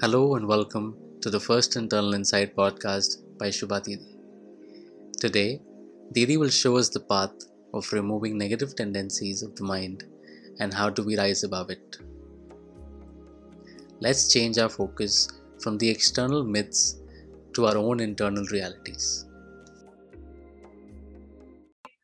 Hello 0.00 0.34
and 0.36 0.46
welcome 0.46 0.96
to 1.20 1.30
the 1.30 1.40
first 1.40 1.76
Internal 1.76 2.14
Insight 2.14 2.54
podcast 2.54 3.16
by 3.38 3.48
Shubha 3.48 3.82
Didi. 3.82 4.16
Today, 5.20 5.60
Didi 6.12 6.36
will 6.36 6.50
show 6.50 6.76
us 6.76 6.88
the 6.88 7.00
path 7.00 7.34
of 7.74 7.92
removing 7.92 8.38
negative 8.38 8.74
tendencies 8.76 9.42
of 9.42 9.54
the 9.56 9.64
mind 9.64 10.04
and 10.60 10.72
how 10.72 10.90
do 10.90 11.02
we 11.02 11.18
rise 11.18 11.44
above 11.44 11.70
it. 11.70 11.96
Let's 14.00 14.32
change 14.32 14.58
our 14.58 14.68
focus 14.68 15.28
from 15.60 15.78
the 15.78 15.88
external 15.88 16.44
myths 16.44 17.00
to 17.54 17.66
our 17.66 17.76
own 17.76 18.00
internal 18.00 18.44
realities. 18.52 19.24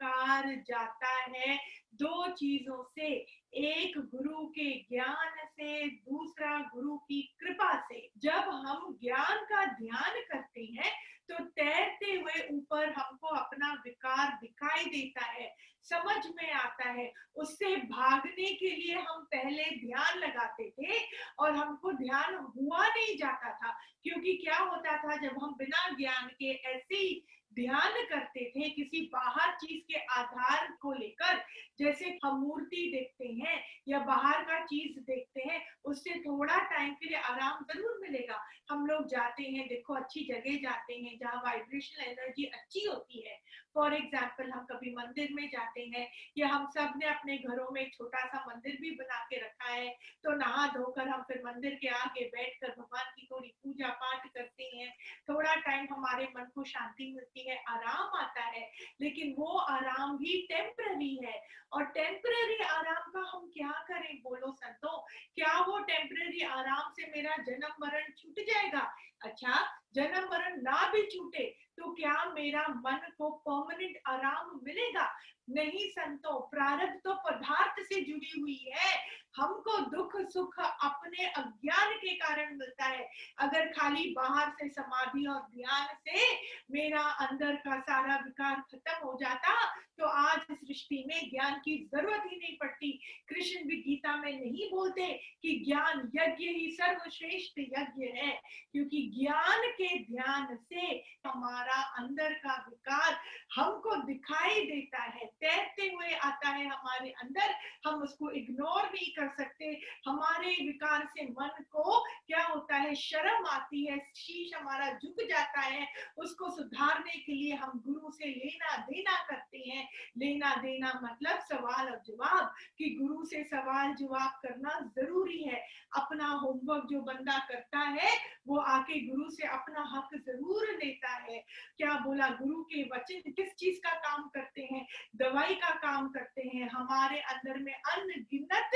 car 0.03 0.55
जाता 0.69 1.11
है 1.33 1.57
दो 2.03 2.31
चीजों 2.33 2.83
से 2.99 3.09
एक 3.58 3.98
गुरु 4.12 4.46
के 4.50 4.70
ज्ञान 4.90 5.46
से, 5.48 5.88
दूसरा 5.88 6.58
गुरु 6.74 6.98
की 7.00 7.22
कृपा 7.40 7.74
से। 7.82 8.08
जब 8.18 8.50
हम 8.66 8.98
ज्ञान 9.02 9.44
का 9.46 9.66
ध्यान 9.74 10.20
करते 10.24 10.66
हैं 10.74 10.92
तो 11.30 11.44
तैरते 11.56 12.12
हुए 12.12 12.48
ऊपर 12.52 12.90
हमको 12.90 13.28
अपना 13.28 13.72
विकार 13.86 14.38
दिखाई 14.42 14.86
देता 14.86 15.26
है, 15.26 15.48
समझ 15.86 16.26
में 16.36 16.52
आता 16.52 16.90
है। 16.90 17.12
उससे 17.36 17.76
भागने 17.76 18.54
के 18.54 18.70
लिए 18.70 18.96
हम 18.98 19.24
पहले 19.26 19.64
ध्यान 19.78 20.18
लगाते 20.20 20.70
थे 20.72 21.00
और 21.40 21.56
हमको 21.56 21.92
ध्यान 21.94 22.36
हुआ 22.36 22.88
नहीं 22.88 23.18
जाता 23.18 23.52
था, 23.54 23.76
क्योंकि 24.04 24.34
क्या 24.36 24.58
होता 24.58 24.98
था, 24.98 25.16
जब 25.18 25.44
हम 25.44 25.56
बिना 25.56 25.90
ज्ञान 25.90 26.28
के 26.40 26.52
ऐसे 26.52 26.96
ही 26.96 27.26
ध्यान 27.52 27.94
करते 28.06 28.50
थे 28.50 28.70
किसी 28.70 29.02
बाहर 29.14 29.54
चीज़ 29.56 29.82
के 29.88 30.00
आधार 30.14 30.68
को 30.82 30.94
लेकर। 30.94 31.42
जैसे 31.80 32.18
हम 32.24 32.40
मूर्ति 32.40 32.90
देखते 32.92 33.28
हैं 33.36 33.62
या 33.88 34.00
बाहर 34.06 34.44
का 34.44 34.60
चीज़ 34.66 35.00
देखते 35.02 35.42
हैं, 35.42 35.62
उससे 35.86 36.20
थोड़ा 36.20 36.58
टाइम 36.70 36.94
के 36.94 37.08
लिए 37.08 37.18
आराम 37.20 37.64
ज़रूर 37.66 37.98
मिलेगा। 38.02 38.40
हम 38.72 38.86
लोग 38.86 39.08
जाते 39.08 39.44
हैं, 39.44 39.68
देखो, 39.68 39.94
अच्छी 39.96 40.24
जगह 40.26 40.58
जाते 40.64 40.94
हैं 40.96 41.18
जहाँ 41.18 41.42
वाइब्रेशनल 41.46 42.06
एनर्जी 42.06 42.46
अच्छी 42.46 42.86
होती 42.86 43.28
है। 43.28 43.36
फॉर 43.76 43.94
एग्ज़ाम्पल 43.94 44.50
हम 44.52 44.66
कभी 44.66 44.94
मंदिर 44.96 45.34
में 45.34 45.48
जाते 45.48 45.82
हैं 45.96 46.08
या 46.38 46.48
हम 46.48 46.66
सबने 46.68 47.06
अपने 47.08 47.38
घरों 47.40 47.70
में 47.72 47.90
छोटा 47.90 48.26
सा 48.26 48.44
मंदिर 48.48 48.78
भी 48.82 48.92
बना 48.92 49.20
के 49.24 49.38
रखा 49.38 49.72
है 49.72 49.90
तो 50.24 50.32
नहा 50.36 50.66
धोकर 50.68 51.08
हम 51.08 51.22
फिर 51.24 51.42
मंदिर 51.46 51.76
के 51.82 51.88
आगे 51.96 52.26
बैठकर 52.28 52.70
भगवान 52.72 53.12
की 53.16 53.28
थोड़ी 53.32 53.50
पूजा 53.64 53.90
पाठ 54.02 54.26
करते 54.28 54.70
हैं। 54.76 54.92
थोड़ा 55.30 55.56
टाइम 55.58 55.88
हमारे 55.92 56.26
मन 56.38 56.50
को 56.56 56.64
शांति 56.66 57.12
मिलती 57.14 57.37
है, 57.40 57.64
आराम 57.70 58.20
आता 58.20 58.42
है, 58.42 58.72
लेकिन 59.02 59.36
वो 59.38 59.58
आराम 59.58 60.18
भी 60.18 60.48
टेम्पररी 60.52 61.26
है। 61.26 61.42
और 61.74 61.86
टेम्पररी 61.86 62.64
आराम 62.64 63.12
का 63.12 63.20
हम 63.34 63.52
क्या 63.54 63.86
करें? 63.88 64.22
बोलो 64.24 64.52
संतो, 64.52 65.08
क्या 65.36 65.60
वो 65.60 65.80
टेम्पररी 65.80 66.42
आराम 66.42 66.92
से 66.92 67.12
मेरा 67.12 67.36
जन्म 67.38 67.86
मरण 67.86 68.04
छूट 68.18 68.40
जाएगा? 68.40 68.96
अच्छा 69.22 69.54
जन्म 69.96 70.28
मरण 70.32 70.62
ना 70.62 70.90
भी 70.92 71.02
छूटे 71.08 71.46
तो 71.78 71.94
क्या 71.94 72.14
मेरा 72.34 72.68
मन 72.78 73.08
को 73.18 73.30
परमानेंट 73.40 73.98
आराम 74.08 74.60
मिलेगा? 74.64 75.10
नहीं 75.50 75.88
संतो, 75.90 76.40
प्रारब्ध 76.52 77.00
तो 77.04 77.14
पदार्थ 77.26 77.82
से 77.84 78.02
जुड़ी 78.02 78.32
हुई 78.40 78.58
है। 78.68 78.96
हमको 79.36 79.78
दुख 79.92 80.16
सुख 80.32 80.60
अपने 80.60 81.26
अज्ञान 81.28 81.94
के 81.96 82.16
कारण 82.16 82.58
मिलता 82.58 82.86
है। 82.86 83.08
अगर 83.40 83.68
खाली 83.70 84.10
बाहर 84.14 84.50
से 84.52 84.70
समाधि 84.70 85.26
और 85.26 85.42
ध्यान 85.54 85.96
से 85.98 86.26
मेरा 86.72 87.02
अंदर 87.28 87.56
का 87.66 87.80
सारा 87.82 88.16
विकार 88.18 88.62
खत्म 88.72 89.06
हो 89.06 89.18
जाता 89.22 89.54
तो 90.00 90.06
आज 90.08 90.40
सृष्टि 90.52 91.04
में 91.08 91.30
ज्ञान 91.30 91.54
की 91.60 91.78
ज़रूरत 91.86 92.24
ही 92.26 92.38
नहीं 92.38 92.58
पड़ती। 92.58 92.92
कृष्ण 93.30 93.64
भी 93.68 93.78
गीता 93.78 94.16
में 94.16 94.32
नहीं 94.32 94.70
बोलते 94.72 95.08
कि 95.42 95.56
ज्ञान 95.66 96.00
यज्ञ 96.16 96.48
ही 96.50 96.70
सर्वश्रेष्ठ 96.72 97.60
यज्ञ 97.60 98.06
है, 98.18 98.32
क्योंकि 98.72 99.07
ज्ञान 99.08 99.68
के 99.68 100.00
ध्यान 100.00 100.56
से 100.56 101.04
हमारा 101.28 101.82
अंदर 101.82 102.34
का 102.34 102.66
विकार 102.70 103.20
हमको 103.56 103.96
दिखाई 103.96 104.62
देता 104.62 105.04
है। 105.04 105.26
तैरते 105.26 105.84
हुए 105.84 106.14
आता 106.14 106.50
है 106.50 106.68
हमारे 106.68 107.10
अंदर। 107.10 107.56
हम 107.88 108.02
उसको 108.04 108.32
इग्नोर 108.32 108.84
नहीं 108.84 109.12
कर 109.12 109.44
सकते। 109.44 109.82
हमारे 110.08 110.48
विकार 110.48 111.06
से 111.06 111.26
मन 111.26 111.64
को 111.64 112.04
क्या 112.28 112.48
होता 112.48 112.76
है? 112.76 112.96
शर्म 112.96 113.46
आती 113.46 113.86
है। 113.86 113.98
शीश 114.16 114.52
हमारा 114.56 114.94
झुक 114.94 115.16
जाता 115.30 115.62
है। 115.62 115.88
उसको 116.18 116.50
सुधारने 116.50 117.20
के 117.20 117.34
लिए 117.34 117.54
हम 117.54 117.84
गुरु 117.88 118.12
से 118.12 118.26
लेना 118.26 118.78
देना 118.78 119.24
करते 119.24 119.58
हैं। 119.58 119.90
लेना 120.18 120.56
देना 120.56 121.00
मतलब 121.04 121.40
सवाल 121.40 121.90
और 121.90 122.02
जवाब 122.08 122.54
कि 122.78 122.98
गुरु 123.02 123.26
से 123.26 123.44
सवाल 123.44 123.94
जवाब 123.94 124.40
करना 124.44 124.92
ज़रूरी 124.96 125.44
है। 125.44 125.68
अपना 125.96 126.28
होमवर्क 126.28 126.88
जो 126.92 127.02
बंदा 127.02 127.48
करता 127.48 127.80
है, 127.80 128.18
वो 128.48 128.58
आके 128.58 128.97
गुरु 129.00 129.30
से 129.30 129.48
अपना 129.48 129.84
हक 129.96 130.10
ज़रूर 130.22 130.68
लेता 130.68 131.10
है। 131.10 131.44
क्या 131.78 131.94
बोला, 131.94 132.28
गुरु 132.30 132.64
के 132.64 132.84
वचन 132.84 133.32
किस 133.32 133.54
चीज़ 133.56 133.80
का 133.80 133.90
काम 133.90 134.28
करते 134.28 134.62
हैं? 134.62 134.86
दवाई 135.16 135.56
का 135.56 135.70
काम 135.70 136.08
करते 136.10 136.42
हैं। 136.42 136.70
हमारे 136.70 137.20
अंदर 137.20 137.60
में 137.60 137.74
अनगिनत 137.74 138.70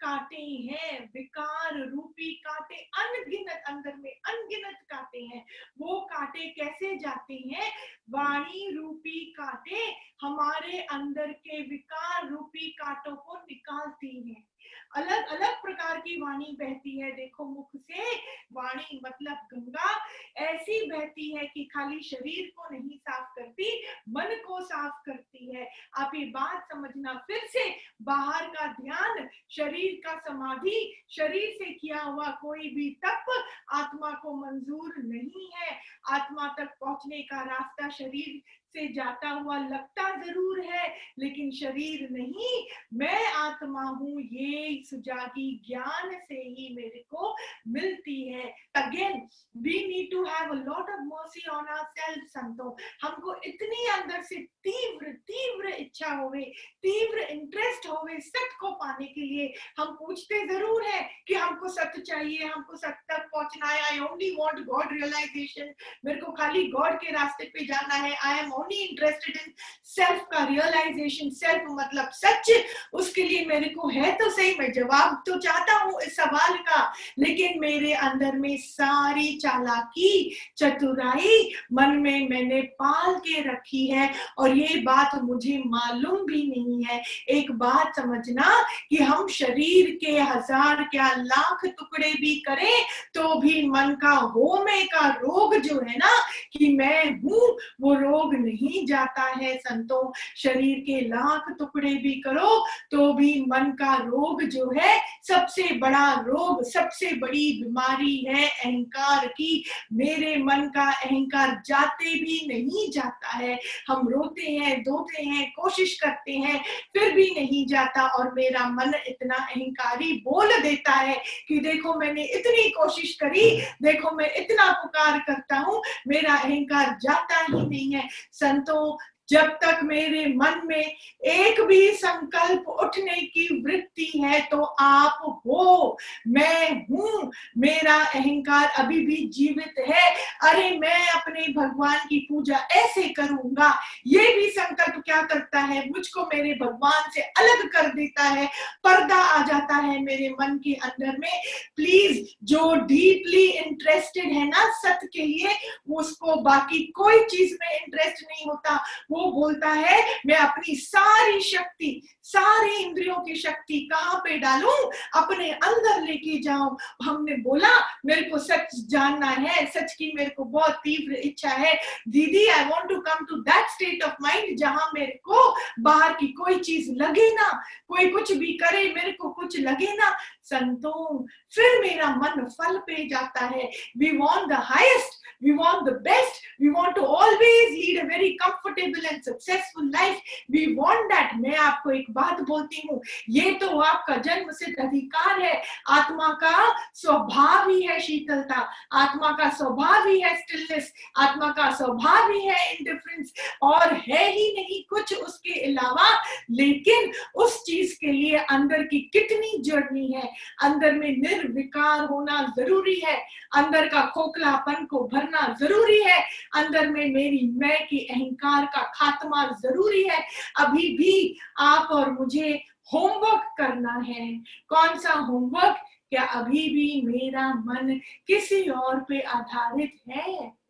कांटे 0.00 0.42
हैं, 0.42 1.10
विकार 1.14 1.88
रूपी 1.88 2.34
कांटे 2.34 2.74
अनगिनत 2.74 3.62
अंदर 3.68 3.96
में, 3.96 4.10
अनगिनत 4.10 4.78
कांटे 4.90 5.18
हैं। 5.18 5.46
वो 5.78 6.00
कांटे 6.00 6.48
कैसे 6.50 6.96
जाते 6.96 7.34
हैं? 7.34 7.72
वाणी 8.10 8.70
रूपी 8.76 9.32
कांटे 9.40 9.96
हमारे 10.22 10.80
अंदर 10.80 11.32
के 11.32 11.62
विकार 11.62 12.28
रूपी 12.28 12.70
कांटों 12.70 13.16
को 13.16 13.36
निकालती 13.36 14.30
हैं। 14.30 14.51
अलग 14.96 15.26
अलग 15.26 15.62
प्रकार 15.62 15.98
की 15.98 16.20
वाणी 16.20 16.56
बहती 16.60 16.98
है। 17.00 17.10
देखो 17.12 17.44
मुख 17.44 17.70
से 17.76 18.16
वाणी 18.52 19.00
मतलब 19.04 19.36
गंगा 19.54 20.06
ऐसी 20.36 20.90
बहती 20.90 21.36
है 21.36 21.46
कि 21.46 21.64
खाली 21.64 22.02
शरीर 22.02 22.52
को 22.56 22.68
नहीं 22.72 22.98
साफ़ 22.98 23.28
करती, 23.38 23.86
मन 24.08 24.34
को 24.46 24.60
साफ़ 24.60 25.02
करती 25.06 25.56
है। 25.56 25.68
आप 25.98 26.12
ये 26.14 26.24
बात 26.24 26.68
समझना, 26.72 27.14
फिर 27.26 27.40
से 27.44 27.68
बाहर 28.02 28.46
का 28.46 28.66
ध्यान, 28.72 29.28
शरीर 29.50 30.00
का 30.06 30.18
समाधि, 30.18 30.92
शरीर 31.10 31.50
से 31.58 31.72
किया 31.72 32.02
हुआ 32.02 32.30
कोई 32.30 32.68
भी 32.68 32.90
तप, 33.06 33.44
आत्मा 33.72 34.10
को 34.10 34.34
मंजूर 34.34 34.94
नहीं 34.98 35.50
है। 35.54 35.80
आत्मा 36.10 36.48
तक 36.58 36.74
पहुँचने 36.80 37.22
का 37.22 37.42
रास्ता 37.42 37.88
शरीर 37.88 38.42
से 38.72 38.86
जाता 38.94 39.28
हुआ 39.30 39.56
लगता 39.58 40.08
ज़रूर 40.22 40.60
है, 40.62 40.86
लेकिन 41.18 41.50
शरीर 41.52 42.08
नहीं। 42.10 42.52
मैं 42.94 43.26
आत्मा 43.26 43.82
हूँ, 43.82 44.20
ये 44.22 44.82
सुजागी 44.86 45.50
ज्ञान 45.66 46.14
से 46.18 46.34
ही 46.34 46.74
मेरे 46.76 47.04
को 47.10 47.34
मिलती 47.68 48.16
है। 48.28 48.44
Again 48.76 49.20
we 49.56 49.78
need 49.88 50.10
to 50.12 50.24
have 50.24 50.50
a 50.50 50.54
lot 50.56 50.90
of 50.90 51.00
mercy 51.04 51.48
on 51.50 51.66
our 51.66 51.84
self 51.98 52.28
संतो। 52.28 52.76
हमको 53.02 53.34
इतनी 53.44 53.86
अंदर 53.92 54.22
से 54.22 54.36
तीव्र 54.64 55.12
तीव्र 55.28 55.68
इच्छा 55.74 56.12
होवे, 56.14 56.42
तीव्र 56.82 57.18
इंटरेस्ट 57.30 57.88
होवे 57.88 58.18
सत्य 58.20 58.56
को 58.60 58.70
पाने 58.74 59.06
के 59.06 59.20
लिए। 59.22 59.52
हम 59.78 59.92
पूछते 59.96 60.46
ज़रूर 60.46 60.84
है 60.84 61.02
कि 61.28 61.34
हमको 61.34 61.68
सत्य 61.70 62.00
चाहिए, 62.02 62.44
हमको 62.44 62.76
सत्य 62.76 63.14
तक 63.14 63.28
पहुँचना 63.32 63.66
है। 63.66 63.80
I 63.82 63.98
only 64.00 64.30
want 64.36 64.64
God 64.66 64.92
realisation 64.92 65.72
मेरे 66.04 66.20
को 66.20 66.32
खाली 66.32 66.66
गॉड 66.70 66.96
के 67.00 67.12
रास्ते 67.12 67.44
पे 67.48 67.64
जाना 67.66 67.94
है। 67.96 68.14
I 68.16 68.38
am 68.38 68.52
interested 68.70 69.36
in 69.36 69.52
self 69.86 70.20
का 70.32 70.44
रियलाइजेशन 70.44 71.30
सेल्फ 71.30 71.64
मतलब 71.70 72.10
सच, 72.14 72.50
उसके 72.92 73.22
लिए 73.22 73.44
मेरे 73.46 73.68
को 73.68 73.88
है 73.88 74.12
तो 74.12 74.30
सही, 74.30 74.54
मैं 74.58 74.72
जवाब 74.72 75.22
तो 75.26 75.38
चाहता 75.38 75.74
हूँ 75.74 76.00
इस 76.02 76.16
सवाल 76.16 76.56
का। 76.58 76.92
लेकिन 77.18 77.58
मेरे 77.60 77.92
अंदर 77.94 78.36
में 78.38 78.56
सारी 78.58 79.36
चालाकी, 79.36 80.36
चतुराई 80.58 81.50
मन 81.72 81.96
में 81.96 82.28
मैंने 82.28 82.60
पाल 82.80 83.14
के 83.18 83.40
रखी 83.42 83.86
है 83.86 84.10
और 84.38 84.56
ये 84.58 84.80
बात 84.82 85.20
मुझे 85.22 85.58
मालूम 85.66 86.24
भी 86.26 86.42
नहीं 86.48 86.84
है। 86.84 87.02
एक 87.30 87.50
बात 87.58 87.96
समझना 87.96 88.52
कि 88.90 88.96
हम 88.98 89.28
शरीर 89.30 89.90
के 90.00 90.18
हज़ार 90.20 90.82
क्या 90.84 91.08
लाख 91.16 91.64
टुकड़े 91.68 92.12
भी 92.12 92.34
करें 92.48 92.84
तो 93.14 93.34
भी 93.40 93.66
मन 93.68 93.94
का 94.02 94.14
होमे 94.34 94.82
का 94.86 95.08
रोग 95.14 95.56
जो 95.58 95.80
है 95.80 95.96
ना, 95.98 96.10
कि 96.52 96.72
मैं 96.76 97.20
हूँ, 97.20 97.56
वो 97.80 97.94
रोग 97.94 98.34
नहीं 98.34 98.51
जाता 98.86 99.22
है 99.32 99.56
संतों, 99.58 100.12
शरीर 100.36 100.78
के 100.78 101.00
लाख 101.00 101.44
टुकड़े 101.58 101.94
भी 101.94 102.12
करो 102.20 102.58
तो 102.90 103.12
भी 103.12 103.44
मन 103.48 103.70
का 103.72 103.94
रोग 103.94 104.42
जो 104.42 104.70
है, 104.78 105.00
सबसे 105.28 105.62
बड़ा 105.78 106.12
रोग, 106.26 106.62
सबसे 106.64 107.12
बड़ी 107.12 107.52
बीमारी 107.62 108.16
है 108.28 108.48
अहंकार 108.48 109.26
की। 109.26 109.64
मेरे 109.92 110.36
मन 110.36 110.66
का 110.74 110.90
अहंकार 110.92 111.60
जाते 111.66 112.14
भी 112.14 112.40
नहीं 112.48 112.90
जाता 112.90 113.36
है। 113.36 113.58
हम 113.88 114.08
रोते 114.08 114.50
हैं, 114.50 114.82
धोते 114.82 115.22
हैं, 115.22 115.50
कोशिश 115.50 115.98
करते 116.00 116.32
हैं, 116.32 116.62
फिर 116.92 117.12
भी 117.12 117.30
नहीं 117.30 117.66
जाता 117.66 118.06
और 118.08 118.32
मेरा 118.34 118.68
मन 118.68 118.92
इतना 119.06 119.34
अहंकारी 119.34 120.12
बोल 120.24 120.52
देता 120.62 120.92
है 120.92 121.16
कि 121.48 121.58
देखो 121.60 121.94
मैंने 121.98 122.24
इतनी 122.24 122.68
कोशिश 122.70 123.14
करी, 123.14 123.50
देखो 123.82 124.16
मैं 124.16 124.30
इतना 124.34 124.70
पुकार 124.72 125.18
करता 125.18 125.58
हूँ, 125.58 125.82
मेरा 126.08 126.34
अहंकार 126.34 126.96
जाता 127.02 127.40
ही 127.40 127.66
नहीं 127.66 127.92
है। 127.94 128.08
संतों 128.42 128.82
जब 129.32 129.42
तक 129.42 129.80
मेरे 129.82 130.26
मन 130.26 130.60
में 130.64 130.96
एक 131.24 131.60
भी 131.60 131.90
संकल्प 131.90 132.68
उठने 132.68 133.16
की 133.16 133.62
वृत्ति 133.62 134.12
है 134.24 134.40
तो 134.40 134.62
आप 134.62 135.42
हो। 135.46 135.98
मैं 136.28 136.86
हूँ। 136.90 137.32
मेरा 137.58 137.94
अहंकार 137.94 138.68
अभी 138.68 139.06
भी 139.06 139.28
जीवित 139.28 139.74
है। 139.78 140.14
अरे, 140.42 140.78
मैं 140.78 141.08
अपने 141.08 141.52
भगवान 141.52 141.98
की 141.98 142.26
पूजा 142.30 142.56
ऐसे 142.56 143.08
करूँगा। 143.08 143.80
ये 144.06 144.36
भी 144.36 144.48
संकल्प 144.48 145.02
क्या 145.04 145.22
करता 145.22 145.60
है? 145.60 145.88
मुझको 145.88 146.22
मेरे 146.22 146.54
भगवान 146.54 147.10
से 147.10 147.20
अलग 147.20 147.68
कर 147.68 147.86
देता 147.86 148.22
है। 148.22 148.46
पर्दा 148.84 149.16
आ 149.16 149.42
जाता 149.42 149.76
है 149.76 150.02
मेरे 150.02 150.30
मन 150.30 150.58
के 150.58 150.74
अंदर 150.74 151.18
में। 151.18 151.42
प्लीज़, 151.76 152.44
जो 152.44 152.74
डीपली 152.74 153.50
इंटरेस्टेड 153.50 154.24
है 154.24 154.48
ना 154.48 154.72
सत्य 154.72 155.06
के 155.06 155.26
लिए, 155.26 155.48
उसको 155.90 156.36
बाकी 156.36 156.78
कोई 156.78 157.24
चीज़ 157.24 157.54
में 157.54 157.76
इंटरेस्ट 157.76 158.24
नहीं 158.30 158.46
होता। 158.46 158.84
वो 159.10 159.21
बोलता 159.30 159.68
है, 159.68 160.20
मैं 160.26 160.36
अपनी 160.36 160.74
सारी 160.74 161.40
शक्ति, 161.40 162.08
सारी 162.22 162.76
इंद्रियों 162.76 163.16
की 163.16 163.34
शक्ति 163.34 163.88
कहाँ 163.92 164.20
पे 164.24 164.38
डालूं? 164.38 164.90
अपने 165.22 165.50
अंदर 165.50 166.02
लेके 166.02 166.42
जाऊँ। 166.42 166.76
हमने 167.02 167.36
बोला, 167.36 167.78
मेरे 168.06 168.22
को 168.22 168.38
सच 168.38 168.66
जानना 168.88 169.26
है, 169.26 169.66
सच 169.66 169.94
की 169.94 170.12
मेरे 170.16 170.30
को 170.30 170.44
बहुत 170.44 170.72
तीव्र 170.72 171.14
इच्छा 171.14 171.50
है। 171.50 171.74
दीदी 172.08 172.46
I 172.46 172.64
want 172.64 172.88
to 172.88 173.00
come 173.00 173.24
to 173.24 173.36
that 173.36 173.68
state 173.68 174.02
of 174.02 174.14
mind 174.20 174.56
जहाँ 174.58 174.90
मेरे 174.94 175.20
को 175.24 175.56
बाहर 175.80 176.12
की 176.12 176.26
कोई 176.26 176.58
चीज़ 176.58 176.92
लगे 176.92 177.34
ना, 177.34 177.62
कोई 177.88 178.08
कुछ 178.08 178.32
भी 178.32 178.52
करे, 178.52 178.92
मेरे 178.94 179.12
को 179.12 179.28
कुछ 179.28 179.60
लगे 179.60 179.92
ना। 179.92 180.16
संतों, 180.42 181.26
फिर 181.54 181.80
मेरा 181.80 182.16
मन 182.16 182.44
फल 182.44 182.78
पे 182.78 183.08
जाता 183.08 183.46
है। 183.46 183.70
We 183.98 184.16
want 184.16 184.48
the 184.48 184.52
highest 184.52 185.22
we 185.44 185.52
want 185.52 185.84
the 185.84 185.92
best, 185.92 186.40
we 186.60 186.70
want 186.70 186.94
to 186.94 187.04
always 187.04 187.70
lead 187.70 188.02
a 188.02 188.06
very 188.06 188.36
comfortable 188.40 189.01
and 189.04 189.24
successful 189.24 189.90
life. 189.90 190.20
We 190.50 190.62
want 190.76 191.10
that. 191.10 191.34
मैं 191.36 191.56
आपको 191.56 191.90
एक 191.90 192.06
बात 192.10 192.40
बोलती 192.40 192.82
हूँ, 192.88 193.00
ये 193.28 193.50
तो 193.52 193.78
आपका 193.80 194.16
जन्म 194.16 194.50
सिद्ध 194.52 194.74
अधिकार 194.78 195.40
है। 195.42 195.62
आत्मा 195.90 196.28
का 196.28 196.56
स्वभाव 196.94 197.70
ही 197.70 197.82
है 197.82 198.00
शीतलता। 198.00 198.68
आत्मा 198.92 199.30
का 199.30 199.48
स्वभाव 199.48 200.08
ही 200.08 200.20
है 200.20 200.34
स्टिलनेस 200.36 200.92
आत्मा 201.18 201.50
का 201.50 201.70
स्वभाव 201.70 202.30
ही 202.32 202.40
है 202.40 202.72
इंडिफरेंस 202.74 203.32
और 203.62 203.94
है 204.08 204.30
ही 204.32 204.52
नहीं 204.56 204.82
कुछ 204.90 205.14
उसके 205.14 205.60
अलावा। 205.64 206.10
लेकिन 206.50 207.12
उस 207.34 207.62
चीज़ 207.64 207.94
के 208.00 208.12
लिए 208.12 208.36
अंदर 208.36 208.82
की 208.82 209.00
कितनी 209.12 209.62
जर्नी 209.62 210.12
है? 210.12 210.32
अंदर 210.62 210.92
में 210.92 211.08
निर्विकार 211.18 212.04
होना 212.04 212.42
ज़रूरी 212.58 213.00
है। 213.00 213.16
अंदर 213.56 213.88
का 213.88 214.00
खोखलापन 214.06 214.84
को 214.84 215.04
भरना 215.08 215.56
ज़रूरी 215.60 216.02
है। 216.02 216.20
अंदर 216.54 216.88
में 216.88 217.12
मेरी 217.14 217.48
मैं 217.54 217.86
की 217.86 217.98
अहंकार 217.98 218.64
का 218.66 218.91
खात्मा 218.94 219.46
ज़रूरी 219.46 220.02
है। 220.02 220.22
अभी 220.58 220.96
भी 220.98 221.38
आप 221.58 221.88
और 221.90 222.10
मुझे 222.10 222.64
होमवर्क 222.94 223.54
करना 223.58 224.02
है। 224.06 224.38
कौन 224.68 224.98
सा 224.98 225.12
होमवर्क? 225.12 225.76
क्या 226.10 226.22
अभी 226.22 226.68
भी 226.68 227.02
मेरा 227.02 227.54
मन 227.54 228.00
किसी 228.26 228.68
और 228.68 229.00
पे 229.00 229.20
आधारित 229.20 229.96
है? 230.10 230.62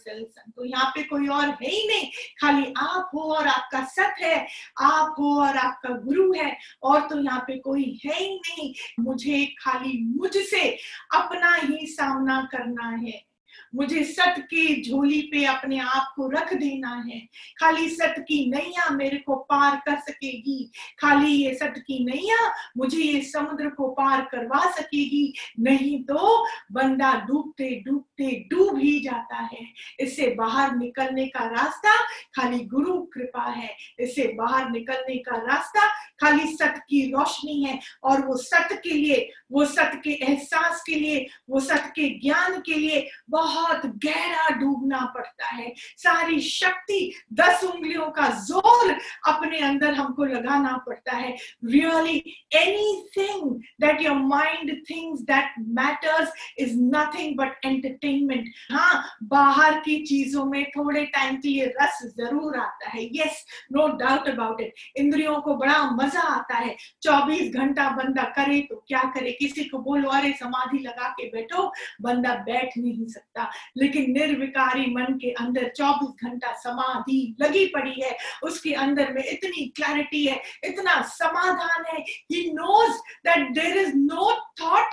तो 0.49 0.65
यहाँ 0.65 0.89
पे 0.89 1.03
कोई 1.03 1.27
और 1.27 1.45
है 1.45 1.69
ही 1.69 1.87
नहीं। 1.87 2.11
खाली 2.41 2.73
आप 2.77 3.11
हो 3.15 3.21
और 3.21 3.47
आपका 3.47 3.83
सत 3.85 4.15
है। 4.19 4.47
आप 4.81 5.15
हो 5.19 5.41
और 5.41 5.57
आपका 5.57 5.89
गुरु 5.89 6.33
है। 6.33 6.57
और 6.83 7.01
तो 7.01 7.19
यहाँ 7.19 7.39
पे 7.39 7.57
कोई 7.57 7.99
है 8.05 8.15
ही 8.19 8.35
नहीं। 8.35 8.73
मुझे 8.99 9.45
खाली 9.45 10.17
मुझसे 10.17 10.69
अपना 11.15 11.55
ही 11.55 11.87
सामना 11.87 12.49
करना 12.51 12.89
है। 12.89 13.30
मुझे 13.75 14.03
सत 14.03 14.35
के 14.39 14.81
झोली 14.81 15.21
पे 15.21 15.43
अपने 15.45 15.79
आप 15.79 16.13
को 16.15 16.27
रख 16.29 16.53
देना 16.53 16.93
है। 17.07 17.19
खाली 17.59 17.89
सत्य 17.89 18.21
की 18.21 18.45
नैया 18.51 18.89
मेरे 18.89 19.17
को 19.17 19.35
पार 19.49 19.75
कर 19.85 19.99
सकेगी। 19.99 20.71
खाली 20.99 21.31
ये 21.31 21.53
सत्य 21.55 21.81
की 21.81 22.03
नैया 22.05 22.51
मुझे 22.77 22.97
ये 22.97 23.21
समुद्र 23.21 23.69
को 23.69 23.87
पार 23.89 24.21
करवा 24.31 24.69
सकेगी। 24.71 25.33
नहीं 25.59 26.03
तो 26.03 26.45
बंदा 26.71 27.13
डूबते 27.27 27.69
डूबते 27.85 28.31
डूब 28.49 28.77
ही 28.77 28.99
जाता 28.99 29.41
है। 29.43 29.65
इससे 29.99 30.27
बाहर 30.27 30.75
निकलने 30.75 31.25
का 31.25 31.45
रास्ता 31.45 31.97
खाली 32.35 32.59
गुरु 32.65 33.01
कृपा 33.13 33.43
है। 33.43 33.69
इससे 33.99 34.27
बाहर 34.37 34.69
निकलने 34.69 35.15
का 35.17 35.37
रास्ता 35.45 35.87
खाली 36.21 36.53
सत्य 36.53 36.81
की 36.89 37.01
रोशनी 37.11 37.63
है 37.63 37.79
और 38.03 38.25
वो 38.25 38.35
सत 38.37 38.69
के 38.83 38.89
लिए 38.89 39.29
वो 39.51 39.65
सत्य 39.65 39.97
के 40.03 40.11
एहसास 40.25 40.83
के 40.87 40.95
लिए, 40.95 41.25
वो 41.49 41.59
सत्य 41.59 41.89
के 41.95 42.07
ज्ञान 42.19 42.59
के 42.65 42.73
लिए 42.73 43.07
बहुत 43.29 43.85
गहरा 44.05 44.47
डूबना 44.59 44.99
पड़ता 45.15 45.47
है। 45.47 45.73
सारी 45.97 46.39
शक्ति 46.41 46.99
दस 47.33 47.63
उंगलियों 47.63 48.09
का 48.11 48.29
ज़ोर 48.41 48.91
अपने 49.27 49.59
अंदर 49.59 49.93
हमको 49.93 50.25
लगाना 50.25 50.75
पड़ता 50.87 51.15
है। 51.15 51.35
Really 51.65 52.17
anything 52.55 53.51
that 53.81 54.01
your 54.01 54.15
mind 54.15 54.71
things 54.89 55.21
that 55.21 55.53
matters 55.79 56.33
is 56.59 56.75
nothing 56.95 57.35
but 57.37 57.65
entertainment 57.65 58.49
हाँ 58.71 59.03
बाहर 59.31 59.79
की 59.79 59.97
चीज़ों 60.05 60.45
में 60.45 60.63
थोड़े 60.77 61.05
टाइम 61.07 61.35
के 61.35 61.49
लिए 61.49 61.65
रस 61.81 61.99
ज़रूर 62.17 62.57
आता 62.57 62.89
है। 62.89 63.05
Yes 63.13 63.45
no 63.71 63.87
doubt 63.97 64.27
about 64.29 64.61
it 64.61 64.73
इंद्रियों 64.97 65.39
को 65.41 65.55
बड़ा 65.55 65.79
मज़ा 65.91 66.21
आता 66.21 66.57
है। 66.57 66.75
24 67.03 67.53
घंटा 67.53 67.89
बंदा 67.97 68.23
करे 68.35 68.59
तो 68.61 68.75
क्या 68.87 69.01
करे? 69.15 69.31
किसी 69.41 69.63
को 69.63 69.77
बोलो 69.77 70.09
अरे 70.09 70.31
समाधि 70.33 70.79
लगा 70.79 71.09
के 71.09 71.27
बैठो, 71.27 71.71
बंदा 72.01 72.35
बैठ 72.35 72.69
नहीं 72.77 73.07
सकता। 73.07 73.49
लेकिन 73.77 74.11
निर्विकारी 74.11 74.85
मन 74.95 75.17
के 75.21 75.31
अंदर 75.31 75.71
24 75.75 76.15
घंटा 76.23 76.53
समाधि 76.53 77.35
लगी 77.41 77.65
पड़ी 77.65 78.01
है। 78.01 78.17
उसके 78.43 78.73
अंदर 78.73 79.13
में 79.13 79.23
इतनी 79.25 79.67
क्लैरिटी 79.75 80.25
है, 80.25 80.41
इतना 80.63 81.01
समाधान 81.01 81.85
है। 81.93 82.01
He 82.01 82.51
knows 82.53 82.97
that 83.27 83.51
there 83.51 83.77
is 83.77 83.95
no 83.95 84.31
thought 84.61 84.89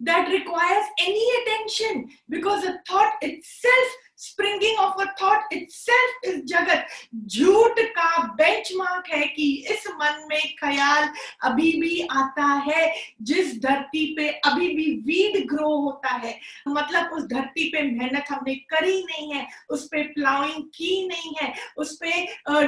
that 0.00 0.28
requires 0.28 0.86
any 1.02 1.24
attention 1.38 1.98
because 2.32 2.62
a 2.64 2.70
thought 2.88 3.24
itself 3.24 3.96
springing 4.20 4.78
of 4.78 5.02
a 5.02 5.04
thought 5.22 5.52
itself 5.52 6.28
is 6.28 6.40
जगत 6.46 6.86
झूठ 7.28 7.80
का 7.90 8.10
बेंचमार्क 8.34 9.08
है 9.10 9.26
कि 9.28 9.50
इस 9.70 9.86
मन 9.92 10.26
में 10.30 10.40
ख्याल 10.54 11.08
अभी 11.44 11.72
भी 11.80 12.00
आता 12.12 12.46
है 12.66 12.92
जिस 13.22 13.54
धरती 13.62 14.04
पे 14.16 14.28
अभी 14.44 14.68
भी 14.74 14.90
वीड 15.06 15.46
ग्रो 15.48 15.74
होता 15.76 16.14
है 16.16 16.34
मतलब 16.68 17.12
उस 17.12 17.24
धरती 17.26 17.68
पे 17.70 17.82
मेहनत 17.82 18.30
हमने 18.30 18.54
करी 18.70 19.02
नहीं 19.02 19.32
है 19.32 19.46
उस 19.70 19.86
पे 19.86 20.02
प्लाउइंग 20.10 20.62
की 20.74 20.92
नहीं 21.08 21.34
है 21.40 21.52
उस 21.78 21.96
पे 21.96 22.10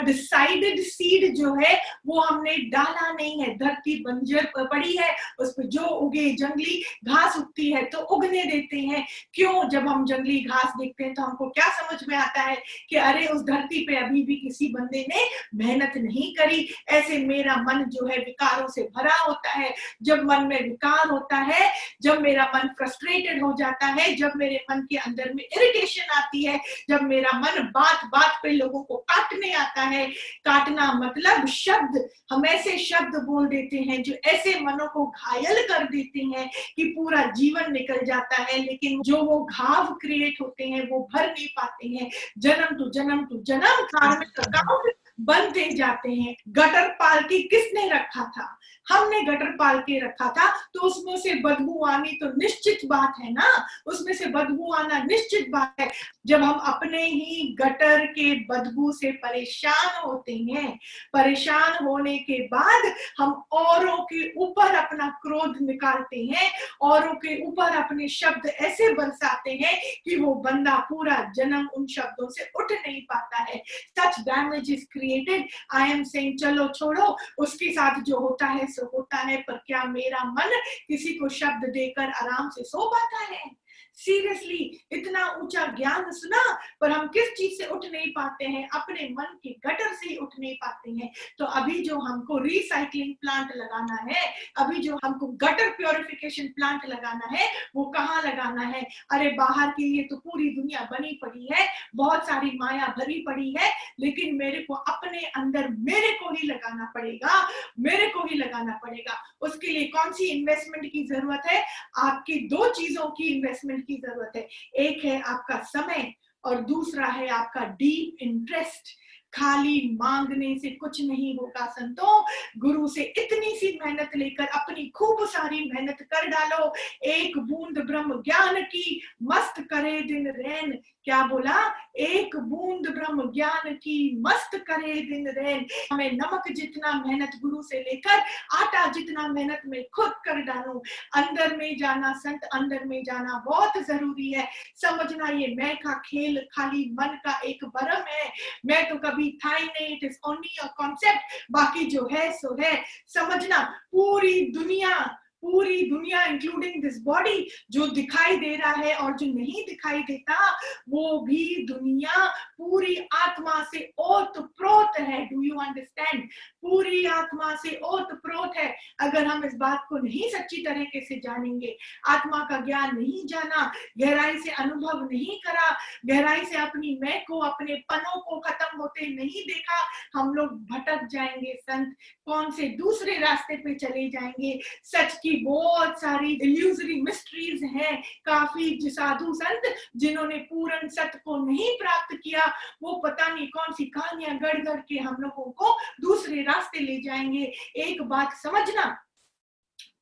डिसाइडेड 0.04 0.78
uh, 0.78 0.84
सीड 0.84 1.34
जो 1.36 1.54
है 1.54 1.74
वो 2.06 2.20
हमने 2.20 2.56
डाला 2.70 3.10
नहीं 3.12 3.40
है 3.40 3.56
धरती 3.58 3.98
बंजर 4.02 4.50
पड़ी 4.56 4.96
है 4.96 5.14
उस 5.40 5.52
पे 5.52 5.68
जो 5.68 5.86
उगे 5.98 6.30
जंगली 6.36 6.82
घास 7.04 7.36
उगती 7.36 7.70
है 7.72 7.84
तो 7.86 7.98
उगने 8.16 8.44
देते 8.44 8.80
हैं 8.80 9.06
क्यों 9.34 9.68
जब 9.68 9.88
हम 9.88 10.04
जंगली 10.06 10.40
घास 10.40 10.72
देखते 10.78 11.04
हैं 11.04 11.14
तो 11.14 11.22
हमको 11.22 11.41
क्या 11.48 11.68
समझ 11.68 12.00
में 12.08 12.16
आता 12.16 12.40
है 12.40 12.62
कि 12.90 12.96
अरे, 12.96 13.26
उस 13.26 13.42
धरती 13.42 13.86
पे 13.86 13.96
अभी 13.96 14.22
भी 14.22 14.36
किसी 14.36 14.68
बंदे 14.68 15.06
ने 15.08 15.24
मेहनत 15.54 15.92
नहीं 15.96 16.34
करी। 16.34 16.68
ऐसे 16.88 17.18
मेरा 17.18 17.56
मन 17.56 17.84
जो 17.84 18.06
है 18.06 18.18
विकारों 18.18 18.68
से 18.68 18.82
भरा 18.82 19.14
होता 19.14 19.50
है। 19.50 19.74
जब 20.02 20.24
मन 20.24 20.46
में 20.46 20.62
विकार 20.62 21.08
होता 21.08 21.36
है, 21.36 21.72
जब 22.02 22.20
मेरा 22.20 22.52
मन 22.54 22.68
फ्रस्ट्रेटेड 22.68 23.44
हो 23.44 23.52
जाता 23.58 23.86
है, 23.86 24.14
जब 24.14 24.32
मेरे 24.36 24.64
मन 24.70 24.80
के 24.80 24.96
अंदर 24.96 25.32
में 25.34 25.44
इरिटेशन 25.44 26.12
आती 26.12 26.44
है, 26.44 26.60
जब 26.90 27.02
मेरा 27.02 27.38
मन 27.38 27.70
बात 27.74 28.04
बात 28.04 28.40
पे 28.42 28.48
लोगों 28.48 28.82
को 28.82 28.96
काटने 28.96 29.52
आता 29.52 29.82
है। 29.82 30.06
काटना 30.44 30.92
मतलब 30.92 31.46
शब्द। 31.46 32.08
हम 32.32 32.46
ऐसे 32.46 32.78
शब्द 32.78 33.22
बोल 33.22 33.46
देते 33.46 33.76
हैं 33.76 34.02
जो 34.02 34.14
ऐसे 34.24 34.60
मनों 34.60 34.88
को 34.88 35.06
घायल 35.06 35.68
कर 35.68 35.84
देते 35.84 36.18
हैं 36.18 36.50
कि 36.76 36.84
पूरा 36.84 37.22
जीवन 37.22 37.72
निकल 37.72 38.04
जाता 38.04 38.42
है। 38.42 38.58
लेकिन 38.58 39.02
जो 39.02 39.16
वो 39.16 39.44
घाव 39.44 39.94
क्रिएट 39.94 40.34
होते 40.40 40.64
हैं, 40.64 40.88
वो 40.88 41.08
भर 41.14 41.31
नहीं 41.32 41.46
पाते 41.48 41.88
हैं। 41.88 42.10
जन्म 42.38 42.76
टू 42.78 42.90
जन्म 42.90 43.24
टू 43.24 43.42
जन्म 43.42 43.86
अकाउंट 44.00 44.92
बनते 45.20 45.70
जाते 45.70 46.12
हैं। 46.12 46.34
गटर 46.48 46.88
पालकी 46.88 47.42
किसने 47.42 47.88
रखा 47.88 48.24
था? 48.24 48.58
हमने 48.92 49.20
गटर 49.22 49.50
पाल 49.56 49.78
के 49.80 49.98
रखा 50.00 50.28
था 50.30 50.48
तो 50.74 50.80
उसमें 50.80 51.16
से 51.16 51.34
बदबू 51.42 51.84
आनी 51.86 52.12
तो 52.12 52.26
निश्चित 52.36 52.84
बात 52.86 53.14
है 53.20 53.32
ना? 53.32 53.48
उसमें 53.86 54.12
से 54.14 54.26
बदबू 54.28 54.72
आना 54.72 55.02
निश्चित 55.04 55.48
बात 55.50 55.80
है। 55.80 55.90
जब 56.26 56.42
हम 56.42 56.58
अपने 56.72 57.04
ही 57.04 57.54
गटर 57.60 58.04
के 58.08 58.32
बदबू 58.46 58.90
से 58.92 59.10
परेशान 59.22 60.00
होते 60.02 60.36
हैं, 60.50 60.76
परेशान 61.12 61.84
होने 61.84 62.16
के 62.20 62.38
बाद 62.46 62.92
हम 63.18 63.32
औरों 63.52 63.96
के 64.04 64.32
ऊपर 64.40 64.74
अपना 64.74 65.08
क्रोध 65.22 65.56
निकालते 65.62 66.24
हैं, 66.24 66.50
औरों 66.80 67.14
के 67.16 67.40
ऊपर 67.46 67.76
अपने 67.76 68.08
शब्द 68.10 68.46
ऐसे 68.48 68.92
बरसाते 68.94 69.50
हैं 69.54 69.78
कि 70.04 70.16
वो 70.16 70.34
बंदा 70.44 70.76
पूरा 70.88 71.18
जन्म 71.36 71.68
उन 71.76 71.86
शब्दों 71.86 72.28
से 72.28 72.50
उठ 72.56 72.72
नहीं 72.72 73.00
पाता 73.04 73.42
है। 73.42 73.62
Such 73.98 74.20
damage 74.20 74.70
is 74.70 74.84
created 74.92 75.48
I 75.74 75.90
am 75.90 76.02
saying 76.04 76.38
चलो 76.38 76.68
छोड़ो, 76.68 77.16
उसके 77.38 77.72
साथ 77.72 78.00
जो 78.02 78.18
होता 78.18 78.46
है 78.46 78.66
सो 78.72 78.81
होता 78.82 79.16
है, 79.16 79.36
पर 79.42 79.56
क्या 79.56 79.84
मेरा 79.84 80.24
मन 80.24 80.60
किसी 80.88 81.14
को 81.14 81.28
शब्द 81.28 81.68
देकर 81.70 82.10
आराम 82.10 82.48
से 82.50 82.64
सो 82.64 82.88
पाता 82.88 83.34
है? 83.34 83.61
सीरियसली 84.02 84.84
इतना 84.92 85.28
ऊँचा 85.42 85.66
ज्ञान 85.66 86.10
सुना, 86.10 86.60
पर 86.80 86.90
हम 86.90 87.06
किस 87.08 87.24
चीज़ 87.24 87.62
से 87.62 87.66
उठ 87.66 87.84
नहीं 87.92 88.10
पाते 88.10 88.44
हैं? 88.44 88.68
अपने 88.68 89.08
मन 89.12 89.38
के 89.44 89.50
गटर 89.50 89.92
से 89.92 90.08
ही 90.08 90.16
उठ 90.16 90.28
नहीं 90.38 90.54
पाते 90.54 90.90
हैं। 90.90 91.12
तो 91.38 91.44
अभी 91.44 91.82
जो 91.82 91.98
हमको 91.98 92.38
रिसाइकलिंग 92.38 93.14
प्लांट 93.14 93.48
लगाना 93.56 94.12
है, 94.12 94.34
अभी 94.56 94.78
जो 94.78 94.98
हमको 95.04 95.26
गटर 95.26 95.70
प्योरिफिकेशन 95.70 96.46
प्लांट 96.46 96.86
लगाना 96.86 97.36
है, 97.36 97.48
वो 97.76 97.84
कहाँ 97.84 98.22
लगाना 98.22 98.62
है? 98.62 98.88
अरे, 99.10 99.28
बाहर 99.28 99.70
के 99.70 99.84
लिए 99.84 100.02
तो 100.02 100.16
पूरी 100.16 100.50
दुनिया 100.50 100.88
बनी 100.92 101.18
पड़ी 101.22 101.48
है, 101.52 101.68
बहुत 101.96 102.26
सारी 102.26 102.50
माया 102.54 102.94
भरी 102.98 103.24
पड़ी 103.26 103.54
है, 103.58 103.72
लेकिन 104.00 104.34
मेरे 104.34 104.62
को 104.62 104.74
अपने 104.74 105.18
अंदर 105.18 105.68
मेरे 105.68 106.12
को 106.12 106.34
ही 106.34 106.46
लगाना 106.48 106.92
पड़ेगा, 106.94 107.48
मेरे 107.80 108.06
को 108.06 108.20
ही 108.20 108.38
लगाना 108.38 108.80
पड़ेगा। 108.82 109.22
उसके 109.40 109.66
लिए 109.66 109.84
कौन 109.84 110.12
सी 110.12 110.24
इन्वेस्टमेंट 110.24 110.92
की 110.92 111.06
ज़रूरत 111.06 111.42
है? 111.46 111.64
आपकी 111.98 112.48
दो 112.48 112.68
चीज़ों 112.70 113.06
की 113.06 113.24
इन्वेस्टमेंट 113.24 113.86
की 113.86 113.91
ज़रूरत 113.96 114.32
है। 114.36 114.48
एक 114.78 115.04
है 115.04 115.20
आपका 115.20 115.62
समय 115.62 116.12
और 116.44 116.60
दूसरा 116.60 117.06
है 117.06 117.28
आपका 117.28 117.64
डीप 117.64 118.22
इंटरेस्ट 118.22 118.98
खाली 119.34 119.98
मांगने 120.02 120.58
से 120.58 120.70
कुछ 120.70 121.00
नहीं 121.02 121.36
होगा, 121.36 121.66
संतो। 121.66 122.24
गुरु 122.58 122.88
से 122.88 123.02
इतनी 123.02 123.56
सी 123.56 123.78
मेहनत 123.84 124.10
लेकर 124.16 124.46
अपनी 124.46 124.88
खूब 124.88 125.24
सारी 125.26 125.64
मेहनत 125.64 126.02
कर 126.02 126.26
डालो। 126.26 126.72
एक 127.04 127.38
बूंद 127.38 127.78
ब्रह्म 127.78 128.22
ज्ञान 128.22 128.62
की 128.62 129.00
मस्त 129.22 129.60
करे 129.70 130.00
दिन 130.00 130.28
रैन। 130.28 130.78
क्या 131.04 131.26
बोला? 131.26 131.74
एक 131.96 132.36
बूंद 132.36 132.86
ब्रह्म 132.88 133.32
ज्ञान 133.32 133.74
की 133.74 134.22
मस्त 134.26 134.56
करे 134.56 134.92
दिन 134.94 135.28
रैन 135.28 135.66
हमें 135.92 136.12
नमक 136.12 136.42
जितना 136.52 136.92
मेहनत 137.06 137.30
गुरु 137.42 137.62
से 137.62 137.80
लेकर, 137.80 138.18
आटा 138.56 138.86
जितना 138.86 139.28
मेहनत 139.28 139.62
में 139.66 139.84
खुद 139.94 140.12
कर 140.24 140.40
डालू। 140.40 140.82
अंदर 141.16 141.56
में 141.56 141.76
जाना 141.76 142.12
संत, 142.12 142.40
अंदर 142.44 142.84
में 142.84 143.02
जाना 143.04 143.42
बहुत 143.46 143.72
ज़रूरी 143.86 144.32
है। 144.32 144.48
समझना 144.76 145.28
ये 145.28 145.54
मैं 145.54 145.76
का 145.76 145.92
खेल, 145.92 146.48
खाली 146.52 146.90
मन 146.92 147.18
का 147.24 147.40
एक 147.40 147.64
बरम 147.64 148.04
है। 148.08 148.32
मैं 148.66 148.88
तो 148.88 148.96
कभी 148.96 149.38
था 149.44 149.54
ही 149.56 149.64
नहीं 149.64 149.96
it 149.96 150.04
is 150.04 150.18
only 150.28 150.56
a 150.62 150.66
concept 150.76 151.20
बाकी 151.50 151.84
जो 151.84 152.08
है, 152.12 152.32
सो 152.32 152.62
है। 152.62 152.84
समझना, 153.08 153.58
पूरी 153.92 154.52
दुनिया 154.52 155.18
पूरी 155.42 155.90
दुनिया 155.90 156.24
इंक्लूडिंग 156.24 156.82
दिस 156.82 157.02
बॉडी 157.02 157.50
जो 157.70 157.86
दिखाई 157.86 158.36
दे 158.36 158.56
रहा 158.56 158.72
है 158.72 158.94
और 158.94 159.16
जो 159.16 159.26
नहीं 159.26 159.64
दिखाई 159.66 160.02
देता, 160.02 160.58
वो 160.88 161.20
भी 161.20 161.66
दुनिया, 161.66 162.26
पूरी 162.58 162.96
आत्मा 163.12 163.64
से 163.64 163.92
ओत 163.98 164.32
प्रोत 164.38 164.92
है। 165.00 165.26
डू 165.26 165.42
यू 165.42 165.54
अंडरस्टैंड 165.54 166.28
पूरी 166.62 167.04
आत्मा 167.04 167.54
से 167.54 167.80
ओत 167.84 168.08
प्रोत 168.12 168.52
है। 168.56 168.76
अगर 169.00 169.26
हम 169.26 169.44
इस 169.44 169.54
बात 169.54 169.84
को 169.88 169.98
नहीं 169.98 170.30
सच्ची 170.30 170.56
तरीके 170.62 171.00
से 171.00 171.16
जानेंगे, 171.16 171.76
आत्मा 172.08 172.38
का 172.50 172.60
ज्ञान 172.60 172.96
नहीं 172.96 173.26
जाना, 173.26 173.72
गहराई 173.98 174.38
से 174.38 174.50
अनुभव 174.50 175.08
नहीं 175.12 175.38
करा, 175.38 175.76
गहराई 176.06 176.44
से 176.44 176.56
अपनी 176.56 176.98
मैं 177.02 177.24
को, 177.24 177.38
अपने 177.38 177.74
पनों 177.74 178.20
को 178.20 178.40
खत्म 178.40 178.78
होते 178.78 179.06
नहीं 179.06 179.42
देखा, 179.42 179.90
हम 180.14 180.34
लोग 180.34 180.48
भटक 180.48 181.06
जाएँगे, 181.06 181.58
संत। 181.62 181.96
कौन 182.24 182.50
से 182.50 182.62
दूसरे 182.68 183.18
रास्ते 183.18 183.56
पे 183.56 183.74
चले 183.74 184.10
जाएँगे? 184.10 184.60
सच 184.82 185.14
की 185.14 185.31
बहुत 185.36 186.00
सारी 186.00 186.32
इल्यूजरी 186.32 187.02
मिस्ट्रीज 187.02 187.62
हैं 187.62 188.02
काफ़ी 188.24 188.78
साधु 188.82 189.34
संत 189.34 189.62
जिन्होंने 189.96 190.36
पूर्ण 190.36 190.88
सत्य 190.88 191.18
को 191.18 191.46
नहीं 191.46 191.78
प्राप्त 191.78 192.16
किया। 192.24 192.46
वो 192.82 193.00
पता 193.04 193.34
नहीं 193.34 193.46
कौन 193.46 193.72
सी 193.72 193.84
कहानियाँ 193.84 194.38
गढ़ 194.38 194.62
गढ़ 194.64 194.80
के 194.80 194.98
हम 194.98 195.16
लोगों 195.20 195.52
को 195.52 195.78
दूसरे 196.00 196.42
रास्ते 196.42 196.80
ले 196.80 197.00
जाएँगे। 197.02 197.52
एक 197.76 198.02
बात 198.02 198.32
समझना, 198.32 199.04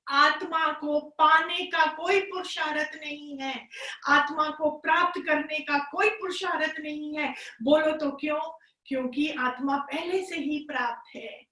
आत्मा 0.09 0.73
को 0.73 1.01
पाने 1.01 1.67
का 1.67 1.87
कोई 1.87 2.21
पुरुषार्थ 2.21 2.91
नहीं 2.97 3.39
है। 3.39 3.69
आत्मा 4.09 4.51
को 4.51 4.71
प्राप्त 4.71 5.21
करने 5.27 5.59
का 5.59 5.79
कोई 5.79 6.09
पुरुषार्थ 6.09 6.75
नहीं 6.81 7.19
है। 7.19 7.35
बोलो 7.63 7.97
तो 7.97 8.11
क्यों? 8.11 8.57
क्योंकि 8.87 9.31
आत्मा 9.31 9.77
पहले 9.77 10.25
से 10.25 10.37
ही 10.37 10.59
प्राप्त 10.59 11.17
है। 11.17 11.47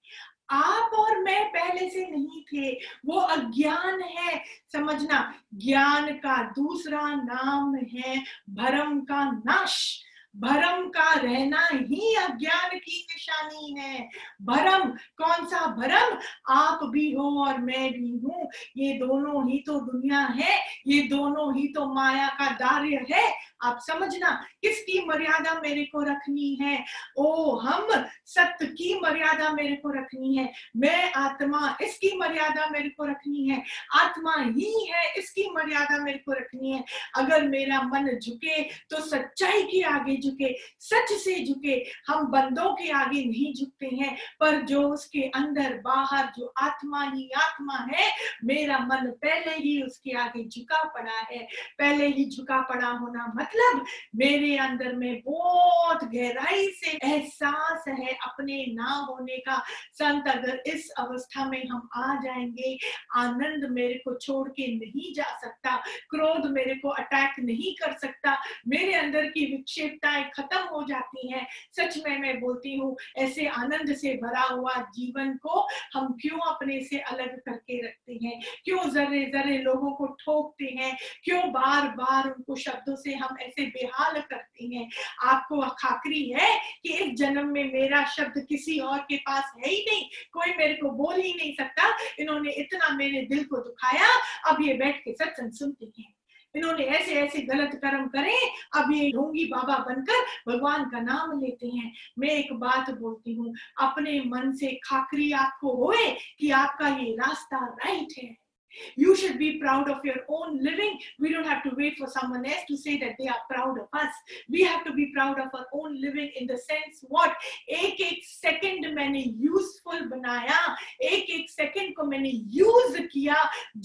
आप 0.51 0.91
और 0.93 1.19
मैं 1.23 1.49
पहले 1.49 1.89
से 1.89 2.07
नहीं 2.11 2.41
थे। 2.43 2.79
वो 3.05 3.19
अज्ञान 3.19 4.01
है, 4.01 4.43
समझना। 4.73 5.33
ज्ञान 5.55 6.07
का 6.13 6.43
दूसरा 6.43 7.01
नाम 7.15 7.75
है 7.75 8.23
भरम 8.49 8.99
का 8.99 9.31
नाश। 9.31 10.03
भरम 10.37 10.87
का 10.89 11.13
रहना 11.13 11.67
ही 11.71 12.15
अज्ञान 12.15 12.77
की 12.77 13.07
निशानी 13.11 13.79
है। 13.79 14.09
भरम, 14.41 14.89
कौन 14.89 15.45
सा 15.45 15.67
भरम? 15.67 16.17
आप 16.53 16.79
भी 16.83 17.11
हो 17.13 17.45
और 17.45 17.57
मैं 17.57 17.91
भी 17.93 18.17
हूँ। 18.17 18.49
ये 18.77 18.93
दोनों 18.93 19.49
ही 19.49 19.59
तो 19.59 19.79
दुनिया 19.79 20.19
है, 20.19 20.59
ये 20.87 21.01
दोनों 21.01 21.57
ही 21.57 21.67
तो 21.67 21.93
माया 21.93 22.27
का 22.27 22.51
दार्य 22.51 23.05
है। 23.11 23.48
आप 23.63 23.79
समझना, 23.81 24.29
किसकी 24.61 25.05
मर्यादा 25.05 25.59
मेरे 25.61 25.83
को 25.85 26.01
रखनी 26.03 26.53
है? 26.61 26.83
ओ 27.17 27.55
हम 27.57 27.87
सत्य 28.25 28.65
की 28.67 28.99
मर्यादा 28.99 29.51
मेरे 29.53 29.75
को 29.75 29.89
रखनी 29.89 30.35
है। 30.35 30.51
मैं 30.77 31.11
आत्मा, 31.13 31.77
इसकी 31.81 32.15
मर्यादा 32.17 32.67
मेरे 32.69 32.89
को 32.89 33.05
रखनी 33.05 33.47
है। 33.49 33.63
आत्मा 33.95 34.35
ही 34.39 34.89
है, 34.91 35.13
इसकी 35.13 35.49
मर्यादा 35.51 35.97
मेरे 36.03 36.17
को 36.17 36.31
रखनी 36.31 36.71
है। 36.71 36.83
अगर 37.15 37.47
मेरा 37.47 37.81
मन 37.81 38.09
झुके 38.17 38.63
तो 38.63 38.99
सच्चाई 39.01 39.63
के 39.63 39.81
आगे 39.83 40.15
झुके, 40.17 40.53
सच 40.79 41.11
से 41.13 41.45
झुके। 41.45 41.75
हम 42.07 42.27
बंदों 42.27 42.73
के 42.73 42.89
आगे 42.91 43.23
नहीं 43.25 43.53
झुकते 43.53 43.87
हैं, 43.95 44.15
पर 44.39 44.61
जो 44.61 44.81
उसके 44.89 45.21
अंदर 45.35 45.73
बाहर, 45.83 46.31
जो 46.37 46.53
आत्मा 46.57 47.03
ही 47.03 47.29
आत्मा 47.37 47.77
है, 47.93 48.11
मेरा 48.43 48.79
मन 48.79 49.09
पहले 49.21 49.55
ही 49.55 49.81
उसके 49.81 50.11
आगे 50.17 50.43
झुका 50.45 50.83
पड़ा 50.89 51.19
है। 51.31 51.47
पहले 51.79 52.07
ही 52.07 52.25
झुका 52.29 52.61
पड़ा 52.61 52.87
होना 52.87 53.33
मतलब 53.49 53.85
मेरे 54.15 54.57
अंदर 54.57 54.93
में 54.95 55.21
बहुत 55.25 56.03
गहराई 56.03 56.67
से 56.67 56.91
एहसास 57.03 57.83
है 57.87 58.13
अपने 58.13 58.65
ना 58.73 59.07
होने 59.09 59.37
का। 59.37 59.63
संत, 59.93 60.27
अगर 60.27 60.63
इस 60.67 60.89
अवस्था 60.89 61.49
में 61.49 61.67
हम 61.67 61.89
आ 61.95 62.15
जाएँगे, 62.15 62.77
आनंद 63.15 63.69
मेरे 63.71 63.93
को 63.93 64.17
छोड़ 64.17 64.49
के 64.49 64.75
नहीं 64.75 65.13
जा 65.13 65.39
सकता, 65.41 65.75
क्रोध 66.09 66.51
मेरे 66.51 66.75
को 66.75 66.89
अटैक 66.89 67.31
नहीं 67.39 67.73
कर 67.73 67.97
सकता, 67.97 68.37
मेरे 68.67 68.93
अंदर 68.93 69.25
की 69.25 69.55
विक्षेपताएँ 69.55 70.29
खत्म 70.33 70.57
हो 70.57 70.83
जाती 70.83 71.31
हैं। 71.31 71.47
सच 71.79 71.97
में 72.07 72.17
मैं 72.17 72.39
बोलती 72.39 72.77
हूँ, 72.77 72.97
ऐसे 73.17 73.47
आनंद 73.47 73.95
से 73.95 74.13
भरा 74.13 74.41
हुआ 74.41 74.73
जीवन 74.73 75.37
को 75.37 75.67
हम 75.93 76.17
क्यों 76.21 76.39
अपने 76.39 76.81
से 76.83 76.99
अलग 76.99 77.39
करके 77.39 77.85
रखते 77.87 78.19
हैं? 78.23 78.41
क्यों 78.65 78.89
जरे 78.89 79.25
जरे 79.25 79.57
लोगों 79.57 79.91
को 79.91 80.05
ठोकते 80.05 80.65
हैं? 80.65 80.97
क्यों 81.23 81.51
बार 81.51 81.87
बार 81.87 82.29
उनको 82.29 82.55
शब्दों 82.55 82.95
से 82.95 83.15
हम 83.15 83.37
ऐसे 83.41 83.65
बेहाल 83.65 84.21
करते 84.21 84.65
हैं। 84.65 84.89
आपको 85.23 85.61
खाकरी 85.69 86.29
है 86.29 86.49
कि 86.83 86.93
इस 86.93 87.13
जन्म 87.13 87.47
में 87.47 87.73
मेरा 87.73 88.05
शब्द 88.05 88.45
किसी 88.49 88.79
और 88.79 88.99
के 88.99 89.17
पास 89.17 89.53
है 89.59 89.69
ही 89.69 89.85
नहीं। 89.89 90.03
कोई 90.33 90.53
मेरे 90.57 90.73
को 90.73 90.89
बोल 90.89 91.15
ही 91.15 91.33
नहीं 91.33 91.53
सकता। 91.53 91.97
इन्होंने 92.19 92.51
इतना 92.51 92.89
मेरे 92.89 93.21
दिल 93.21 93.43
को 93.43 93.57
दुखाया। 93.57 94.07
अब 94.51 94.61
ये 94.61 94.73
बैठ 94.73 94.97
के 94.97 95.13
सत्संग 95.13 95.51
सुनते 95.51 95.91
हैं। 95.99 96.13
इन्होंने 96.55 96.83
ऐसे 96.83 97.13
ऐसे 97.13 97.41
गलत 97.41 97.71
कर्म 97.75 98.07
करे। 98.07 98.35
अब 98.75 98.91
ये 98.91 99.11
ढोंगी 99.11 99.45
बाबा 99.45 99.77
बनकर 99.77 100.25
भगवान 100.47 100.89
का 100.89 100.99
नाम 100.99 101.41
लेते 101.41 101.67
हैं। 101.67 101.93
मैं 102.19 102.29
एक 102.29 102.53
बात 102.53 102.89
बोलती 102.89 103.35
हूँ। 103.35 103.53
अपने 103.79 104.19
मन 104.19 104.51
से 104.51 104.79
खाकरी 104.83 105.31
आपको 105.31 105.85
होए 105.85 106.17
कि 106.39 106.51
आपका 106.51 106.87
ये 106.87 107.13
रास्ता 107.13 107.65
राइट 107.65 108.07
है। 108.17 108.48
You 108.95 109.15
should 109.15 109.37
be 109.39 109.59
proud 109.59 109.89
of 109.89 110.03
your 110.03 110.21
own 110.27 110.63
living. 110.63 110.99
We 111.19 111.31
don't 111.31 111.45
have 111.45 111.63
to 111.63 111.71
wait 111.75 111.97
for 111.97 112.07
someone 112.07 112.45
else 112.45 112.65
to 112.67 112.77
say 112.77 112.97
that 112.99 113.15
they 113.19 113.27
are 113.27 113.41
proud 113.49 113.79
of 113.79 113.87
us. 113.93 114.13
We 114.49 114.63
have 114.63 114.83
to 114.85 114.93
be 114.93 115.11
proud 115.13 115.39
of 115.39 115.47
our 115.53 115.67
own 115.73 115.99
living 116.01 116.31
in 116.35 116.47
the 116.47 116.57
sense 116.57 117.03
what 117.07 117.33
एक 117.69 118.01
एक 118.01 118.25
second 118.25 118.85
मैंने 118.95 119.23
useful 119.45 120.01
बनाया 120.09 120.59
एक 121.03 121.29
एक 121.29 121.49
second 121.49 121.95
को 121.95 122.03
मैंने 122.03 122.29
use 122.57 122.99
किया 123.13 123.37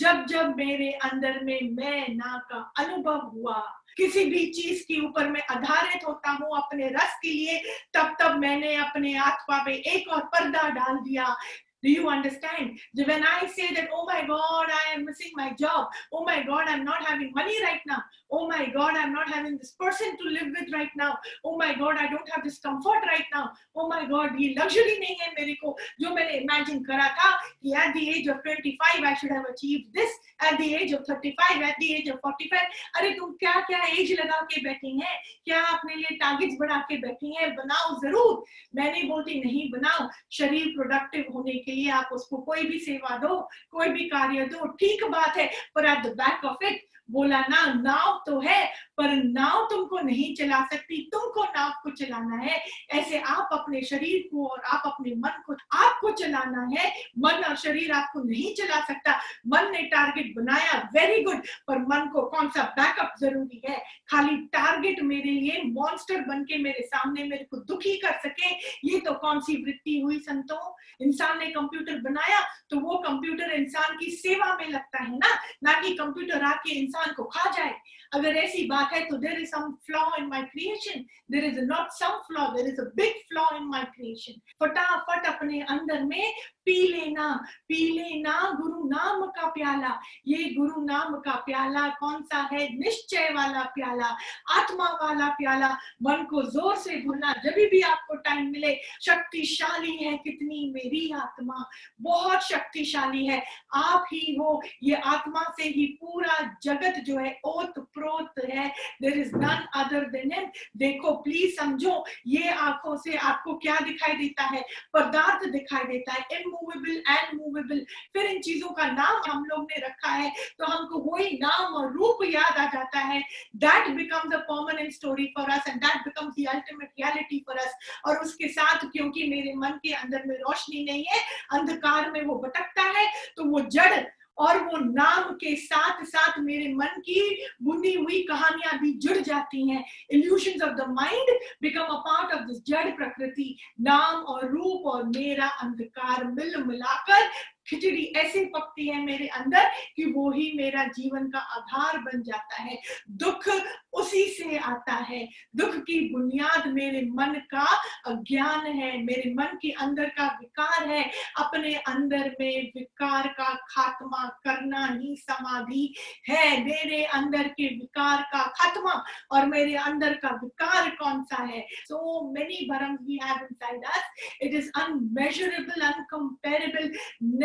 जब 0.03 0.25
जब 0.31 0.55
मेरे 0.57 0.91
अंदर 1.11 1.43
में 1.45 1.71
मैं 1.76 2.09
ना 2.17 2.37
का 2.50 2.61
अनुभव 2.85 3.31
हुआ 3.35 3.62
किसी 3.97 4.25
भी 4.31 4.47
चीज़ 4.53 4.83
के 4.87 5.00
ऊपर 5.07 5.29
मैं 5.31 5.43
आधारित 5.50 6.07
होता 6.07 6.31
हूँ 6.31 6.57
अपने 6.57 6.88
रस 6.95 7.19
के 7.23 7.33
लिए 7.33 7.59
तब 7.95 8.17
तब 8.21 8.38
मैंने 8.41 8.75
अपने 8.76 9.14
आत्मा 9.26 9.59
पे 9.64 9.75
एक 9.95 10.09
और 10.14 10.25
पर्दा 10.35 10.69
डाल 10.79 10.97
दिया 11.05 11.37
Do 11.85 11.91
you 11.91 12.09
understand? 12.09 12.79
When 12.95 13.23
I 13.23 13.47
say 13.55 13.75
that, 13.75 13.88
oh 13.95 14.07
my 14.07 14.26
God, 14.26 14.67
I 14.81 14.95
am 14.95 15.05
missing 15.05 15.33
my 15.37 15.53
job. 15.53 15.88
Oh 16.12 16.25
my 16.25 16.43
God, 16.43 16.64
I'm 16.67 16.85
not 16.85 17.05
having 17.05 17.31
money 17.35 17.62
right 17.62 17.83
now. 17.87 18.03
Oh 18.33 18.49
my 18.49 18.71
God, 18.75 18.97
I'm 18.97 19.12
not 19.12 19.29
having 19.31 19.59
this 19.59 19.73
person 19.79 20.17
to 20.17 20.25
live 20.37 20.49
with 20.59 20.73
right 20.73 20.95
now. 20.97 21.17
Oh 21.45 21.59
my 21.59 21.75
God, 21.75 21.99
I 21.99 22.07
don't 22.07 22.29
have 22.35 22.43
this 22.43 22.59
comfort 22.59 23.05
right 23.07 23.29
now. 23.35 23.50
Oh 23.76 23.88
my 23.88 24.07
God, 24.07 24.38
ये 24.41 24.55
luxury 24.57 24.97
नहीं 25.00 25.17
है 25.21 25.29
मेरे 25.38 25.55
को 25.62 25.76
जो 26.00 26.14
मैंने 26.14 26.41
imagine 26.45 26.81
करा 26.88 27.09
था 27.19 27.31
कि 27.62 27.75
at 27.83 27.93
the 27.99 28.09
age 28.14 28.29
of 28.29 28.43
25 28.47 29.05
I 29.11 29.14
should 29.21 29.33
have 29.33 29.45
achieved 29.53 29.93
this. 29.93 30.11
At 30.41 30.59
the 30.59 30.75
age 30.75 30.93
of 30.93 31.05
35, 31.07 31.62
at 31.62 31.76
the 31.79 31.95
age 31.97 32.09
of 32.09 32.19
45. 32.25 32.64
अरे 32.99 33.11
तुम 33.19 33.33
क्या 33.45 33.53
क्या 33.69 33.83
एज 34.00 34.12
लगा 34.21 34.41
के 34.53 34.61
बैठी 34.64 34.99
हैं 35.00 35.14
क्या 35.45 35.61
अपने 35.76 35.95
लिए 35.95 36.17
टारगेट्स 36.25 36.57
बढ़ा 36.61 36.79
के 36.88 36.97
बैठी 37.07 37.35
हैं 37.37 37.55
बनाओ 37.55 37.95
ज़रूर 38.00 38.43
मैं 38.76 38.91
नहीं 38.91 39.09
बोलती 39.09 39.41
नहीं 39.45 39.71
बनाओ 39.71 40.09
शरीर 40.38 40.67
प्रोडक्टिव 40.76 41.33
होने 41.35 41.53
के 41.69 41.74
लिए 41.75 41.90
आप 41.90 42.09
उसको 42.12 42.37
कोई 42.37 42.62
भी 42.62 42.78
सेवा 42.78 43.16
दो, 43.19 43.40
कोई 43.71 43.88
भी 43.88 44.09
कार्य 44.09 44.45
दो, 44.45 44.66
ठीक 44.66 45.04
बात 45.04 45.37
है, 45.37 45.50
पर 45.75 45.87
at 45.87 46.02
the 46.02 46.16
back 46.16 46.45
of 46.45 46.64
it 46.64 46.85
बोला, 47.11 47.40
ना, 47.40 47.73
नाव 47.73 48.23
तो 48.26 48.40
है, 48.40 48.66
पर 48.96 49.11
नाव 49.25 49.66
तुमको 49.70 49.99
नहीं 49.99 50.34
चला 50.34 50.64
सकती, 50.64 51.11
तुमको 51.12 51.44
नाव 51.44 51.73
को 51.82 51.90
चलाना 51.90 52.37
है। 52.37 52.64
ऐसे 52.90 53.18
आप 53.18 53.49
अपने 53.52 53.82
शरीर 53.82 54.28
को 54.32 54.46
और 54.46 54.61
आप 54.61 54.82
अपने 54.87 55.14
मन 55.14 55.42
को, 55.46 55.56
आपको 55.73 56.11
चलाना 56.11 56.80
है। 56.80 56.92
मन 57.18 57.32
और 57.32 57.56
शरीर 57.56 57.92
आपको 57.92 58.20
नहीं 58.20 58.54
चला 58.54 58.80
सकता। 58.80 59.20
मन 59.46 59.70
ने 59.73 59.82
टारगेट 59.82 60.34
बनाया 60.37 60.90
वेरी 60.94 61.23
गुड 61.23 61.42
पर 61.68 61.78
मन 61.78 62.08
को 62.08 62.23
कौन 62.23 62.49
सा 62.49 62.62
बैकअप 62.62 63.14
ज़रूरी 63.20 63.62
है? 63.68 63.82
खाली 64.08 64.37
टारगेट 64.37 65.02
मेरे 65.02 65.30
लिए 65.30 65.62
मॉन्स्टर 65.66 66.20
बन 66.20 66.44
के 66.44 66.58
मेरे 66.58 66.82
सामने 66.82 67.25
मेरे 67.25 67.44
को 67.44 67.56
दुखी 67.56 67.96
कर 67.96 68.12
सके। 68.12 68.50
ये 68.84 69.00
तो 69.00 69.14
कौन 69.14 69.40
सी 69.40 69.62
वृत्ति 69.64 70.00
हुई 70.00 70.18
संतों? 70.18 70.75
इंसान 71.00 71.38
ने 71.38 71.46
कंप्यूटर 71.46 71.99
बनाया 71.99 72.40
तो 72.70 72.78
वो 72.78 72.99
कंप्यूटर 72.99 73.50
इंसान 73.50 73.96
की 73.96 74.11
सेवा 74.11 74.56
में 74.56 74.68
लगता 74.68 75.02
है 75.02 75.16
ना? 75.18 75.34
ना 75.64 75.80
कि 75.80 75.94
कंप्यूटर 75.94 76.42
आके 76.42 76.73
इंसान 76.73 76.92
को 77.02 77.24
खा 77.24 77.50
जाए। 77.50 77.74
अगर 78.14 78.37
ऐसी 78.37 78.66
बात 78.66 78.92
है 78.92 79.04
तो 79.04 79.16
there 79.16 79.40
is 79.40 79.49
some 79.49 79.73
flaw 79.87 80.04
in 80.18 80.26
my 80.26 80.42
creation 80.42 81.04
there 81.30 81.44
is 81.44 81.61
not 81.61 81.90
some 81.92 82.18
flaw 82.26 82.47
there 82.49 82.66
is 82.66 82.80
a 82.80 82.85
big 82.97 83.21
flaw 83.28 83.47
in 83.56 83.64
my 83.66 83.85
creation 83.94 84.40
फटाफट 84.62 85.26
अपने 85.26 85.61
अंदर 85.61 86.04
में 86.04 86.33
पी 86.66 86.76
लेना 86.88 87.28
पी 87.68 87.88
लेना 87.90 88.35
गुरु 88.61 88.85
नाम 88.88 89.25
का 89.26 89.47
प्याला। 89.47 89.88
ये 90.26 90.44
गुरु 90.54 90.85
नाम 90.85 91.14
का 91.21 91.35
प्याला 91.47 91.88
कौन 92.00 92.23
सा 92.23 92.38
है? 92.52 92.62
निश्चय 92.78 93.28
वाला 93.35 93.62
प्याला, 93.75 94.06
आत्मा 94.50 94.88
वाला 95.02 95.28
प्याला। 95.30 95.68
मन 96.02 96.25
को 96.25 96.42
ज़ोर 96.42 96.76
से 96.76 96.97
भूलना, 96.97 97.33
जब 97.44 97.59
भी 97.71 97.80
आपको 97.80 98.14
टाइम 98.16 98.47
मिले, 98.47 98.75
शक्तिशाली 99.02 99.97
है 99.97 100.16
कितनी 100.18 100.71
मेरी 100.75 101.11
आत्मा। 101.16 101.64
बहुत 102.00 102.42
शक्तिशाली 102.42 103.26
है। 103.26 103.42
आप 103.75 104.06
ही 104.12 104.35
हो, 104.35 104.62
ये 104.83 104.94
आत्मा 104.94 105.42
से 105.56 105.68
ही 105.68 105.87
पूरा 106.00 106.38
जगत 106.62 107.02
जो 107.04 107.18
है 107.18 107.38
ओत 107.44 107.78
प्रोत 108.04 108.44
है 108.44 108.68
there 109.02 109.18
is 109.18 109.34
none 109.37 109.66
other 109.76 110.08
than 110.11 110.32
him 110.32 110.49
देखो 110.78 111.12
प्लीज़ 111.23 111.54
समझो, 111.56 112.04
ये 112.26 112.50
आँखों 112.50 112.96
से 112.99 113.16
आपको 113.16 113.54
क्या 113.58 113.78
दिखाई 113.82 114.12
देता 114.16 114.44
है? 114.44 114.62
पदार्थ 114.94 115.49
दिखाई 115.50 115.84
देता 115.84 116.12
है 116.12 116.40
इमूवेबल 116.40 117.02
एंड 117.08 117.40
मूवेबल 117.40 117.84
फिर 118.14 118.26
इन 118.26 118.40
चीज़ों 118.42 118.70
का 118.73 118.87
नाम 118.88 119.20
हम 119.26 119.44
लोग 119.44 119.62
ने 119.64 119.87
रखा 119.87 120.11
है 120.11 120.32
तो 120.58 120.66
हमको 120.66 120.99
वही 121.06 121.38
नाम 121.42 121.75
और 121.75 121.92
रूप 121.92 122.18
याद 122.25 122.58
आ 122.58 122.64
जाता 122.73 122.99
है। 123.00 123.20
That 123.56 123.88
becomes 123.96 124.34
a 124.34 124.38
permanent 124.49 124.92
story 124.92 125.26
for 125.37 125.50
us 125.50 125.68
and 125.68 125.80
that 125.80 126.04
becomes 126.04 126.34
the 126.34 126.46
ultimate 126.49 126.90
reality 127.00 127.42
for 127.46 127.58
us 127.58 127.75
और 128.06 128.18
उसके 128.18 128.49
साथ, 128.50 128.87
क्योंकि 128.92 129.28
मेरे 129.28 129.54
मन 129.56 129.78
के 129.84 129.92
अंदर 129.94 130.23
में 130.26 130.37
रोशनी 130.37 130.84
नहीं 130.84 131.04
है, 131.08 131.20
अंधकार 131.52 132.11
में 132.11 132.23
वो 132.25 132.34
भटकता 132.38 132.82
है 132.99 133.06
तो 133.37 133.44
वो 133.44 133.61
जड़ 133.70 133.94
और 134.38 134.59
वो 134.59 134.79
नाम 134.79 135.33
के 135.35 135.55
साथ 135.57 136.05
साथ 136.05 136.38
मेरे 136.38 136.73
मन 136.75 137.00
की 137.00 137.21
बुनी 137.62 137.93
हुई 137.95 138.23
कहानियाँ 138.23 138.79
भी 138.79 138.93
जुड़ 138.99 139.19
जाती 139.19 139.69
हैं। 139.71 139.85
Illusion 140.11 140.62
of 140.62 140.75
the 140.75 140.87
mind 140.91 141.38
become 141.62 141.83
a 141.83 141.99
part 141.99 142.35
of 142.35 142.43
this 142.43 142.64
जड़ 142.67 142.91
प्रकृति। 142.91 143.57
नाम 143.81 144.23
और 144.25 144.49
रूप 144.50 144.87
और 144.87 145.05
मेरा 145.05 145.47
अंधकार 145.47 146.25
मिल 146.25 146.57
मिलाकर 146.64 147.29
खिचड़ी 147.66 148.04
ऐसे 148.16 148.44
पकती 148.44 148.88
है 148.88 149.02
मेरे 149.02 149.26
अंदर 149.26 149.71
कि 149.97 150.04
वो 150.04 150.30
ही 150.30 150.52
मेरा 150.56 150.85
जीवन 150.85 151.30
का 151.30 151.38
आधार 151.38 151.99
बन 151.99 152.23
जाता 152.23 152.62
है। 152.62 152.78
दुख 153.11 153.49
उसी 153.92 154.25
से 154.25 154.56
आता 154.56 154.92
है। 154.92 155.28
दुख 155.56 155.76
की 155.76 156.12
बुनियाद 156.12 156.66
मेरे 156.66 157.00
मन 157.02 157.35
का 157.50 157.66
अज्ञान 158.06 158.66
है, 158.66 159.02
मेरे 159.02 159.35
मन 159.35 159.59
के 159.62 159.71
अंदर 159.71 160.04
का 160.04 160.26
विकार 160.26 160.88
है। 160.88 161.11
अपने 161.38 161.75
अंदर 161.75 162.37
में 162.40 162.73
विकार 162.76 163.28
का 163.28 163.54
खात्मा 163.54 164.28
करना 164.28 164.87
ही 164.87 165.16
समाधि 165.16 165.94
है। 166.28 166.64
मेरे 166.64 167.05
अंदर 167.05 167.48
के 167.48 167.66
विकार 167.68 168.22
का 168.22 168.42
खात्मा 168.42 169.05
और 169.33 169.46
मेरे 169.46 169.74
अंदर 169.74 170.14
का 170.14 170.29
विकार 170.29 170.90
कौन 170.90 171.22
सा 171.22 171.42
है? 171.42 171.66
सो 171.72 172.31
मेनी 172.33 172.68
भरम 172.70 172.94
we 172.94 173.20
have 173.24 173.37
inside 173.37 173.85
us 173.85 174.11
it 174.42 174.55
is 174.55 174.70
unmeasurable 174.77 175.81
incomparable 175.81 176.92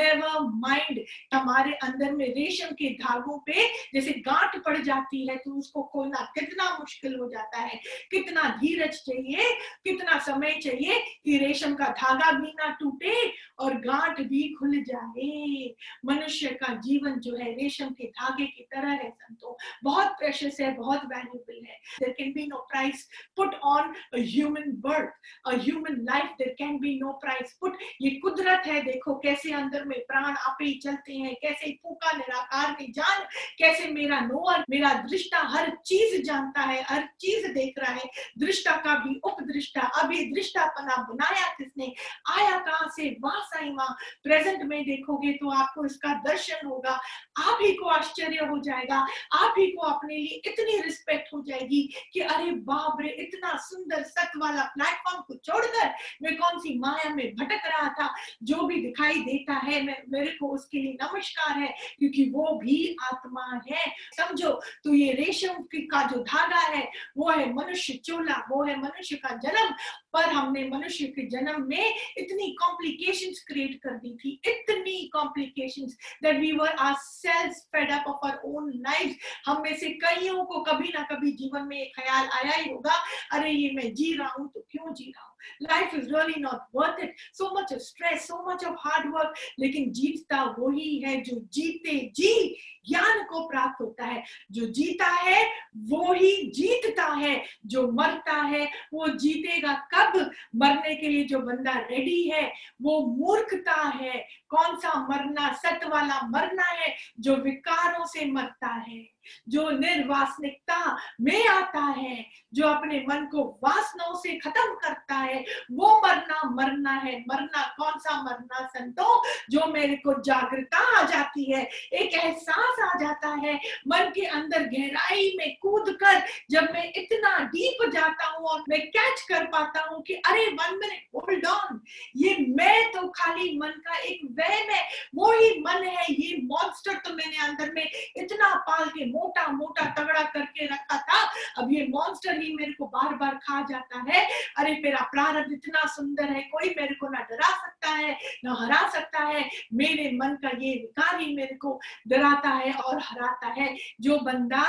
never 0.09 0.47
mind 0.59 0.99
हमारे 1.33 1.73
अंदर 1.83 2.11
में 2.11 2.25
रेशम 2.35 2.73
के 2.75 2.89
धागों 2.95 3.37
पे 3.45 3.67
जैसे 3.93 4.11
गांठ 4.25 4.55
पड़ 4.65 4.77
जाती 4.79 5.25
है 5.27 5.35
तो 5.37 5.51
उसको 5.59 5.83
खोलना 5.93 6.21
कितना 6.35 6.69
मुश्किल 6.79 7.15
हो 7.15 7.29
जाता 7.29 7.59
है। 7.59 7.79
कितना 8.11 8.43
धीरज 8.59 8.95
चाहिए, 8.99 9.49
कितना 9.83 10.17
समय 10.19 10.59
चाहिए 10.63 10.99
कि 11.25 11.37
रेशम 11.37 11.73
का 11.75 11.87
धागा 11.99 12.31
भी 12.31 12.51
ना 12.53 12.69
टूटे 12.79 13.15
और 13.59 13.73
गांठ 13.81 14.21
भी 14.21 14.41
खुल 14.53 14.79
जाए। 14.83 15.73
मनुष्य 16.05 16.47
का 16.61 16.73
जीवन 16.79 17.19
जो 17.19 17.35
है, 17.35 17.51
रेशम 17.53 17.89
के 17.91 18.07
धागे 18.09 18.45
की 18.47 18.63
तरह 18.65 18.91
है 18.91 19.09
संतो। 19.11 19.57
बहुत 19.83 20.07
प्रेशियस 20.19 20.59
है, 20.61 20.73
बहुत 20.75 21.05
वैल्यूबल 21.05 21.65
है। 21.65 21.77
There 21.99 22.09
can 22.17 22.31
be 22.33 22.45
no 22.47 22.57
price 22.71 23.07
put 23.37 23.55
on 23.65 23.93
human 24.15 24.71
birth 24.81 25.27
human 25.49 25.95
life 26.03 26.35
there 26.39 26.55
can 26.57 26.77
be 26.79 26.97
no 26.99 27.11
price 27.21 27.57
put 27.61 27.77
ये 28.01 28.09
कुदरत 28.19 28.67
है, 28.67 28.81
देखो 28.83 29.15
कैसे 29.19 29.51
अंदर 29.53 29.83
में 29.85 29.98
प्राण 29.99 30.35
आपे 30.35 30.65
ही 30.65 30.73
चलते 30.73 31.13
हैं। 31.13 31.35
कैसे 31.35 31.71
फूका 31.83 32.11
निराकार 32.11 32.71
में 32.71 32.91
जान, 32.91 33.21
कैसे 33.57 33.87
मेरा 33.87 34.19
नोअर 34.19 34.63
मेरा 34.69 34.93
दृष्टा 34.93 35.39
हर 35.39 35.69
चीज़ 35.85 36.21
जानता 36.21 36.61
है, 36.61 36.83
हर 36.83 37.01
चीज़ 37.19 37.47
देख 37.47 37.73
रहा 37.79 37.91
है। 37.91 38.09
दृष्टा 38.39 38.71
का 38.71 38.95
भी 38.95 39.19
उपदृष्टा 39.23 39.81
अभी 39.81 40.25
दृष्टापना 40.25 40.95
बनाया 41.13 41.47
किसने? 41.47 41.93
आया 42.29 42.57
कहाँ 42.59 42.89
से? 42.89 43.17
वहाँ 43.21 43.41
साई 43.41 43.69
वहाँ। 43.69 43.95
प्रेजेंट 44.23 44.63
में 44.63 44.83
देखोगे 44.83 45.33
तो 45.33 45.49
आपको 45.49 45.85
इसका 45.85 46.13
दर्शन 46.13 46.67
होगा। 46.67 46.91
आप 47.37 47.59
ही 47.61 47.73
को 47.73 47.85
आश्चर्य 47.85 48.37
हो 48.37 48.61
जाएगा। 48.61 48.95
आप 49.33 49.55
ही 49.57 49.67
को 49.67 49.81
अपने 49.81 50.15
लिए 50.15 50.41
इतनी 50.45 50.81
रिस्पेक्ट 50.81 51.29
हो 51.33 51.41
जाएगी 51.41 51.93
कि 52.13 52.19
अरे 52.19 52.51
बाप 52.51 52.97
रे, 53.01 53.09
इतना 53.09 53.57
सुंदर 53.57 54.03
सत 54.03 54.31
वाला 54.37 54.63
प्लेटफॉर्म 54.63 55.21
को 55.21 55.35
छोड़कर 55.35 55.93
मैं 56.21 56.37
कौन 56.37 56.59
सी 56.59 56.79
माया 56.79 57.09
में 57.09 57.35
भटक 57.35 57.61
रहा 57.65 57.89
था? 57.89 58.15
जो 58.43 58.55
भी 58.55 58.81
दिखाई 58.81 59.15
देता 59.15 59.53
है 59.53 59.81
मेरे 60.09 60.31
को 60.31 60.47
उसके 60.47 60.77
लिए 60.77 60.97
नमस्कार 61.01 61.59
है, 61.59 61.73
क्योंकि 61.99 62.29
वो 62.29 62.59
भी 62.63 62.95
आत्मा 63.03 63.61
है। 63.71 63.89
समझो 64.17 64.51
तो 64.83 64.93
ये 64.93 65.11
रेशम 65.13 65.63
का 65.75 66.07
जो 66.07 66.23
धागा 66.23 66.59
है, 66.59 66.91
वो 67.17 67.29
है 67.29 67.53
मनुष्य 67.53 67.93
चोला, 67.93 68.37
वो 68.51 68.63
है 68.63 68.79
मनुष्य 68.79 69.15
का 69.15 69.35
जन्म। 69.35 69.73
पर 70.13 70.29
हमने 70.29 70.63
मनुष्य 70.69 71.05
के 71.15 71.27
जन्म 71.29 71.61
में 71.69 71.93
इतनी 72.17 72.51
कॉम्प्लिकेशंस 72.61 73.43
क्रिएट 73.47 73.79
कर 73.83 73.97
दी 73.97 74.15
थी, 74.15 74.39
इतनी 74.47 75.09
complications 75.13 75.97
that 76.23 76.39
we 76.39 76.51
were 76.51 76.75
ourselves 76.79 77.57
fed 77.73 77.91
up 77.91 78.05
of 78.07 78.23
our 78.23 78.39
own 78.45 78.71
lives. 78.85 79.15
हम 79.45 79.61
में 79.63 79.75
से 79.77 79.89
कईयों 80.03 80.43
को 80.45 80.59
कभी 80.63 80.91
ना 80.95 81.01
कभी 81.11 81.31
जीवन 81.37 81.67
में 81.67 81.77
एक 81.77 81.95
ख्याल 81.95 82.29
आया 82.39 82.55
ही 82.55 82.69
होगा, 82.69 82.93
अरे 83.33 83.51
ये 83.51 83.71
मैं 83.75 83.93
जी 83.95 84.13
रहा 84.17 84.33
हूँ 84.39 84.49
तो 84.53 84.65
क्यों 84.71 84.93
जी 84.93 85.11
रहा 85.15 85.23
हूँ? 85.23 85.27
Life 85.61 85.93
is 85.93 86.09
really 86.11 86.39
not 86.39 86.63
worth 86.73 86.99
it. 86.99 87.11
So 87.33 87.53
much 87.53 87.71
of 87.71 87.81
stress, 87.81 88.27
so 88.27 88.43
much 88.45 88.63
of 88.63 88.75
hard 88.85 89.11
work, 89.13 89.35
लेकिन 89.59 89.91
जीतता 89.99 90.43
वही 90.59 90.99
है 90.99 91.15
जो 91.21 91.39
जीते 91.53 91.99
जी। 92.15 92.55
ज्ञान 92.89 93.23
को 93.23 93.49
प्राप्त 93.49 93.81
होता 93.81 94.05
है। 94.05 94.23
जो 94.51 94.65
जीता 94.65 95.07
है, 95.07 95.51
वो 95.77 96.13
ही 96.13 96.51
जीतता 96.51 97.05
है। 97.05 97.45
जो 97.65 97.91
मरता 97.91 98.41
है, 98.41 98.65
वो 98.93 99.07
जीतेगा 99.07 99.73
कब? 99.73 100.31
मरने 100.55 100.95
के 100.95 101.07
लिए 101.07 101.23
जो 101.23 101.39
बंदा 101.39 101.71
रेडी 101.71 102.29
है, 102.29 102.53
वो 102.81 103.15
मूर्खता 103.19 103.87
है। 103.87 104.27
कौन 104.49 104.75
सा 104.75 105.07
मरना 105.07 105.53
सत 105.53 105.79
वाला 105.83 106.27
मरना 106.27 106.63
है, 106.63 106.95
जो 107.19 107.35
विकारों 107.35 108.05
से 108.05 108.25
मरता 108.25 108.67
है। 108.67 109.18
जो 109.49 109.69
निर्वासनिकता 109.69 110.97
में 111.21 111.47
आता 111.47 111.81
है, 111.97 112.25
जो 112.53 112.67
अपने 112.67 112.99
मन 113.09 113.25
को 113.31 113.43
वासनाओं 113.63 114.15
से 114.15 114.35
खत्म 114.39 114.73
करता 114.75 115.15
है, 115.15 115.43
वो 115.71 115.97
मरना 116.05 116.41
मरना 116.51 116.91
है। 116.95 117.17
मरना 117.29 117.63
कौन 117.77 117.99
सा 117.99 118.21
मरना 118.23 118.65
संतो, 118.67 119.23
जो 119.51 119.65
मेरे 119.73 119.95
को 119.95 120.13
जागृता 120.21 120.79
आ 120.99 121.01
जाती 121.03 121.51
है, 121.51 121.61
एक 121.93 122.13
एहसास 122.15 122.79
आ 122.83 122.97
जाता 122.99 123.29
है 123.45 123.55
मन 123.87 124.11
के 124.15 124.25
अंदर 124.27 124.63
गहराई 124.69 125.33
में 125.37 125.55
कूद 125.61 125.89
कर 126.03 126.21
जब 126.51 126.67
मैं 126.73 126.91
इतना 126.95 127.37
डीप 127.45 127.89
जाता 127.93 128.27
हूँ 128.27 128.47
और 128.49 128.63
मैं 128.69 128.79
कैच 128.87 129.21
कर 129.29 129.45
पाता 129.45 129.81
हूँ 129.89 130.01
कि 130.03 130.13
अरे 130.13 130.45
वन 130.51 130.77
मिनट 130.79 131.07
होल्ड 131.15 131.45
ऑन 131.45 131.79
ये 132.15 132.35
मैं 132.57 132.91
तो 132.91 133.07
खाली 133.15 133.57
मन 133.59 133.71
का 133.87 133.97
एक 133.99 134.21
वहम 134.39 134.71
है, 134.71 134.83
वो 135.15 135.31
ही 135.31 135.49
मन 135.59 135.83
है, 135.83 136.05
ये 136.09 136.37
मॉन्स्टर 136.43 136.95
तो 137.05 137.13
मैंने 137.13 137.37
अंदर 137.47 137.71
में 137.73 137.83
इतना 137.83 138.53
पाल 138.67 138.85
के 138.89 139.05
मोटा 139.19 139.47
मोटा 139.51 139.85
तगड़ा 139.97 140.23
करके 140.23 140.65
रखा 140.65 140.97
था। 140.97 141.19
अब 141.57 141.71
ये 141.71 141.85
मॉन्स्टर 141.89 142.41
ही 142.41 142.53
मेरे 142.55 142.73
को 142.73 142.85
बार 142.87 143.15
बार 143.15 143.35
खा 143.35 143.61
जाता 143.61 144.03
है। 144.09 144.25
अरे 144.57 144.73
मेरा 144.83 145.03
प्रारब्ध 145.11 145.51
इतना 145.53 145.85
सुंदर 145.87 146.23
है, 146.23 146.41
कोई 146.43 146.69
मेरे 146.77 146.95
को 146.95 147.09
ना 147.09 147.19
डरा 147.31 147.49
सकता 147.57 147.89
है, 147.89 148.17
ना 148.45 148.55
हरा 148.59 148.87
सकता 148.89 149.23
है। 149.23 149.49
मेरे 149.73 150.11
मन 150.13 150.35
का 150.35 150.49
ये 150.49 150.73
विकार 150.75 151.19
ही 151.21 151.35
मेरे 151.35 151.55
को 151.55 151.79
डराता 152.07 152.49
है 152.49 152.73
और 152.73 153.01
हराता 153.01 153.47
है। 153.47 153.75
जो 154.01 154.17
बंदा 154.19 154.63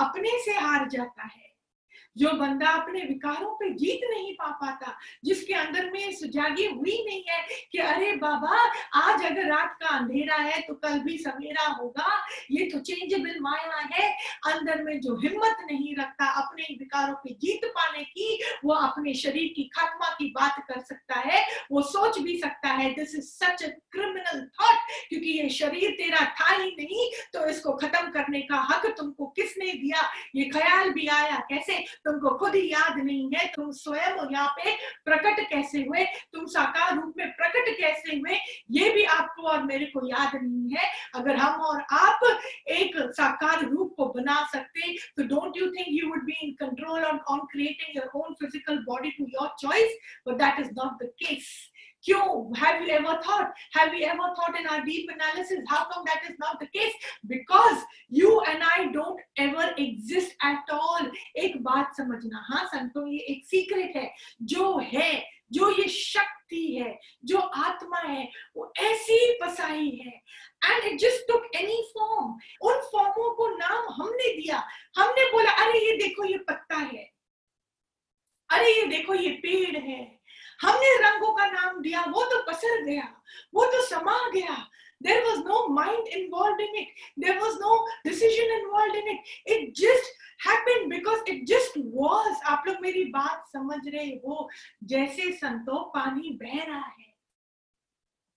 अपने 0.00 0.38
से 0.44 0.52
हार 0.52 0.88
जाता 0.88 1.22
है 1.22 1.53
जो 2.16 2.30
बंदा 2.30 2.70
अपने 2.70 3.00
विकारों 3.00 3.54
पे 3.54 3.70
जीत 3.74 4.00
नहीं 4.10 4.32
पा 4.34 4.50
पाता, 4.60 4.96
जिसके 5.24 5.54
अंदर 5.54 5.90
में 5.90 6.12
सुजागी 6.14 6.66
हुई 6.66 7.04
नहीं 7.06 7.22
है 7.28 7.42
कि 7.72 7.78
अरे 7.78 8.14
बाबा, 8.16 8.58
आज 8.94 9.24
अगर 9.24 9.46
रात 9.46 9.76
का 9.82 9.88
अंधेरा 9.88 10.36
है 10.36 10.60
तो 10.60 10.74
कल 10.74 10.98
भी 10.98 11.16
सवेरा 11.18 11.66
होगा। 11.70 12.26
ये 12.50 12.68
तो 12.70 12.78
चेंजेबल 12.78 13.40
माया 13.40 13.80
है। 13.92 14.10
अंदर 14.46 14.82
में 14.82 15.00
जो 15.00 15.16
हिम्मत 15.20 15.56
नहीं 15.70 15.94
रखता 15.96 16.28
अपने 16.42 16.66
विकारों 16.78 17.14
पे 17.14 17.34
जीत 17.34 17.64
पाने 17.64 18.04
की, 18.04 18.42
वो 18.64 18.74
अपने 18.74 19.14
शरीर 19.14 19.52
की 19.56 19.64
खात्मा 19.74 20.08
की 20.18 20.30
बात 20.30 20.64
कर 20.68 20.80
सकता 20.80 21.20
है। 21.20 21.42
वो 21.72 21.82
सोच 21.82 22.18
भी 22.18 22.38
सकता 22.38 22.68
है 22.68 22.92
this 22.94 23.14
is 23.14 23.24
such 23.24 23.62
a 23.62 23.68
criminal 23.92 24.40
thought 24.60 24.78
क्योंकि 25.08 25.30
ये 25.30 25.48
शरीर 25.48 25.90
तेरा 25.90 26.24
था 26.34 26.50
ही 26.52 26.70
नहीं 26.70 27.10
तो 27.32 27.46
इसको 27.48 27.72
खत्म 27.76 28.10
करने 28.10 28.40
का 28.42 28.60
हक 28.70 28.86
तुमको 28.96 29.26
किसने 29.26 29.72
दिया? 29.72 30.02
ये 30.36 30.44
ख्याल 30.50 30.90
भी 30.90 31.06
आया 31.08 31.38
कैसे? 31.50 31.84
तुमको 32.04 32.30
खुद 32.38 32.54
ही 32.54 32.68
याद 32.72 32.98
नहीं 32.98 33.30
है, 33.34 33.46
तुम 33.54 33.70
स्वयं 33.72 34.16
यहाँ 34.32 34.48
पे 34.56 34.74
प्रकट 35.04 35.40
कैसे 35.50 35.82
हुए, 35.82 36.04
तुम 36.32 36.46
साकार 36.46 36.94
रूप 36.96 37.14
में 37.18 37.30
प्रकट 37.32 37.68
कैसे 37.78 38.16
हुए, 38.16 38.38
ये 38.70 38.90
भी 38.90 39.04
आपको 39.14 39.48
और 39.48 39.62
मेरे 39.64 39.86
को 39.86 40.06
याद 40.08 40.34
नहीं 40.34 40.76
है। 40.76 40.90
अगर 41.14 41.36
हम 41.36 41.60
और 41.62 41.80
आप 41.92 42.20
एक 42.70 42.96
साकार 43.16 43.64
रूप 43.64 43.94
को 43.96 44.06
बना 44.14 44.40
सकते 44.52 44.92
तो 45.16 45.26
don't 45.28 45.56
you 45.56 45.66
think 45.68 45.86
you 45.90 46.08
would 46.08 46.24
be 46.24 46.38
in 46.42 46.52
control 46.60 47.04
on 47.04 47.18
on 47.28 47.40
creating 47.52 47.96
your 47.96 48.10
own 48.16 48.34
physical 48.40 48.78
body 48.84 49.10
to 49.18 49.24
your 49.30 49.54
choice 49.60 49.98
but 50.28 50.34
that 50.38 50.60
is 50.60 50.70
not 50.74 51.02
the 51.02 51.10
case 51.22 51.52
क्यों? 52.04 52.52
Have 52.58 52.82
you 52.82 52.88
ever 52.88 53.14
thought 53.14 53.54
have 53.76 53.94
you 53.94 54.00
ever 54.00 54.28
thought 54.28 54.56
in 54.56 54.66
our 54.66 54.80
deep 54.80 55.10
analysis 55.10 55.58
how 55.70 55.84
come 55.84 56.02
that 56.02 56.24
is 56.24 56.32
not 56.32 56.64
the 56.64 56.66
case 56.66 56.94
because 57.26 57.78
you 58.12 58.42
and 58.48 58.62
I 58.62 58.84
don't 58.84 59.40
ever 59.40 59.74
exist 59.78 60.32
at 60.44 60.70
all 60.70 61.12
एक 61.36 61.62
बात 61.62 61.96
समझना। 61.96 62.46
हाँ 62.50 62.66
संतो, 62.66 63.06
ये 63.06 63.18
एक 63.18 63.46
secret 63.46 63.96
है। 63.96 64.14
जो 64.42 64.78
है, 64.78 65.30
जो 65.52 65.70
ये 65.70 65.88
शक्ति 65.88 66.76
है, 66.76 67.00
जो 67.24 67.38
आत्मा 67.38 67.98
है, 67.98 68.30
वो 68.56 68.72
ऐसी 68.78 69.38
बसाई 69.42 69.90
है। 69.90 70.22
And 70.70 70.84
it 70.84 70.98
just 70.98 71.32
took 71.32 71.46
any 71.56 71.92
form 71.98 72.32
उन 72.60 72.74
फॉर्मों 72.92 73.34
को 73.34 73.48
नाम 73.48 74.02
हमने 74.02 74.42
दिया। 74.42 74.68
हमने 74.96 75.32
बोला, 75.32 75.50
अरे, 75.50 75.78
ये 75.78 75.96
देखो, 75.96 76.24
ये 76.24 76.38
पत्ता 76.38 76.76
है। 76.76 77.10
अरे, 78.50 78.76
ये 78.76 78.86
देखो, 78.86 79.14
ये 79.14 79.30
पेड़ 79.30 79.76
है। 79.76 80.13
हमने 80.60 80.94
रंगों 81.00 81.32
का 81.34 81.46
नाम 81.46 81.80
दिया, 81.82 82.04
वो 82.08 82.24
तो 82.24 82.42
पसर 82.46 82.82
गया, 82.84 83.08
वो 83.54 83.64
तो 83.66 83.82
समा 83.86 84.18
गया। 84.34 84.56
There 85.00 85.24
was 85.24 85.38
no 85.38 85.66
mind 85.74 86.06
involve 86.08 86.60
in 86.62 86.74
it 86.76 86.94
there 87.18 87.38
was 87.38 87.54
no 87.60 87.76
decision 88.04 88.52
involve 88.58 88.94
in 88.96 89.08
it 89.08 89.50
it 89.50 89.72
just 89.78 90.22
happen 90.46 90.88
because 90.88 91.30
it 91.30 91.44
just 91.46 91.78
was 91.94 92.42
आप 92.52 92.64
लोग 92.66 92.76
मेरी 92.82 93.04
बात 93.12 93.44
समझ 93.52 93.80
रहे 93.86 94.10
हो। 94.24 94.48
जैसे 94.84 95.30
संतो 95.32 95.82
पानी 95.94 96.30
बह 96.42 96.62
रहा 96.62 96.78
है 96.78 97.03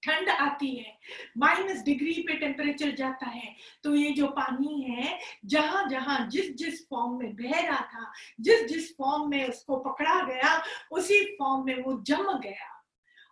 ठंड 0.07 0.29
आती 0.29 0.75
है, 0.75 0.97
माइनस 1.37 1.83
डिग्री 1.83 2.13
पे 2.27 2.33
टेम्परेचर 2.33 2.91
जाता 2.91 3.25
है 3.25 3.55
तो 3.83 3.95
ये 3.95 4.11
जो 4.11 4.27
पानी 4.27 4.81
है, 4.81 5.19
जहाँ 5.45 5.87
जहाँ 5.89 6.27
जिस 6.29 6.55
जिस 6.55 6.87
फॉर्म 6.89 7.19
में 7.19 7.35
बह 7.35 7.59
रहा 7.59 7.81
था, 7.81 8.11
जिस 8.41 8.67
जिस 8.67 8.95
फॉर्म 8.97 9.29
में 9.29 9.49
उसको 9.49 9.77
पकड़ा 9.77 10.21
गया, 10.21 10.61
उसी 10.91 11.23
फॉर्म 11.35 11.65
में 11.65 11.83
वो 11.83 12.01
जम 12.01 12.37
गया। 12.39 12.73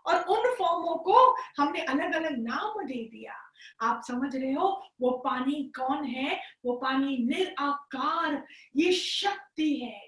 और 0.05 0.15
उन 0.15 0.55
फॉर्मों 0.55 0.95
को 0.95 1.35
हमने 1.57 1.81
अलग 1.81 2.13
अलग 2.13 2.37
नाम 2.37 2.83
दे 2.85 3.03
दिया। 3.11 3.33
आप 3.81 4.01
समझ 4.07 4.35
रहे 4.35 4.51
हो, 4.53 4.67
वो 5.01 5.11
पानी 5.11 5.71
कौन 5.75 6.03
है? 6.05 6.39
वो 6.65 6.73
पानी 6.73 7.17
निराकार, 7.17 8.43
ये 8.75 8.91
शक्ति 8.91 9.73
है। 9.75 10.04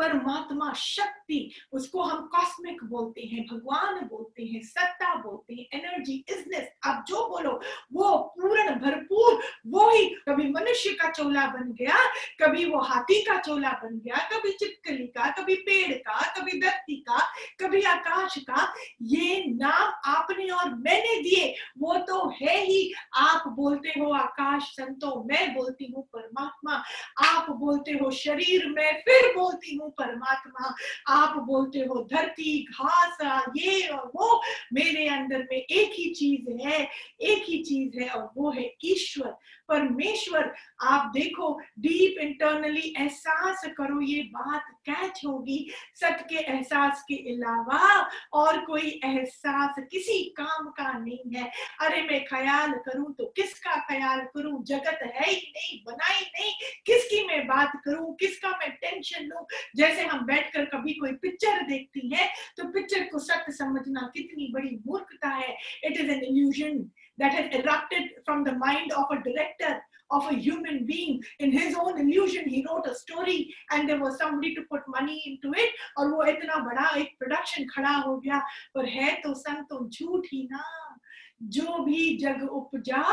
परमात्मा 0.00 0.72
शक्ति, 0.72 1.50
उसको 1.72 2.02
हम 2.02 2.26
कॉस्मिक 2.26 2.84
बोलते 2.84 3.20
हैं, 3.20 3.46
भगवान 3.52 3.94
बोलते 3.94 4.44
हैं, 4.44 4.62
सत्ता 4.62 5.14
बोलते 5.14 5.54
हैं 5.54 5.80
एनर्जी 5.80 6.24
इजनेस 6.28 6.68
आप 6.84 7.04
जो 7.08 7.28
बोलो, 7.28 7.60
वो 7.92 8.18
पूर्ण, 8.18 8.70
भरपूर, 8.70 9.40
वो 9.66 9.90
ही 9.90 10.06
कभी 10.28 10.48
मनुष्य 10.48 10.90
का 10.90 11.10
चोला 11.10 11.46
बन 11.46 11.72
गया, 11.72 11.98
कभी 12.42 12.64
वो 12.64 12.80
हाथी 12.80 13.20
का 13.22 13.38
चोला 13.38 13.70
बन 13.70 13.98
गया, 13.98 14.28
कभी 14.32 14.52
चिपकली 14.52 15.06
का, 15.06 15.30
कभी 15.30 15.54
पेड़ 15.54 15.92
का, 15.98 16.40
कभी 16.40 16.60
धरती 16.60 16.96
का, 16.96 17.18
कभी 17.60 17.82
आकाश 17.82 18.38
का, 18.38 18.74
ये 19.02 19.44
नाम 19.46 19.92
आपने 20.10 20.48
और 20.50 20.74
मैंने 20.74 21.20
दिए, 21.22 21.54
वो 21.78 21.94
तो 21.94 22.28
है 22.42 22.58
ही। 22.64 22.92
आप 23.16 23.48
बोलते 23.48 23.88
हो 23.88 24.12
आकाश 24.12 24.62
संतो, 24.62 25.24
मैं 25.24 25.54
बोलती 25.54 25.92
हूँ 25.96 26.04
परमात्मा। 26.04 26.82
आप 27.26 27.50
बोलते 27.50 27.92
हो 27.92 28.10
शरीर, 28.10 28.68
में 28.68 29.00
फिर 29.00 29.32
बोलती 29.36 29.76
हूँ 29.76 29.89
परमात्मा, 29.98 30.74
आप 31.08 31.36
बोलते 31.36 31.78
हो 31.78 32.08
धरती, 32.14 32.62
घास, 32.64 33.18
ये 33.56 33.86
और 33.86 34.12
वो। 34.14 34.42
मेरे 34.72 35.08
अंदर 35.08 35.38
में 35.38 35.58
एक 35.58 35.90
ही 35.92 36.14
चीज़ 36.14 36.66
है, 36.66 36.88
एक 37.20 37.42
ही 37.48 37.62
चीज़ 37.62 37.98
है 37.98 38.08
और 38.08 38.30
वो 38.36 38.50
है 38.50 38.74
ईश्वर, 38.84 39.36
परमेश्वर। 39.68 40.54
आप 40.82 41.10
देखो 41.14 41.60
डीप 41.78 42.20
इंटरनली 42.20 42.94
एहसास 42.96 43.62
करो, 43.78 44.00
ये 44.00 44.22
बात 44.22 44.64
कैच 44.90 45.20
होगी 45.26 45.70
सत्य 45.94 46.26
के 46.28 46.36
एहसास 46.36 47.02
के 47.02 47.14
अलावा। 47.14 48.08
और 48.32 48.64
कोई 48.64 49.00
एहसास 49.04 49.74
किसी 49.78 50.24
काम 50.40 50.66
का 50.70 50.92
नहीं 50.98 51.36
है। 51.36 51.50
अरे 51.80 52.02
मैं 52.02 52.24
ख्याल 52.24 52.72
करूँ 52.72 53.14
तो 53.14 53.24
किसका 53.36 53.76
ख्याल 53.76 54.20
करूँ? 54.20 54.64
जगत 54.64 54.98
है 55.02 55.30
ही 55.30 55.52
नहीं 55.56 55.82
बनाई 55.86 56.20
नहीं 56.20 56.39
बात 57.50 57.72
करूँ 57.84 58.14
किसका 58.20 58.50
मैं 58.58 58.70
टेंशन 58.84 59.24
लूँ 59.26 59.46
जैसे 59.76 60.04
हम 60.06 60.24
बैठकर 60.26 60.64
कभी 60.74 60.92
कोई 60.94 61.12
पिक्चर 61.24 61.62
देखती 61.68 62.08
है 62.14 62.28
तो 62.56 62.68
पिक्चर 62.72 63.04
को 63.12 63.18
सत्य 63.26 63.52
समझना 63.54 64.10
कितनी 64.16 64.50
बड़ी 64.54 64.78
मूर्खता 64.86 65.28
है 65.34 65.56
it 65.84 66.00
is 66.00 66.10
an 66.10 66.24
illusion 66.24 66.82
that 67.18 67.34
has 67.34 67.54
erupted 67.54 68.04
from 68.24 68.44
the 68.44 68.52
mind 68.54 68.92
of 68.92 69.10
a 69.10 69.22
director 69.22 69.72
of 70.10 70.28
a 70.28 70.34
human 70.34 70.86
being 70.86 71.22
in 71.38 71.52
his 71.52 71.76
own 71.76 72.00
illusion 72.00 72.48
he 72.48 72.64
wrote 72.66 72.86
a 72.86 72.94
story 72.94 73.54
and 73.70 73.88
there 73.88 74.00
was 74.00 74.18
somebody 74.18 74.54
to 74.54 74.62
put 74.70 74.88
money 74.88 75.18
into 75.26 75.52
it 75.56 75.76
और 75.98 76.10
वो 76.10 76.24
इतना 76.30 76.56
बड़ा 76.64 76.88
एक 77.00 77.14
production 77.18 77.66
खड़ा 77.74 77.94
हो 78.06 78.16
गया 78.16 78.38
पर 78.74 78.88
है 78.88 79.12
तो 79.22 79.34
संग 79.34 79.64
तो 79.70 79.88
झूठ 79.88 80.26
ही 80.32 80.42
ना 80.52 80.64
जो 81.56 81.82
भी 81.84 82.16
जग 82.18 82.42
उपजा 82.42 83.04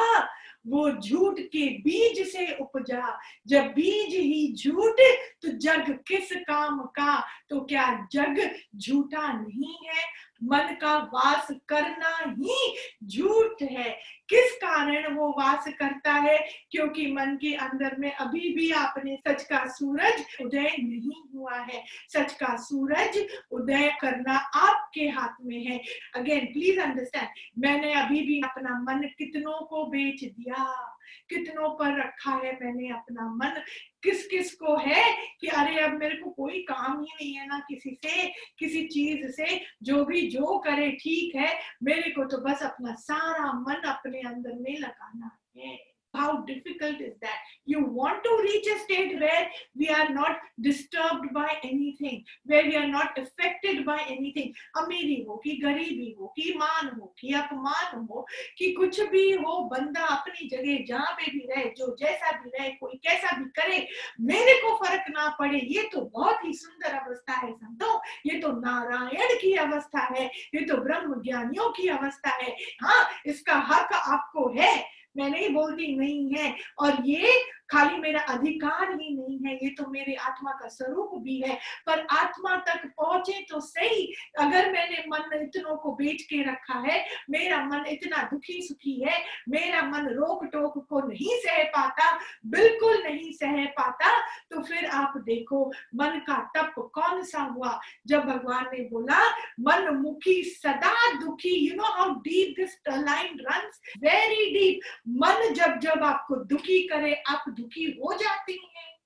वो 0.67 0.91
झूठ 0.91 1.39
के 1.39 1.69
बीज 1.69 2.27
से 2.31 2.57
उपजा। 2.61 3.19
जब 3.47 3.63
बीज 3.63 4.15
ही 4.15 4.53
झूठ 4.53 4.95
तो 5.41 5.57
जग 5.57 5.99
किस 6.07 6.31
काम 6.31 6.79
का? 6.79 7.23
तो 7.49 7.59
क्या 7.61 8.07
जग 8.11 8.55
झूठा 8.75 9.33
नहीं 9.33 9.87
है? 9.87 10.03
मन 10.43 10.77
का 10.81 10.97
वास 10.97 11.47
करना 11.51 12.17
ही 12.27 12.77
झूठ 13.03 13.63
है। 13.63 14.17
किस 14.29 14.55
कारण 14.55 15.13
वो 15.13 15.29
वास 15.29 15.67
करता 15.67 16.13
है? 16.13 16.49
क्योंकि 16.71 17.11
मन 17.11 17.35
के 17.35 17.53
अंदर 17.53 17.95
में 17.99 18.11
अभी 18.11 18.53
भी 18.53 18.71
आपने 18.71 19.19
सच 19.27 19.43
का 19.43 19.65
सूरज 19.65 20.25
उदय 20.41 20.71
नहीं 20.79 21.37
हुआ 21.37 21.55
है। 21.55 21.83
सच 22.09 22.33
का 22.33 22.55
सूरज 22.55 23.27
उदय 23.51 23.97
करना 24.01 24.37
आपके 24.37 25.01
हाथ 25.01 25.45
में 25.45 25.65
है। 25.65 25.81
अगेन 26.15 26.45
प्लीज़ 26.45 26.79
अंडरस्टैंड 26.79 27.27
मैंने 27.57 27.93
अभी 27.93 28.21
भी 28.21 28.41
अपना 28.41 28.81
मन 28.81 29.01
कितनों 29.17 29.65
को 29.65 29.85
बेच 29.85 30.23
दिया। 30.23 30.96
कितनों 31.29 31.69
पर 31.69 31.99
रखा 31.99 32.31
है 32.31 32.53
मैंने 32.61 32.89
अपना 32.89 33.33
मन? 33.33 33.61
किस 34.03 34.27
किस 34.27 34.55
को 34.55 34.77
है 34.77 35.17
कि 35.41 35.47
अरे 35.47 35.79
अब 35.79 35.91
मेरे 35.91 36.15
को 36.15 36.29
कोई 36.29 36.61
काम 36.63 37.03
ही 37.03 37.15
नहीं 37.15 37.33
है 37.33 37.47
ना 37.47 37.59
किसी 37.59 37.99
से, 38.05 38.27
किसी 38.59 38.87
चीज़ 38.87 39.31
से। 39.31 39.61
जो 39.83 40.05
भी 40.05 40.21
जो 40.27 40.59
करे, 40.59 40.91
ठीक 40.91 41.35
है। 41.35 41.59
मेरे 41.83 42.11
को 42.11 42.25
तो 42.25 42.37
बस 42.37 42.63
अपना 42.63 42.93
सारा 42.93 43.53
मन 43.53 43.75
अपने 43.75 44.19
अंदर 44.19 44.53
में 44.53 44.79
लगाना 44.79 45.39
है। 45.57 45.96
How 46.13 46.41
difficult 46.41 46.99
is 47.01 47.13
that? 47.21 47.39
You 47.65 47.85
want 47.85 48.23
to 48.23 48.39
reach 48.41 48.67
a 48.67 48.79
state 48.79 49.19
where 49.19 49.49
we 49.75 49.89
are 49.89 50.09
not 50.09 50.37
disturbed 50.59 51.33
by 51.33 51.49
anything, 51.63 52.23
where 52.45 52.63
we 52.63 52.75
are 52.75 52.87
not 52.87 53.17
affected 53.17 53.85
by 53.85 53.99
anything. 54.09 54.53
अमीरी 54.77 55.25
हो 55.27 55.35
कि 55.43 55.55
गरीबी 55.63 56.15
हो 56.19 56.33
कि 56.37 56.53
मान 56.57 56.89
हो 56.99 57.13
कि 57.19 57.33
अपमान 57.33 58.07
हो 58.11 58.25
कि 58.57 58.71
कुछ 58.73 58.99
भी 59.11 59.31
हो 59.33 59.57
बंदा 59.73 60.05
अपनी 60.15 60.47
जगह 60.49 60.85
जहाँ 60.87 61.13
पे 61.19 61.31
भी 61.31 61.45
रहे 61.51 61.69
जो 61.77 61.95
जैसा 61.99 62.31
भी 62.41 62.49
रहे 62.49 62.69
कोई 62.81 62.99
कैसा 63.03 63.37
भी 63.37 63.45
करे 63.59 63.87
मेरे 64.21 64.53
को 64.61 64.75
फ़र्क 64.83 65.05
ना 65.09 65.29
पड़े 65.39 65.59
ये 65.59 65.87
तो 65.93 66.01
बहुत 66.13 66.45
ही 66.45 66.53
सुंदर 66.53 66.97
अवस्था 66.97 67.39
है 67.45 67.51
संतो 67.51 68.01
ये 68.25 68.39
तो 68.41 68.51
नारायण 68.59 69.35
की 69.41 69.53
अवस्था 69.67 70.07
है 70.13 70.25
ये 70.25 70.65
तो 70.65 70.77
ब्रह्म 70.83 71.21
ज्ञानियों 71.23 71.69
की 71.71 71.87
अवस्था 71.97 72.37
है 72.41 72.55
हाँ 72.83 73.07
इसका 73.27 73.55
हक 73.71 73.93
आपको 73.93 74.49
है 74.59 74.75
मैं 75.17 75.29
नहीं 75.29 75.49
बोलती 75.49 75.95
नहीं 75.97 76.29
है। 76.33 76.55
और 76.79 76.97
ये 77.05 77.33
खाली 77.71 77.97
मेरा 77.97 78.19
अधिकार 78.29 78.91
ही 78.91 79.09
नहीं 79.15 79.37
है, 79.45 79.55
ये 79.55 79.69
तो 79.69 79.89
मेरे 79.91 80.13
आत्मा 80.15 80.51
का 80.51 80.67
स्वरूप 80.69 81.11
भी 81.23 81.39
है। 81.41 81.55
पर 81.87 82.05
आत्मा 82.11 82.55
तक 82.67 82.85
पहुँचे 82.97 83.39
तो 83.49 83.59
सही, 83.61 84.05
अगर 84.39 84.71
मैंने 84.71 85.03
मन 85.07 85.33
इतनों 85.35 85.75
को 85.77 85.91
बेच 85.95 86.21
के 86.23 86.41
रखा 86.43 86.79
है, 86.79 87.03
मेरा 87.29 87.63
मन 87.65 87.85
इतना 87.89 88.21
दुखी 88.31 88.61
सुखी 88.61 88.99
है, 89.01 89.17
मेरा 89.49 89.81
मन 89.83 90.07
रोक 90.13 90.45
टोक 90.53 90.77
को 90.89 91.01
नहीं 91.07 91.37
सह 91.39 91.63
पाता, 91.75 92.11
बिल्कुल 92.45 93.03
नहीं 93.03 93.31
सह 93.33 93.65
पाता 93.77 94.15
तो 94.51 94.61
फिर 94.63 94.85
आप 94.87 95.13
देखो, 95.25 95.65
मन 95.95 96.19
का 96.27 96.37
तप 96.55 96.73
कौन 96.93 97.23
सा 97.23 97.41
हुआ? 97.43 97.79
जब 98.07 98.23
भगवान 98.25 98.65
ने 98.73 98.83
बोला 98.89 99.19
मन 99.59 99.93
मुखी 99.97 100.41
सदा 100.45 100.95
दुखी। 101.19 101.55
You 101.59 101.75
know 101.75 101.91
how 101.93 102.13
deep 102.21 102.55
this 102.59 102.75
line 102.89 103.39
runs 103.41 103.79
very 103.99 104.49
deep 104.53 104.79
मन 105.21 105.53
जब 105.53 105.79
जब 105.79 106.03
आपको 106.03 106.35
दुखी 106.45 106.81
करे, 106.87 107.13
आप 107.27 107.43
दुखी 107.59 107.85
हो 107.85 108.13
जाती 108.13 108.53
हैं। 108.53 108.96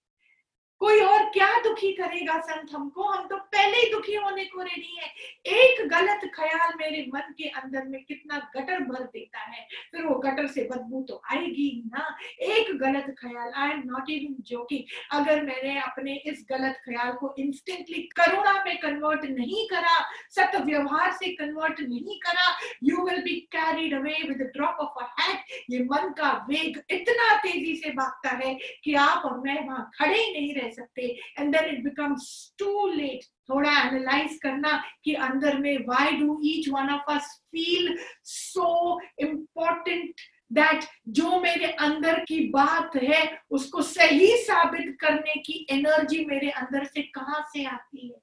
कोई 0.81 0.99
और 1.01 1.23
क्या 1.33 1.47
दुखी 1.63 1.91
करेगा 1.93 2.37
संत 2.41 2.71
हमको? 2.73 3.03
हम 3.03 3.27
तो 3.27 3.35
पहले 3.37 3.77
ही 3.77 3.91
दुखी 3.91 4.15
होने 4.15 4.45
को 4.45 4.61
रेडी 4.61 4.95
है। 4.97 5.09
एक 5.55 5.81
गलत 5.89 6.21
ख्याल 6.35 6.73
मेरे 6.77 7.05
मन 7.13 7.33
के 7.37 7.49
अंदर 7.51 7.85
में 7.87 8.03
कितना 8.03 8.37
गटर 8.55 8.79
भर 8.83 9.03
देता 9.03 9.39
है, 9.41 9.67
फिर 9.91 10.05
वो 10.05 10.15
गटर 10.19 10.47
से 10.47 10.63
बदबू 10.71 11.01
तो 11.09 11.21
आएगी 11.31 11.69
ना। 11.87 12.05
एक 12.47 12.71
गलत 12.79 13.13
ख्याल 13.19 13.51
I 13.55 13.69
am 13.69 13.81
not 13.85 14.09
even 14.09 14.35
joking 14.49 15.19
अगर 15.19 15.43
मैंने 15.45 15.77
अपने 15.81 16.15
इस 16.31 16.45
गलत 16.51 16.81
ख्याल 16.85 17.11
को 17.19 17.33
इंस्टेंटली 17.39 18.01
करुणा 18.17 18.53
में 18.65 18.77
कन्वर्ट 18.79 19.25
नहीं 19.31 19.67
करा 19.69 19.99
सत्य 20.35 20.63
व्यवहार 20.65 21.11
से 21.13 21.31
कन्वर्ट 21.35 21.79
नहीं 21.89 22.19
करा 22.25 22.49
you 22.83 23.05
will 23.05 23.21
be 23.23 23.35
carried 23.55 23.93
away 23.99 24.15
with 24.27 24.41
drop 24.57 24.81
of 24.81 25.03
a 25.03 25.07
hat 25.19 25.71
ये 25.71 25.83
मन 25.85 26.09
का 26.17 26.31
वेग 26.49 26.81
इतना 26.91 27.35
तेज़ी 27.43 27.75
से 27.75 27.89
भागता 27.93 28.35
है 28.43 28.53
कि 28.83 28.93
आप 29.05 29.25
और 29.25 29.39
मैं 29.39 29.59
वहाँ 29.67 29.89
खड़े 29.95 30.17
ही 30.17 30.31
नहीं 30.33 30.53
रह 30.55 30.69
सकते 30.71 31.07
and 31.39 31.55
then 31.55 31.69
it 31.75 31.83
becomes 31.83 32.55
too 32.59 32.87
late 32.87 33.25
थोड़ा 33.49 33.71
एनालाइज 33.79 34.37
करना 34.43 34.81
कि 35.05 35.13
अंदर 35.13 35.57
में 35.57 35.77
why 35.87 36.11
do 36.11 36.39
each 36.45 36.69
one 36.69 36.89
of 36.89 37.11
us 37.13 37.41
feel 37.51 37.97
so 38.23 38.99
important 39.19 40.21
that 40.53 40.85
जो 41.07 41.39
मेरे 41.41 41.65
अंदर 41.65 42.19
की 42.19 42.39
बात 42.49 42.95
है, 42.95 43.37
उसको 43.51 43.81
सही 43.81 44.27
साबित 44.37 44.97
करने 44.99 45.33
की 45.41 45.65
एनर्जी 45.69 46.25
मेरे 46.25 46.49
अंदर 46.49 46.83
से 46.85 47.01
कहाँ 47.01 47.41
से 47.53 47.63
आती 47.65 48.07
है? 48.07 48.19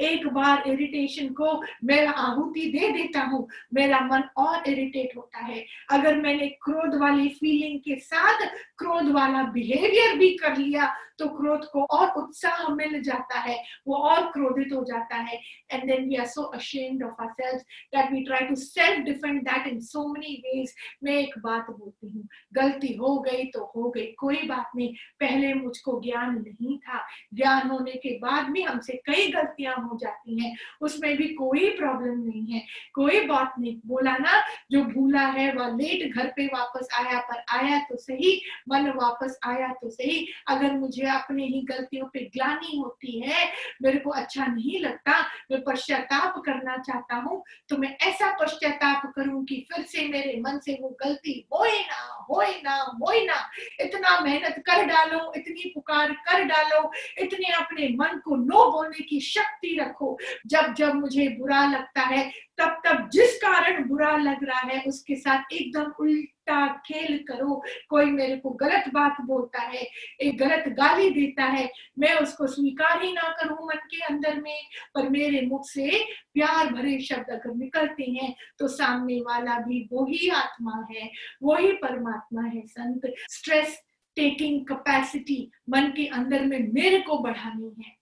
एक 0.00 0.26
बार 0.26 0.62
इरिटेशन 0.66 1.28
को 1.28 1.50
मैं 1.84 2.06
आहुति 2.06 2.60
दे 2.60 2.88
देता 2.92 3.20
हूँ, 3.20 3.48
मेरा 3.74 4.00
मन 4.00 4.22
और 4.36 4.68
इरिटेट 4.68 5.16
होता 5.16 5.38
है। 5.38 5.64
अगर 5.90 6.16
मैंने 6.16 6.48
क्रोध 6.62 6.94
वाली 7.00 7.28
फीलिंग 7.28 7.78
के 7.80 7.96
साथ 8.00 8.46
क्रोध 8.78 9.10
वाला 9.12 9.42
बिहेवियर 9.42 10.16
भी 10.18 10.30
कर 10.36 10.56
लिया 10.56 10.94
तो 11.18 11.28
क्रोध 11.28 11.64
को 11.64 11.84
और 11.90 12.10
उत्साह 12.18 12.68
मिल 12.68 13.00
जाता 13.02 13.38
है, 13.40 13.56
वो 13.88 13.96
और 13.96 14.30
क्रोधित 14.32 14.72
हो 14.72 14.84
जाता 14.84 15.16
है। 15.18 15.40
And 15.72 15.86
then 15.86 16.08
we 16.08 16.16
are 16.16 16.26
so 16.26 16.42
ashamed 16.54 17.04
of 17.04 17.22
ourselves 17.22 17.62
that 17.94 18.12
we 18.12 18.22
try 18.24 18.46
to 18.46 18.54
self 18.54 19.04
defend 19.04 19.42
that 19.42 19.66
in 19.66 19.80
so 19.80 20.06
many 20.12 20.34
ways 20.46 20.74
मैं 21.04 21.14
एक 21.14 21.38
बात 21.38 21.70
बोलती 21.70 22.08
हूँ, 22.08 22.28
गलती 22.54 22.92
हो 22.94 23.18
गई 23.18 23.44
तो 23.44 23.64
हो 23.76 23.90
गई, 23.90 24.06
कोई 24.18 24.42
बात 24.42 24.70
नहीं। 24.76 24.94
पहले 25.20 25.52
मुझको 25.54 26.00
ज्ञान 26.00 26.34
नहीं 26.38 26.78
था। 26.78 26.98
ज्ञान 27.34 27.68
होने 27.68 27.92
के 27.92 28.16
बाद 28.18 28.44
भी 28.44 28.62
हमसे 28.62 28.92
कई 29.06 29.30
गलतियाँ 29.32 29.74
हो 29.76 29.98
जाती 29.98 30.42
हैं। 30.42 30.56
उसमें 30.80 31.16
भी 31.16 31.28
कोई 31.34 31.68
प्रॉब्लम 31.70 32.20
नहीं 32.20 32.44
है। 32.46 32.62
कोई 32.94 33.20
बात 33.26 33.54
नहीं। 33.58 33.76
बोला 33.86 34.16
ना, 34.16 34.42
जो 34.70 34.82
भूला 34.84 35.26
है 35.28 35.52
वह 35.52 35.68
लेट 35.76 36.14
घर 36.14 36.32
पे 36.36 36.46
वापस 36.46 36.88
आया, 36.98 37.18
पर 37.20 37.42
आया 37.50 37.78
तो 37.80 37.96
सही, 37.96 38.40
मन 38.68 38.90
वापस 38.96 39.38
आया 39.46 39.68
तो 39.72 39.90
सही। 39.90 40.26
अगर 40.48 40.72
मुझे 40.72 41.06
अपने 41.08 41.46
ही 41.46 41.60
गलतियों 41.62 42.06
पे 42.06 42.20
ग्लानी 42.20 42.78
होती 42.78 43.20
है। 43.20 43.52
मेरे 43.82 43.98
को 43.98 44.10
अच्छा 44.10 44.46
नहीं 44.46 44.80
लगता। 44.80 45.20
मैं 45.50 45.62
पश्चाताप 45.64 46.42
करना 46.46 46.76
चाहता 46.76 47.16
हूँ। 47.16 47.44
तो 47.68 47.76
मैं 47.76 47.96
ऐसा 48.02 48.36
पश्चाताप 48.42 49.12
करूँ 49.16 49.44
कि 49.44 49.66
फिर 49.72 49.84
से 49.84 50.08
मेरे 50.08 50.40
मन 50.40 50.58
से 50.58 50.78
वो 50.80 50.96
गलती 51.04 51.48
होए 51.54 51.78
ना 51.80 52.26
होए 52.30 52.60
ना 52.64 52.74
होए 53.02 53.24
ना। 53.24 53.50
इतना 53.80 54.20
मेहनत 54.20 54.62
कर 54.66 54.84
डालो, 54.84 55.32
इतनी 55.36 55.72
पुकार 55.74 56.12
कर 56.12 56.44
डालो, 56.44 56.92
इतने 57.18 57.52
अपने 57.52 57.88
मन 57.88 58.18
को 58.18 58.36
नो 58.36 58.70
बोलने 58.72 59.04
की 59.04 59.20
शक्ति 59.20 59.78
रखो। 59.80 60.18
जब 60.46 60.74
जब 60.74 60.94
मुझे 60.94 61.28
बुरा 61.28 61.66
लगता 61.70 62.00
है 62.00 62.47
तब 62.58 62.80
तब 62.86 63.08
जिस 63.12 63.36
कारण 63.38 63.84
बुरा 63.88 64.16
लग 64.16 64.44
रहा 64.44 64.60
है, 64.60 64.82
उसके 64.82 65.16
साथ 65.16 65.52
एकदम 65.52 65.92
उल्टा 66.00 66.66
खेल 66.86 67.18
करो। 67.28 67.62
कोई 67.90 68.04
मेरे 68.04 68.36
को 68.36 68.50
गलत 68.50 68.84
बात 68.94 69.16
बोलता 69.20 69.60
है, 69.60 69.86
एक 70.20 70.38
गलत 70.38 70.68
गाली 70.68 71.10
देता 71.10 71.44
है, 71.44 71.68
मैं 71.98 72.14
उसको 72.14 72.46
स्वीकार 72.46 73.02
ही 73.02 73.12
ना 73.12 73.28
करूँ 73.40 73.66
मन 73.66 73.86
के 73.90 74.00
अंदर 74.04 74.40
में। 74.40 74.60
पर 74.94 75.08
मेरे 75.08 75.40
मुख 75.46 75.66
से 75.66 75.90
प्यार 76.34 76.72
भरे 76.72 76.98
शब्द 77.00 77.30
अगर 77.30 77.54
निकलते 77.54 78.10
हैं 78.12 78.34
तो 78.58 78.68
सामने 78.68 79.20
वाला 79.20 79.58
भी 79.58 79.88
वही 79.92 80.28
आत्मा 80.28 80.86
है, 80.90 81.10
वही 81.42 81.72
परमात्मा 81.72 82.42
है, 82.42 82.66
संत। 82.66 83.12
स्ट्रेस 83.30 83.78
टेकिंग 84.16 84.60
कैपेसिटी 84.66 85.50
मन 85.70 85.92
के 85.96 86.06
अंदर 86.06 86.44
में 86.44 86.58
मेरे 86.72 87.00
को 87.00 87.18
बढ़ानी 87.18 87.74
है। 87.78 87.97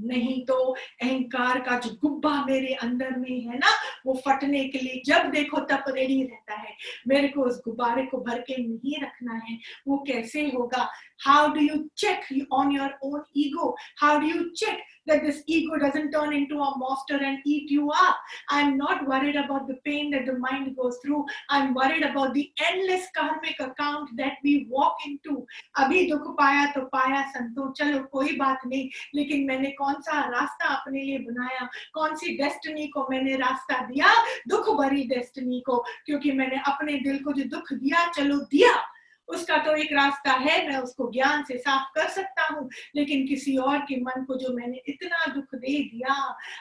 नहीं 0.00 0.44
तो 0.44 0.54
अहंकार 1.02 1.60
का 1.60 1.78
जो 1.78 1.90
गुब्बा 2.02 2.44
मेरे 2.44 2.74
अंदर 2.74 3.16
में 3.16 3.40
है 3.40 3.58
ना, 3.58 3.70
वो 4.06 4.14
फटने 4.26 4.64
के 4.68 4.78
लिए 4.78 5.02
जब 5.06 5.30
देखो 5.30 5.60
तब 5.60 5.84
रेडी 5.88 6.22
रहता 6.22 6.54
है। 6.54 6.74
मेरे 7.08 7.28
को 7.28 7.42
उस 7.42 7.60
गुब्बारे 7.64 8.02
को 8.06 8.18
भर 8.18 8.40
के 8.40 8.56
नहीं 8.56 9.00
रखना 9.02 9.34
है। 9.34 9.58
वो 9.88 10.04
कैसे 10.06 10.42
होगा? 10.48 10.88
How 11.26 11.48
do 11.48 11.60
you 11.60 11.76
check 11.96 12.46
on 12.52 12.72
your 12.72 12.98
own 13.02 13.22
ego 13.36 13.76
how 13.98 14.18
do 14.18 14.26
you 14.26 14.42
check 14.42 14.82
that 15.06 15.22
this 15.22 15.42
ego 15.46 15.78
doesn't 15.78 16.10
turn 16.12 16.32
into 16.32 16.60
a 16.60 16.78
monster 16.78 17.16
and 17.16 17.38
eat 17.44 17.70
you 17.70 17.90
up. 17.90 18.16
I'm 18.48 18.76
not 18.76 19.06
worried 19.06 19.36
about 19.36 19.68
the 19.68 19.76
pain 19.84 20.10
that 20.10 20.26
the 20.26 20.38
mind 20.38 20.76
goes 20.76 20.98
through. 21.04 21.24
I'm 21.48 21.74
worried 21.74 22.02
about 22.02 22.34
the 22.34 22.50
endless 22.70 23.06
karmic 23.16 23.60
account 23.60 24.10
that 24.16 24.34
we 24.42 24.66
walk 24.70 24.96
into. 25.06 25.46
अभी 25.78 26.06
दुख 26.10 26.26
पाया 26.38 26.64
तो 26.74 26.80
पाया 26.92 27.22
संतो 27.30 27.72
चलो 27.78 28.02
कोई 28.12 28.36
बात 28.36 28.60
नहीं 28.66 28.88
लेकिन 29.14 29.46
मैंने 29.46 29.70
कौन 29.78 30.00
सा 30.02 30.20
रास्ता 30.30 30.74
अपने 30.74 31.02
लिए 31.02 31.18
बनाया 31.28 31.68
कौन 31.94 32.16
सी 32.16 32.36
डेस्टिनी 32.38 32.86
को 32.94 33.06
मैंने 33.10 33.36
रास्ता 33.36 33.80
दिया 33.86 34.12
दुख 34.48 34.68
भरी 34.78 35.04
डेस्टिनी 35.14 35.60
को 35.66 35.84
क्योंकि 36.06 36.32
मैंने 36.32 36.60
अपने 36.68 37.00
दिल 37.04 37.22
को 37.24 37.32
जो 37.32 37.44
दुख 37.56 37.72
दिया 37.72 38.06
चलो 38.16 38.38
दिया 38.52 38.74
उसका 39.28 39.56
तो 39.56 39.74
एक 39.76 39.92
रास्ता 39.92 40.32
है, 40.32 40.56
मैं 40.68 40.78
उसको 40.78 41.10
ज्ञान 41.12 41.42
से 41.44 41.58
साफ़ 41.58 41.88
कर 41.94 42.08
सकता 42.08 42.46
हूँ, 42.54 42.68
लेकिन 42.96 43.26
किसी 43.26 43.56
और 43.56 43.78
के 43.78 44.00
मन 44.00 44.24
को 44.24 44.36
जो 44.36 44.52
मैंने 44.54 44.82
इतना 44.88 45.26
दुख 45.26 45.54
दे 45.54 45.78
दिया, 45.84 46.14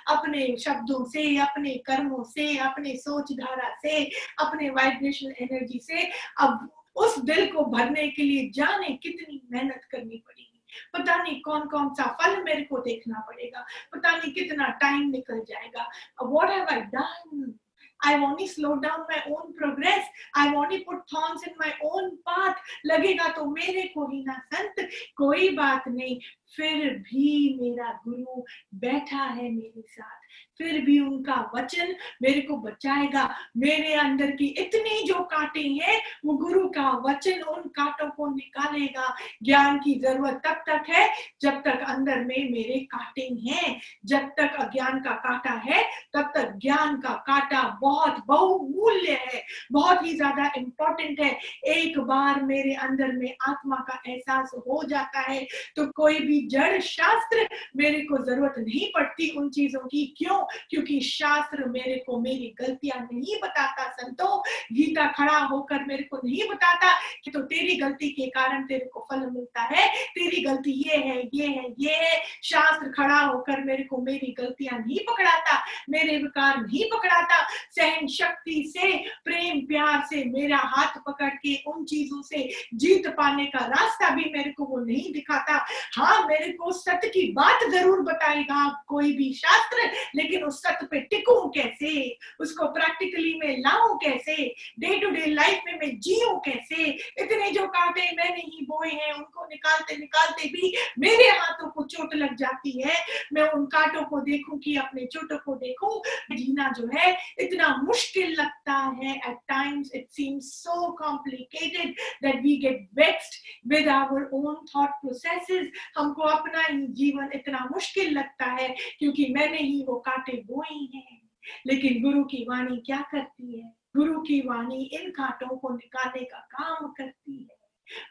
अपने 0.08 0.56
शब्दों 0.58 1.04
से, 1.06 1.38
अपने 1.38 1.74
कर्मों 1.86 2.24
से, 2.24 2.58
अपने 2.58 2.96
सोच 2.96 3.32
धारा 3.34 3.70
से, 3.82 4.04
अपने 4.40 4.70
वाइब्रेशन 4.70 5.34
एनर्जी 5.42 5.80
से, 5.80 6.10
अब 6.40 6.70
उस 6.96 7.20
दिल 7.20 7.52
को 7.52 7.66
भरने 7.66 8.08
के 8.08 8.24
लिए 8.24 8.50
जाने 8.56 8.90
कितनी 9.04 9.42
मेहनत 9.52 9.82
करनी 9.92 10.18
पड़ेगी। 10.18 10.52
पता 10.94 11.16
नहीं 11.16 11.40
कौन 11.42 11.68
कौन 11.68 11.94
सा 11.94 12.06
फल 12.22 12.42
मेरे 12.44 12.62
को 12.62 12.78
देखना 12.78 13.20
पड़ेगा, 13.20 13.66
पता 13.94 14.16
नहीं 14.18 14.32
कितना 14.34 14.68
टाइम 14.82 15.10
निकल 15.10 15.40
जाएगा। 15.40 15.90
What 16.24 16.50
have 16.50 16.68
I 16.72 16.82
done 16.96 17.54
I 18.04 18.20
want 18.20 18.40
to 18.40 18.48
slow 18.48 18.80
down 18.80 19.06
my 19.10 19.22
own 19.28 19.54
progress. 19.54 20.06
I 20.36 20.54
want 20.54 20.72
to 20.72 20.80
put 20.84 21.10
thorns 21.10 21.42
in 21.48 21.54
my 21.58 21.74
own 21.84 22.18
path. 22.28 22.56
लगेगा 22.86 23.28
तो 23.36 23.46
मेरे 23.46 23.84
को 23.96 24.08
ही 24.12 24.24
ना 24.24 24.40
संत 24.54 24.90
कोई 25.18 25.50
बात 25.50 25.88
नहीं 25.88 26.20
फिर 26.58 26.90
भी 27.00 27.58
मेरा 27.62 27.92
गुरु 28.08 28.42
बैठा 28.76 29.24
है 29.24 29.50
मेरे 29.52 29.82
साथ। 29.82 30.24
फिर 30.60 30.80
भी 30.82 31.00
उनका 31.00 31.36
वचन 31.56 31.94
मेरे 32.22 32.42
को 32.42 32.58
बचाएगा। 32.58 33.24
मेरे 33.58 33.94
अंदर 33.94 34.32
की 34.32 34.46
इतनी 34.46 35.04
जो 35.08 35.20
कांटे 35.24 35.62
हैं, 35.62 36.02
वो 36.26 36.34
गुरु 36.34 36.68
का 36.70 36.90
वचन 37.06 37.42
उन 37.42 37.62
कांटों 37.70 38.10
को 38.10 38.28
निकालेगा। 38.36 39.16
ज्ञान 39.44 39.80
की 39.80 39.94
ज़रूरत 40.00 40.42
तब 40.46 40.64
तक 40.68 40.90
है, 40.90 41.10
जब 41.42 41.62
तक 41.62 41.84
अंदर 41.88 42.24
में 42.26 42.52
मेरे 42.52 42.80
कांटे 42.92 43.28
हैं। 43.48 43.80
जब 44.06 44.30
तक 44.38 44.56
अज्ञान 44.60 45.00
का 45.00 45.12
कांटा 45.26 45.54
है, 45.66 45.84
तब 46.14 46.32
तक 46.36 46.54
ज्ञान 46.58 47.00
का 47.02 47.14
कांटा 47.28 47.64
बहुत 47.82 48.24
बहुमूल्य 48.28 49.12
है, 49.12 49.44
बहुत 49.72 50.06
ही 50.06 50.16
ज़्यादा 50.16 50.52
इंपॉर्टेंट 50.58 51.20
है। 51.20 51.38
एक 51.76 52.00
बार 52.00 52.42
मेरे 52.44 52.74
अंदर 52.76 53.12
में 53.12 53.36
आत्मा 53.50 53.76
का 53.90 54.02
एहसास 54.08 54.52
हो 54.68 54.84
जाता 54.90 55.20
है 55.22 55.46
तो 55.76 55.86
कोई 55.92 56.20
भी 56.20 56.42
जड़ 56.48 56.80
शास्त्र 56.82 57.48
मेरे 57.76 58.02
को 58.02 58.18
ज़रूरत 58.26 58.56
नहीं 58.58 58.88
पड़ती 58.88 59.30
उन 59.30 59.50
चीज़ों 59.50 59.80
की। 59.82 60.06
क्यों? 60.18 60.38
क्योंकि 60.70 61.00
शास्त्र 61.00 61.66
मेरे 61.66 61.96
को 61.98 62.20
मेरी 62.20 62.54
गलतियाँ 62.62 63.00
नहीं 63.04 63.36
बताता, 63.44 63.90
संतो। 63.92 64.44
गीता 64.74 65.08
खड़ा 65.08 65.38
होकर 65.38 65.84
मेरे 65.86 66.04
को 66.04 66.18
नहीं 66.18 66.44
बताता 66.50 66.94
कि 67.24 67.32
तो 67.32 67.42
तेरी 67.42 67.76
गलती 67.76 68.10
के 68.10 68.28
कारण 68.30 68.64
तेरे 68.64 68.86
को 68.86 69.06
फल 69.12 69.20
मिलता 69.20 69.62
है। 69.62 69.88
तेरी 70.10 70.42
गलती 70.42 70.72
ये 70.90 70.98
है 70.98 71.22
ये 71.34 71.48
है 71.48 71.74
ये 71.80 71.96
है। 71.96 72.22
शास्त्र 72.44 72.92
खड़ा 72.92 73.20
होकर 73.20 73.64
मेरे 73.64 73.84
को 73.84 74.02
मेरी 74.02 74.34
गलतियाँ 74.38 74.80
नहीं 74.80 75.00
पकड़ाता, 75.00 75.58
मेरे 75.90 76.18
विकार 76.18 76.58
नहीं 76.58 76.84
पकड़ाता। 76.90 77.44
सहन 77.72 78.08
शक्ति 78.08 78.64
से, 78.68 78.98
प्रेम 79.26 79.60
प्यार 79.66 80.04
से 80.06 80.24
मेरा 80.26 80.58
हाथ 80.58 80.98
पकड़ 81.08 81.30
के 81.36 81.56
उन 81.68 81.84
चीज़ों 81.86 82.22
से 82.22 82.50
जीत 82.74 83.08
पाने 83.08 83.46
का 83.46 83.66
रास्ता 83.66 84.10
भी 84.10 84.32
मेरे 84.34 84.52
को 84.52 84.66
वो 84.66 84.80
नहीं 84.80 85.12
दिखाता। 85.14 85.66
हाँ 85.96 86.26
मेरे 86.36 86.52
को 86.52 86.72
सत्य 86.72 87.08
की 87.08 87.22
बात 87.32 87.64
ज़रूर 87.72 88.02
बताएगा 88.02 88.68
कोई 88.88 89.12
भी 89.18 89.32
शास्त्र, 89.34 89.90
लेकिन 90.16 90.44
उस 90.44 90.62
सत्य 90.64 90.88
पे 90.92 91.00
टिकू 91.02 91.36
कैसे? 91.50 91.94
उसको 92.40 92.66
प्रैक्टिकली 92.68 93.34
में 93.40 93.58
लाऊं 93.58 93.96
कैसे? 93.98 94.36
डे 94.80 95.00
टू 95.00 95.10
डे 95.10 95.26
लाइफ 95.26 95.62
में 95.66 95.74
मैं 95.74 95.90
जीऊं 96.00 96.38
कैसे? 96.40 96.90
इतने 97.24 97.52
जो 97.52 97.66
कांटे 97.68 98.02
मैंने 98.12 98.42
ही 98.42 98.66
बोए 98.66 98.90
हैं, 98.90 99.14
उनको 99.14 99.46
निकालते 99.46 99.98
निकालते 99.98 100.50
भी 100.50 100.74
मेरे 101.00 101.30
हाथों 101.30 101.70
को 101.70 101.84
चोट 101.86 102.16
लग 102.16 102.36
जाती 102.36 102.82
है। 102.82 102.96
मैं 103.34 103.50
उन 103.50 103.66
कांटों 103.66 104.04
को 104.04 104.20
देखूँ 104.22 104.60
कि 104.60 104.76
अपने 104.78 105.06
चोटों 105.06 105.38
को 105.38 105.56
देखूँ। 105.56 106.02
जीना 106.36 106.72
जो 106.80 106.90
है, 106.96 107.18
इतना 107.40 107.76
मुश्किल 107.84 108.36
लगता 108.40 108.74
है। 109.00 109.16
At 109.16 109.38
times 109.48 109.92
it 109.96 110.10
seems 110.10 110.52
so 110.64 110.92
complicated 110.92 111.96
that 112.24 112.42
we 112.44 112.56
get 112.58 112.88
vexed 112.96 113.34
with 113.74 113.88
our 113.90 114.30
own 114.34 114.56
thought 114.76 114.90
processes 115.02 115.72
हमको 116.16 116.30
अपना 116.30 116.62
ही 116.62 116.88
जीवन 116.88 117.30
इतना 117.36 117.70
मुश्किल 117.72 118.12
लगता 118.18 118.46
है 118.46 118.76
क्योंकि 119.00 119.34
मैंने 119.34 119.58
ही 119.58 119.86
वो 119.88 119.96
कांटे 119.96 120.44
बोए 120.46 120.76
हैं। 120.96 121.22
लेकिन 121.68 122.02
गुरु 122.04 122.24
की 122.24 122.46
वाणी 122.50 122.78
क्या 122.78 123.02
करती 123.12 123.60
है? 123.60 123.74
गुरु 123.96 124.22
की 124.22 124.40
वाणी 124.42 124.84
इन 124.84 125.12
कांटों 125.12 125.58
को 125.58 125.70
निकालने 125.70 126.26
का 126.26 126.40
काम 126.40 126.88
करती 126.88 127.44
है। 127.44 127.55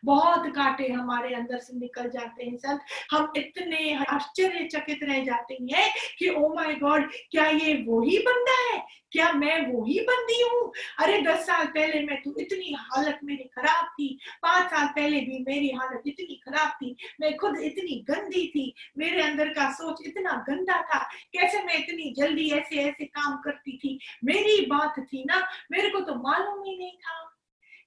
बहुत 0.05 0.47
कांटे 0.47 0.89
हमारे 0.89 1.35
अंदर 1.35 1.59
से 1.59 1.79
निकल 1.79 2.11
जाते 2.11 2.45
हैं 2.45 2.57
संत 2.57 2.81
हम 3.11 3.33
इतने 3.37 4.05
आश्चर्यचकित 4.09 4.99
रह 5.03 5.25
जाते 5.25 5.55
हैं 5.55 5.95
कि 6.19 6.29
ओ 6.29 6.55
माय 6.55 6.75
गॉड 6.75 7.13
क्या 7.31 7.47
ये 7.47 7.85
वही 7.89 8.19
बंदा 8.19 8.75
है? 8.75 9.05
क्या 9.13 9.33
मैं 9.33 9.61
वही 9.61 10.01
बंदी 10.01 10.43
हूँ? 10.43 10.73
अरे, 10.99 11.23
दस 11.23 11.47
साल 11.47 11.67
पहले 11.67 12.01
मैं 12.01 12.23
तो 12.23 12.41
इतनी 12.41 12.75
हालत 12.79 13.21
मेरी 13.25 13.45
खराब 13.45 13.85
थी। 13.85 14.19
पाँच 14.43 14.71
साल 14.71 14.87
पहले 14.87 15.21
भी 15.21 15.45
मेरी 15.49 15.69
हालत 15.69 16.03
इतनी 16.07 16.41
खराब 16.49 16.71
थी। 16.71 16.97
मैं 17.21 17.37
खुद 17.37 17.59
इतनी 17.59 18.05
गंदी 18.11 18.49
थी। 18.49 18.75
मेरे 18.99 19.23
अंदर 19.23 19.49
का 19.49 19.73
सोच 19.73 20.07
इतना 20.07 20.45
गंदा 20.49 20.83
था। 20.83 20.99
कैसे 21.33 21.65
मैं 21.65 21.79
इतनी 21.79 22.15
जल्दी 22.19 22.51
ऐसे 22.51 22.77
ऐसे 22.77 23.05
काम 23.05 23.37
करती 23.37 23.77
थी? 23.77 24.01
मेरी 24.25 24.67
बात 24.67 24.95
थी 24.99 25.25
ना, 25.25 25.49
मेरे 25.73 25.91
को 25.91 26.01
तो 26.01 26.15
मालूम 26.15 26.65
ही 26.65 26.79
नहीं 26.79 26.97
था। 26.97 27.31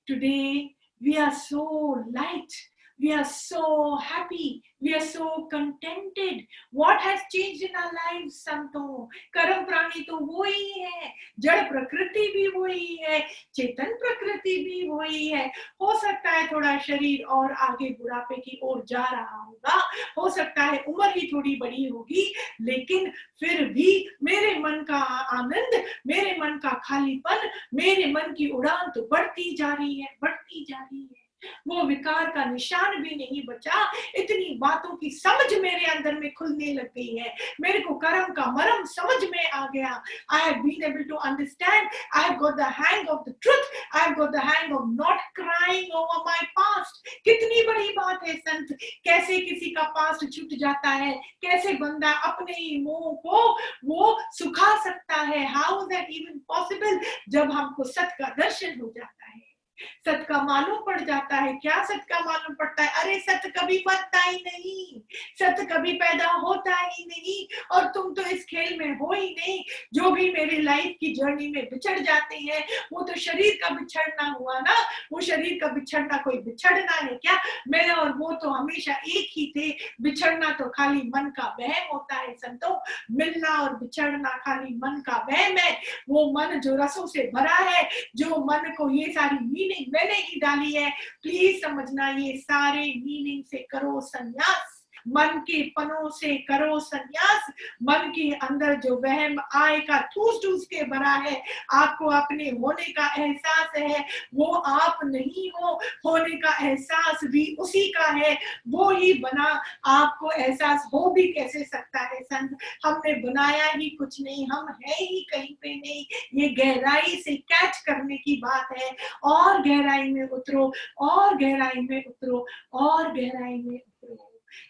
Today 0.07 0.69
wir 0.99 1.31
so 1.31 1.97
leid 2.11 2.51
we 2.99 3.13
are 3.13 3.25
so 3.25 3.95
happy. 3.97 4.63
We 4.81 4.95
are 4.95 5.05
so 5.05 5.47
contented. 5.51 6.45
What 6.71 7.01
has 7.01 7.19
changed 7.31 7.63
in 7.63 7.75
our 7.75 7.91
lives 7.93 8.35
संतों 8.37 9.07
कर्म 9.33 9.65
प्राणी 9.65 10.03
तो 10.03 10.17
वो 10.17 10.43
ही 10.43 10.79
है. 10.79 11.13
जड़ 11.39 11.61
प्रकृति 11.69 12.27
भी 12.33 12.47
वही 12.47 12.95
है 12.95 13.19
चेतन 13.55 13.93
प्रकृति 13.93 14.55
भी 14.63 14.89
वही 14.89 15.27
है. 15.27 15.51
हो 15.81 15.99
सकता 15.99 16.31
है 16.31 16.47
थोड़ा 16.51 16.77
शरीर 16.79 17.23
और 17.25 17.51
आगे 17.51 17.89
बुढ़ापे 17.89 18.35
की 18.35 18.59
ओर 18.63 18.83
जा 18.85 19.03
रहा 19.03 19.43
होगा. 19.43 19.81
हो 20.17 20.29
सकता 20.29 20.63
है 20.63 20.83
उम्र 20.87 21.09
ही 21.17 21.27
थोड़ी 21.33 21.55
बड़ी 21.55 21.87
होगी, 21.87 22.33
लेकिन 22.61 23.11
फिर 23.39 23.65
भी 23.65 24.09
मेरे 24.23 24.59
मन 24.59 24.83
का 24.87 24.99
आनंद, 25.37 25.83
मेरे 26.07 26.37
मन 26.39 26.59
का 26.63 26.81
खालीपन, 26.83 27.49
मेरे 27.73 28.11
मन 28.11 28.33
की 28.37 28.49
उड़ान 28.49 28.91
तो 28.95 29.07
बढ़ती 29.11 29.55
जा 29.55 29.73
रही 29.73 30.01
है, 30.01 30.17
बढ़ती 30.21 30.65
जा 30.69 30.77
रही 30.77 31.01
है. 31.01 31.26
वो 31.67 31.83
विकार 31.83 32.29
का 32.31 32.45
निशान 32.45 33.01
भी 33.01 33.15
नहीं 33.15 33.41
बचा। 33.45 33.81
इतनी 34.15 34.57
बातों 34.57 34.95
की 34.97 35.09
समझ 35.09 35.53
मेरे 35.61 35.85
अंदर 35.85 36.15
में 36.19 36.33
खुलने 36.33 36.73
लग 36.73 36.87
गई 36.95 37.15
है। 37.17 37.35
मेरे 37.61 37.79
को 37.79 37.95
कर्म 37.95 38.33
का 38.33 38.45
मरम 38.51 38.83
समझ 38.85 39.29
में 39.31 39.49
आ 39.49 39.65
गया। 39.65 40.03
I 40.33 40.41
have 40.41 40.61
been 40.63 40.83
able 40.83 41.03
to 41.03 41.15
understand 41.15 41.89
I 42.15 42.23
have 42.23 42.37
got 42.39 42.55
the 42.55 42.69
hang 42.79 43.09
of 43.09 43.29
the 43.29 43.35
truth 43.41 43.95
I 43.95 44.01
have 44.01 44.15
got 44.15 44.31
the 44.31 44.43
hang 44.45 44.75
of 44.75 44.85
not 44.93 45.21
crying 45.35 45.95
over 45.95 46.23
my 46.27 46.45
past 46.59 47.07
कितनी 47.25 47.61
बड़ी 47.67 47.89
बात 47.89 48.27
है 48.27 48.35
संत। 48.37 48.77
कैसे 49.03 49.39
किसी 49.39 49.71
का 49.71 49.83
पास्ट 49.97 50.25
छूट 50.35 50.57
जाता 50.59 50.89
है? 50.89 51.13
कैसे 51.41 51.73
बंदा 51.73 52.11
अपने 52.31 52.53
ही 52.53 52.81
मुँह 52.81 53.13
को 53.25 53.51
वो 53.85 54.17
सुखा 54.31 54.75
सकता 54.83 55.21
है? 55.21 55.45
हाउ 55.53 55.81
दैट 55.87 56.07
इवन 56.11 56.39
पॉसिबल 56.47 56.99
जब 57.29 57.51
हमको 57.51 57.83
सत 57.83 58.15
का 58.21 58.29
दर्शन 58.39 58.79
हो 58.81 58.93
जाता 58.95 59.25
है। 59.25 59.46
सत 59.79 60.25
का 60.29 60.41
मालूम 60.41 60.77
पड़ 60.77 61.01
जाता 61.01 61.35
है। 61.35 61.53
क्या 61.53 61.83
सत 61.83 62.05
का 62.09 62.19
मालूम 62.19 62.55
पड़ता 62.55 62.83
है? 62.83 63.03
अरे, 63.03 63.19
सत 63.19 63.53
कभी 63.59 63.83
मरता 63.87 64.19
ही 64.19 64.43
नहीं। 64.47 65.01
सत 65.39 65.67
कभी 65.73 65.93
पैदा 65.93 66.27
होता 66.27 66.75
ही 66.75 67.05
नहीं। 67.05 67.67
और 67.71 67.85
तुम 67.85 68.13
तो 68.13 68.21
इस 68.21 68.45
खेल 68.45 68.79
में 68.79 68.95
हो 68.95 69.13
ही 69.13 69.35
नहीं। 69.39 69.63
जो 69.93 70.11
भी 70.11 70.31
मेरे 70.31 70.61
लाइफ 70.61 70.95
की 70.99 71.13
जर्नी 71.13 71.47
में 71.47 71.65
बिछड़ 71.65 71.99
जाते 71.99 72.35
हैं, 72.35 72.67
वो 72.93 73.03
तो 73.03 73.13
शरीर 73.13 73.59
का 73.63 73.69
बिछड़ना 73.69 74.35
हुआ 74.39 74.59
ना? 74.59 74.75
वो 75.11 75.21
शरीर 75.21 75.59
का 75.61 75.67
बिछड़ना 75.67 76.17
कोई 76.17 76.37
बिछड़ना 76.37 76.95
है 76.95 77.15
क्या? 77.15 77.37
मैं 77.67 77.89
और 77.89 78.09
वो 78.09 78.33
तो 78.33 78.49
हमेशा 78.49 78.93
एक 78.93 79.29
ही 79.31 79.53
थे। 79.57 79.77
बिछड़ना 80.01 80.49
तो 80.49 80.69
खाली 80.69 81.01
मन 81.15 81.25
का 81.25 81.57
वहम 81.59 81.87
होता 81.93 82.15
है 82.15 82.33
संतो। 82.33 82.83
मिलना 83.11 83.61
और 83.61 83.75
बिछड़ना 83.75 84.29
खाली 84.29 84.75
मन 84.75 85.03
का 85.05 85.17
वहम 85.17 85.57
है। 85.57 85.81
वो 86.09 86.31
मन 86.31 86.59
जो 86.59 86.75
रसों 86.75 87.07
से 87.07 87.31
भरा 87.33 87.55
है, 87.55 87.89
जो 88.15 88.25
मन 88.25 88.73
को 88.77 88.89
ये 88.89 89.13
सारी 89.13 89.66
मीनिंग 89.67 89.93
मैंने 89.93 90.13
ही 90.13 90.39
डाली 90.39 90.73
है। 90.73 90.89
प्लीज़ 91.21 91.61
समझना 91.61 92.09
ये 92.09 92.37
सारे 92.37 92.79
मीनिंग 92.79 93.43
से 93.43 93.57
करो 93.57 94.01
संन्यास। 94.01 94.76
मन 95.07 95.27
के 95.27 95.63
पनों 95.63 96.09
से 96.09 96.35
करो 96.35 96.79
संन्यास। 96.79 97.51
मन 97.83 98.11
के 98.15 98.35
अंदर 98.35 98.75
जो 98.75 98.95
वहम 98.95 99.35
आय 99.55 99.79
का 99.79 100.01
ठूस 100.01 100.41
ठूस 100.45 100.65
के 100.65 100.83
भरा 100.83 101.09
है, 101.09 101.43
आपको 101.73 102.05
अपने 102.05 102.43
होने 102.43 102.91
का 102.91 103.23
एहसास 103.23 103.69
है, 103.77 104.05
वो 104.35 104.45
आप 104.45 104.99
नहीं 105.03 105.49
हो। 105.49 105.79
होने 106.05 106.37
का 106.37 106.67
एहसास 106.67 107.19
भी 107.23 107.55
उसी 107.59 107.91
का 107.91 108.11
है। 108.11 108.37
वो 108.69 108.91
ही 108.91 109.13
बना 109.13 109.63
आपको 109.85 110.31
एहसास। 110.31 110.89
हो 110.93 111.09
भी 111.09 111.27
कैसे 111.27 111.63
सकता 111.63 111.99
है 111.99 112.23
संत? 112.23 112.57
हमने 112.85 113.13
बनाया 113.13 113.65
ही 113.65 113.89
कुछ 113.89 114.21
नहीं, 114.21 114.47
हम 114.47 114.67
है 114.87 114.93
ही 114.93 115.27
कहीं 115.31 115.55
पे 115.55 115.75
नहीं। 115.75 116.05
ये 116.41 116.49
गहराई 116.49 117.15
से 117.15 117.35
कैच 117.35 117.77
करने 117.77 118.17
की 118.17 118.37
बात 118.37 118.67
है। 118.77 118.95
और 119.23 119.61
गहराई 119.61 120.03
में 120.03 120.29
उतरो, 120.29 120.73
और 120.97 121.37
गहराई 121.37 121.81
में 121.81 122.05
उतरो, 122.05 122.47
और 122.73 123.13
गहराई 123.13 123.61
में 123.65 123.79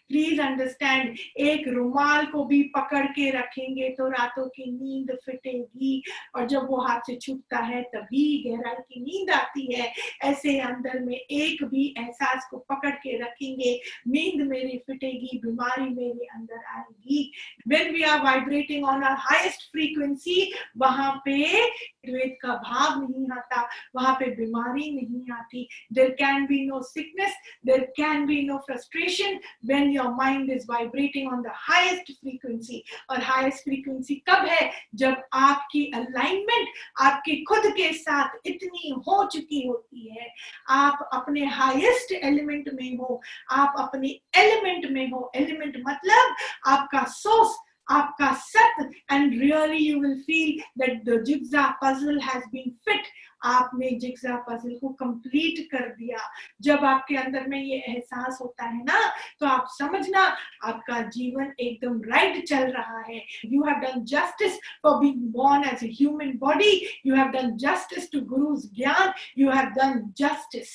प्लीज़ 0.08 0.40
अंडरस्टैंड 0.40 1.16
एक 1.36 1.68
रुमाल 1.68 2.26
को 2.26 2.44
भी 2.44 2.62
पकड़ 2.62 3.06
के 3.06 3.30
रखेंगे 3.30 3.88
तो 3.88 4.08
रातों 4.08 4.46
की 4.48 4.70
नींद 4.70 5.16
फिटेगी। 5.26 6.02
और 6.36 6.46
जब 6.46 6.66
वो 6.68 6.76
हाथ 6.76 7.00
से 7.00 7.16
छूटता 7.16 7.58
है, 7.58 7.82
तभी 7.82 8.44
गहराई 8.46 8.74
की 8.74 9.00
नींद 9.00 9.30
आती 9.30 9.74
है। 9.74 9.92
ऐसे 10.22 10.58
अंदर 10.60 11.00
में 11.00 11.16
एक 11.16 11.64
भी 11.64 11.94
एहसास 11.98 12.48
को 12.50 12.58
पकड़ 12.58 12.90
के 12.90 13.18
रखेंगे, 13.18 13.80
नींद 14.08 14.46
मेरी 14.46 14.78
फिटेगी, 14.78 15.38
बीमारी 15.38 15.94
मेरे 15.94 16.26
अंदर 16.26 16.64
आएगी। 16.76 17.32
When 17.68 17.92
we 17.92 18.02
are 18.02 18.20
vibrating 18.20 18.84
on 18.84 19.02
our 19.02 19.16
highest 19.18 19.68
frequency, 19.68 20.42
वहाँ 20.76 21.22
पे 21.24 21.60
द्वेत 22.08 22.36
का 22.42 22.54
भाव 22.64 23.00
नहीं 23.00 23.26
आता, 23.38 23.68
वहाँ 23.96 24.14
पे 24.14 24.30
बीमारी 24.36 24.90
नहीं 24.92 25.36
आती। 25.36 25.68
There 25.92 26.10
can 26.18 26.46
be 26.46 26.64
no 26.66 26.80
sickness 26.82 27.36
there 27.66 27.80
can 27.96 28.26
be 28.26 28.42
no 28.42 28.58
frustration 28.58 29.38
when 29.66 29.90
your 29.90 30.08
mind 30.14 30.50
is 30.50 30.66
vibrating 30.70 31.32
on 31.32 31.42
the 31.42 31.52
highest 31.54 32.12
frequency 32.12 32.82
और 33.10 33.22
हाइस्ट 33.22 33.64
फ्रीक्वेंसी 33.64 34.14
कब 34.28 34.46
है? 34.46 34.70
जब 34.94 35.22
आपकी 35.34 35.84
अलाइनमेंट 35.94 36.68
आपके 37.00 37.36
खुद 37.44 37.70
के 37.76 37.92
साथ 37.92 38.46
इतनी 38.46 38.90
हो 38.98 39.24
चुकी 39.26 39.66
होती 39.66 40.08
है। 40.10 40.28
आप 40.70 41.08
अपने 41.12 41.44
हाईएस्ट 41.46 42.12
एलिमेंट 42.12 42.68
में 42.74 42.96
हो, 42.96 43.20
आप 43.50 43.74
अपने 43.78 44.08
एलिमेंट 44.36 44.90
में 44.90 45.10
हो। 45.10 45.30
एलिमेंट 45.34 45.76
मतलब 45.88 46.34
आपका 46.66 47.04
source 47.04 47.56
aapka 47.90 48.36
sat, 48.36 48.88
and 49.08 49.40
really 49.40 49.78
you 49.78 49.98
will 50.00 50.18
feel 50.22 50.62
that 50.76 51.04
the 51.04 51.22
jigsaw 51.22 51.72
puzzle 51.80 52.20
has 52.20 52.42
been 52.52 52.74
fit 52.84 53.06
आपने 53.44 53.90
जिग्जा 54.00 54.36
पजल 54.48 54.74
को 54.80 54.88
कंप्लीट 55.00 55.58
कर 55.70 55.88
दिया। 55.98 56.18
जब 56.62 56.84
आपके 56.84 57.16
अंदर 57.16 57.46
में 57.48 57.60
ये 57.62 57.76
एहसास 57.78 58.38
होता 58.40 58.64
है 58.64 58.82
ना 58.84 59.00
तो 59.40 59.46
आप 59.46 59.66
समझना, 59.70 60.20
आपका 60.64 61.00
जीवन 61.08 61.52
एकदम 61.60 62.00
राइट 62.10 62.44
चल 62.48 62.66
रहा 62.72 62.98
है। 63.08 63.22
You 63.44 63.62
have 63.64 63.78
done 63.80 64.04
justice 64.04 64.58
for 64.82 64.98
being 65.00 65.22
born 65.32 65.64
as 65.68 65.84
human 66.00 66.32
body 66.38 66.72
you 67.06 67.14
have 67.14 67.28
done 67.32 67.56
justice 67.56 68.10
to 68.12 68.20
guru's 68.32 68.68
gyan 68.76 69.12
you 69.38 69.50
have 69.50 69.68
done 69.78 70.00
justice 70.18 70.70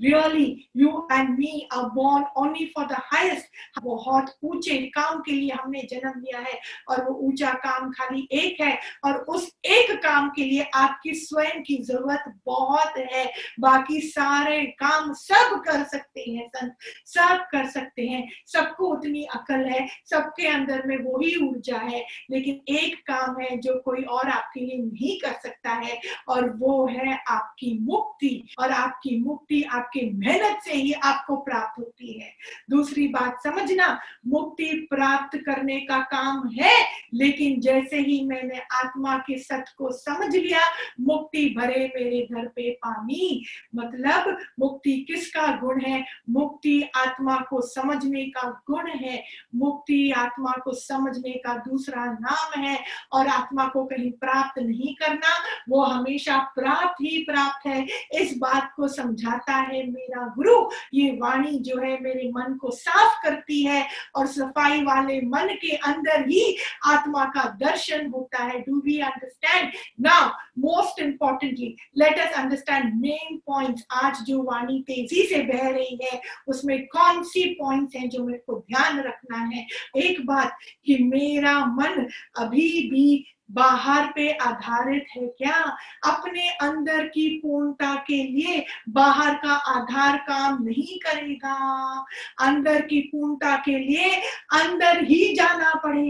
really 0.00 0.46
you 0.76 1.06
and 1.12 1.38
me 1.38 1.68
are 1.72 1.84
born 1.94 2.24
only 2.42 2.66
for 2.76 2.86
the 2.86 3.00
highest 3.12 3.80
बहुत 3.82 4.34
ऊँचे 4.44 4.78
काम 4.94 5.20
के 5.26 5.32
लिए 5.32 5.52
हमने 5.62 5.82
जन्म 5.90 6.20
लिया 6.20 6.40
है 6.40 6.58
और 6.90 7.04
वो 7.04 7.14
ऊँचा 7.28 7.52
काम 7.66 7.90
खाली 7.90 8.28
एक 8.32 8.60
है 8.60 8.78
और 9.04 9.18
उस 9.34 9.50
एक 9.66 9.92
काम 10.02 10.28
के 10.36 10.44
लिए 10.44 10.70
आपकी 10.74 11.14
स्वयं 11.14 11.62
की 11.62 11.76
ज़रूरत 11.82 12.00
ज़रूरत 12.02 12.34
बहुत 12.46 12.98
है। 12.98 13.32
बाकी 13.60 14.00
सारे 14.00 14.62
काम 14.62 15.12
सब 15.12 15.62
कर 15.68 15.84
सकते 15.84 16.20
हैं 16.20 16.48
संत, 16.56 16.76
सब 17.06 17.46
कर 17.52 17.66
सकते 17.66 18.02
हैं। 18.02 18.28
सबको 18.46 18.86
उतनी 18.86 19.24
अकल 19.24 19.64
है, 19.64 19.88
सबके 20.04 20.46
अंदर 20.46 20.82
में 20.86 20.96
वही 20.96 21.48
ऊर्जा 21.48 21.78
है। 21.78 22.06
लेकिन 22.30 22.60
एक 22.68 22.96
काम 23.10 23.36
है 23.40 23.56
जो 23.56 23.80
कोई 23.80 24.02
और 24.02 24.28
आपके 24.28 24.60
लिए 24.60 24.78
नहीं 24.78 25.20
कर 25.20 25.32
सकता 25.32 25.70
है, 25.70 26.00
और 26.28 26.50
वो 26.56 26.86
है 26.86 27.24
आपकी 27.28 27.78
मुक्ति। 27.78 28.48
और 28.58 28.70
आपकी 28.70 29.18
मुक्ति 29.24 29.62
आपके 29.62 30.10
मेहनत 30.10 30.60
से 30.62 30.72
ही 30.72 30.92
आपको 30.92 31.36
प्राप्त 31.36 31.78
होती 31.78 32.20
है। 32.20 32.32
दूसरी 32.70 33.08
बात 33.08 33.42
समझना, 33.42 34.00
मुक्ति 34.26 34.86
प्राप्त 34.90 35.38
करने 35.38 35.80
का 35.80 35.98
काम 35.98 36.48
है, 36.48 36.86
लेकिन 37.14 37.60
जैसे 37.60 37.96
ही 37.96 38.26
मैंने 38.26 38.60
आत्मा 38.72 39.16
के 39.18 39.38
सत्य 39.38 39.72
को 39.78 39.92
समझ 39.92 40.36
लिया, 40.36 40.60
मुक्ति 41.00 41.54
भरे 41.58 41.91
मेरे 41.96 42.28
घर 42.32 42.46
पे 42.46 42.70
पानी 42.70 43.44
मतलब 43.74 44.38
मुक्ति 44.60 44.92
किसका 45.00 45.46
गुण 45.56 45.80
है? 45.80 46.04
मुक्ति 46.30 46.82
आत्मा 46.96 47.36
को 47.36 47.60
समझने 47.60 48.24
का 48.24 48.62
गुण 48.70 48.90
है। 48.90 49.24
मुक्ति 49.54 50.10
आत्मा 50.10 50.52
को 50.64 50.72
समझने 50.72 51.32
का 51.32 51.54
दूसरा 51.54 52.04
नाम 52.04 52.60
है। 52.60 52.78
और 53.12 53.26
आत्मा 53.26 53.66
को 53.66 53.84
कहीं 53.84 54.12
प्राप्त 54.12 54.58
नहीं 54.58 54.94
करना, 54.94 55.34
वो 55.68 55.82
हमेशा 55.82 56.38
प्राप्त 56.38 57.02
ही 57.02 57.18
प्राप्त 57.18 57.66
है। 57.66 57.86
इस 58.14 58.38
बात 58.38 58.72
को 58.76 58.88
समझाता 58.88 59.52
है 59.52 59.90
मेरा 59.90 60.26
गुरु। 60.26 60.70
ये 60.94 61.10
वाणी 61.10 61.58
जो 61.58 61.76
है 61.76 62.00
मेरे 62.00 62.30
मन 62.30 62.54
को 62.54 62.70
साफ़ 62.70 63.22
करती 63.22 63.62
है 63.62 63.86
और 64.14 64.26
सफ़ाई 64.26 64.82
वाले 64.82 65.20
मन 65.20 65.48
के 65.48 65.76
अंदर 65.76 66.20
ही 66.28 66.56
आत्मा 66.86 67.24
का 67.24 67.48
दर्शन 67.48 68.06
होता 68.06 68.44
है। 68.44 68.60
Do 68.60 68.82
we 68.84 68.98
understand 68.98 69.72
now 70.00 70.28
most 70.58 71.00
importantly 71.00 71.76
let 71.98 72.18
us 72.18 72.32
understand 72.32 73.00
main 73.00 73.36
points 73.36 73.86
आज 73.92 74.22
जो 74.22 74.42
वाणी 74.42 74.80
तेज़ी 74.80 75.26
से 75.26 75.42
बह 75.42 75.68
रही 75.68 75.98
है, 76.02 76.20
उसमें 76.48 76.86
कौन 76.86 77.22
सी 77.22 77.44
पॉइंट्स 77.44 77.96
हैं 77.96 78.08
जो 78.08 78.24
मेरे 78.24 78.38
को 78.38 78.64
ध्यान 78.72 79.00
रखना 79.00 79.38
है? 79.38 79.66
एक 79.96 80.26
बात 80.26 80.58
कि 80.84 80.98
मेरा 80.98 81.64
मन 81.64 82.08
अभी 82.38 82.90
भी 82.90 83.26
बाहर 83.50 84.12
पे 84.14 84.30
आधारित 84.30 85.06
है 85.16 85.26
क्या? 85.26 85.76
अपने 86.04 86.48
अंदर 86.48 87.06
की 87.06 87.28
पूर्णता 87.28 87.94
के 87.94 88.22
लिए 88.22 88.66
बाहर 88.88 89.34
का 89.34 89.52
आधार 89.52 90.16
काम 90.16 90.62
नहीं 90.62 90.98
करेगा। 90.98 92.06
अंदर 92.40 92.80
की 92.80 93.00
पूर्णता 93.00 93.56
के 93.56 93.78
लिए 93.78 94.14
अंदर 94.52 95.04
ही 95.04 95.34
जाना 95.34 95.74
पड़ेगा। 95.74 96.01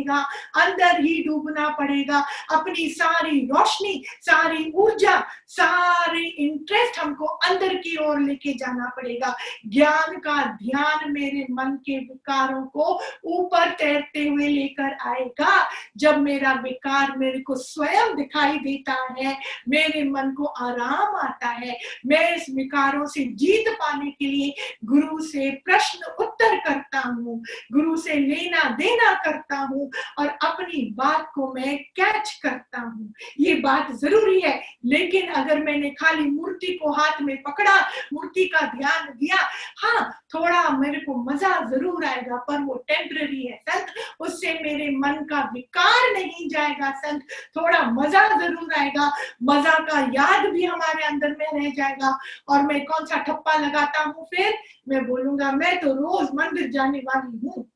अंदर 0.57 1.01
ही 1.01 1.23
डूबना 1.23 1.69
पड़ेगा। 1.69 2.25
अपनी 2.51 2.89
सारी 2.89 3.41
रोशनी, 3.41 4.03
सारी 4.21 4.73
ऊर्जा, 4.75 5.19
सारे 5.47 6.27
इंटरेस्ट 6.27 6.99
हमको 6.99 7.25
अंदर 7.25 7.75
की 7.75 7.97
ओर 7.97 8.21
लेके 8.21 8.53
जाना 8.53 8.89
पड़ेगा। 8.97 9.37
ज्ञान 9.67 10.17
का 10.19 10.45
ध्यान 10.45 11.13
मेरे 11.13 11.47
मन 11.51 11.77
के 11.87 11.99
विकारों 11.99 12.63
को 12.67 13.01
ऊपर 13.25 13.71
तैरते 13.71 14.29
हुए 14.29 14.49
लेकर 14.49 14.97
आएगा। 15.09 15.69
जब 15.97 16.19
मेरा 16.19 16.53
विकार 16.53 17.17
मेरे 17.17 17.41
को 17.41 17.55
स्वयं 17.55 18.17
दिखाई 18.17 18.59
देता 18.59 18.93
है, 19.19 19.37
मेरे 19.69 20.03
मन 20.05 20.31
को 20.33 20.45
आराम 20.45 21.17
आता 21.17 21.49
है, 21.49 21.79
मैं 22.07 22.37
इस 22.37 22.47
विकारों 22.51 23.07
से 23.07 23.25
जीत 23.25 23.69
पाने 23.69 24.11
के 24.11 24.27
लिए 24.27 24.55
गुरु 24.85 25.19
से 25.23 25.51
प्रश्न 25.65 26.13
उत्तर 26.25 26.57
करता 26.59 26.99
हूँ, 26.99 27.43
गुरु 27.73 27.97
से 27.97 28.15
लेना 28.15 28.69
देना 28.71 29.13
करता 29.15 29.57
हूँ 29.57 29.91
और 30.19 30.29
अपनी 30.45 30.83
बात 30.97 31.31
को 31.35 31.53
मैं 31.55 31.77
कैच 31.97 32.33
करता 32.43 32.81
हूँ। 32.81 33.13
ये 33.41 33.55
बात 33.61 33.91
ज़रूरी 33.95 34.41
है, 34.41 34.61
लेकिन 34.85 35.29
अगर 35.33 35.63
मैंने 35.65 35.91
खाली 35.93 36.29
मूर्ति 36.31 36.73
को 36.75 36.93
हाथ 36.93 37.21
में 37.23 37.37
पकड़ा, 37.43 37.77
मूर्ति 38.13 38.45
का 38.47 38.67
ध्यान 38.69 39.09
दिया 39.13 39.37
हाँ 39.79 40.11
थोड़ा 40.35 40.69
मेरे 40.71 40.99
को 41.01 41.15
मज़ा 41.25 41.49
ज़रूर 41.71 42.05
आएगा, 42.05 42.37
पर 42.39 42.61
वो 42.61 42.75
टेम्पररी 42.89 43.43
है, 43.43 43.57
संत। 43.59 43.93
उससे 44.21 44.53
मेरे 44.63 44.91
मन 44.97 45.25
का 45.31 45.41
विकार 45.55 46.13
नहीं 46.13 46.49
जाएगा, 46.49 46.91
संत। 46.97 47.23
थोड़ा 47.57 47.83
मज़ा 47.93 48.27
ज़रूर 48.39 48.75
आएगा, 48.79 49.11
मज़ा 49.43 49.79
का 49.81 50.01
याद 50.15 50.49
भी 50.53 50.65
हमारे 50.65 51.05
अंदर 51.05 51.37
में 51.39 51.47
रह 51.55 51.71
जाएगा। 51.71 52.19
और 52.49 52.63
मैं 52.63 52.85
कौन 52.85 53.07
सा 53.07 53.23
ठप्पा 53.23 53.55
लगाता 53.59 54.03
हूँ, 54.03 54.27
फिर? 54.27 54.55
मैं 54.89 55.05
बोलूँगा, 55.07 55.53
मैं 55.53 55.79
तो 55.81 55.93
रोज 55.95 56.29
मंदिर 56.35 56.71
जाने 56.71 56.99
वाली 57.01 57.39
हूँ। 57.39 57.69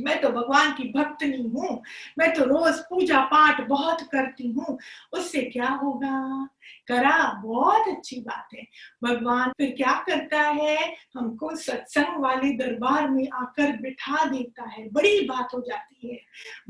मैं 0.00 0.20
तो 0.20 0.28
भगवान 0.28 0.72
की 0.72 0.92
भक्तनी 0.92 1.42
हूँ। 1.42 1.82
मैं 2.18 2.34
तो 2.34 2.44
रोज 2.44 2.74
पूजा 2.78 3.20
पाठ 3.20 3.60
बहुत 3.60 4.02
करती 4.02 4.48
हूँ। 4.50 4.78
उससे 5.12 5.42
क्या 5.42 5.68
होगा? 5.68 6.48
करा, 6.88 7.32
बहुत 7.32 7.88
अच्छी 7.88 8.20
बात 8.20 8.48
है। 8.54 8.66
भगवान 9.04 9.50
फिर 9.50 9.70
क्या 9.76 10.04
करता 10.06 10.42
है? 10.42 10.94
हमको 11.14 11.56
सत्संग 11.56 12.22
वाले 12.22 12.52
दरबार 12.52 13.10
में 13.10 13.28
आकर 13.34 13.76
बिठा 13.76 14.24
देता 14.24 14.68
है। 14.68 14.88
बड़ी 14.88 15.20
बात 15.20 15.48
हो 15.54 15.60
जाती 15.60 16.08
है। 16.08 16.20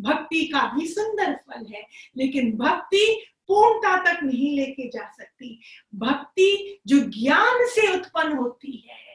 भक्ति 0.01 0.45
का 0.45 0.73
भी 0.75 0.87
सुंदर 0.87 1.35
फल 1.35 1.67
है, 1.75 1.87
लेकिन 2.17 2.57
भक्ति 2.57 3.25
पूर्णता 3.49 3.97
तक 4.05 4.23
नहीं 4.23 4.57
लेके 4.57 4.89
जा 4.89 5.11
सकती। 5.11 5.61
भक्ति 5.95 6.81
जो 6.87 6.99
ज्ञान 6.99 7.67
से 7.67 7.95
उत्पन्न 7.95 8.37
होती 8.37 8.89
है 8.91 9.08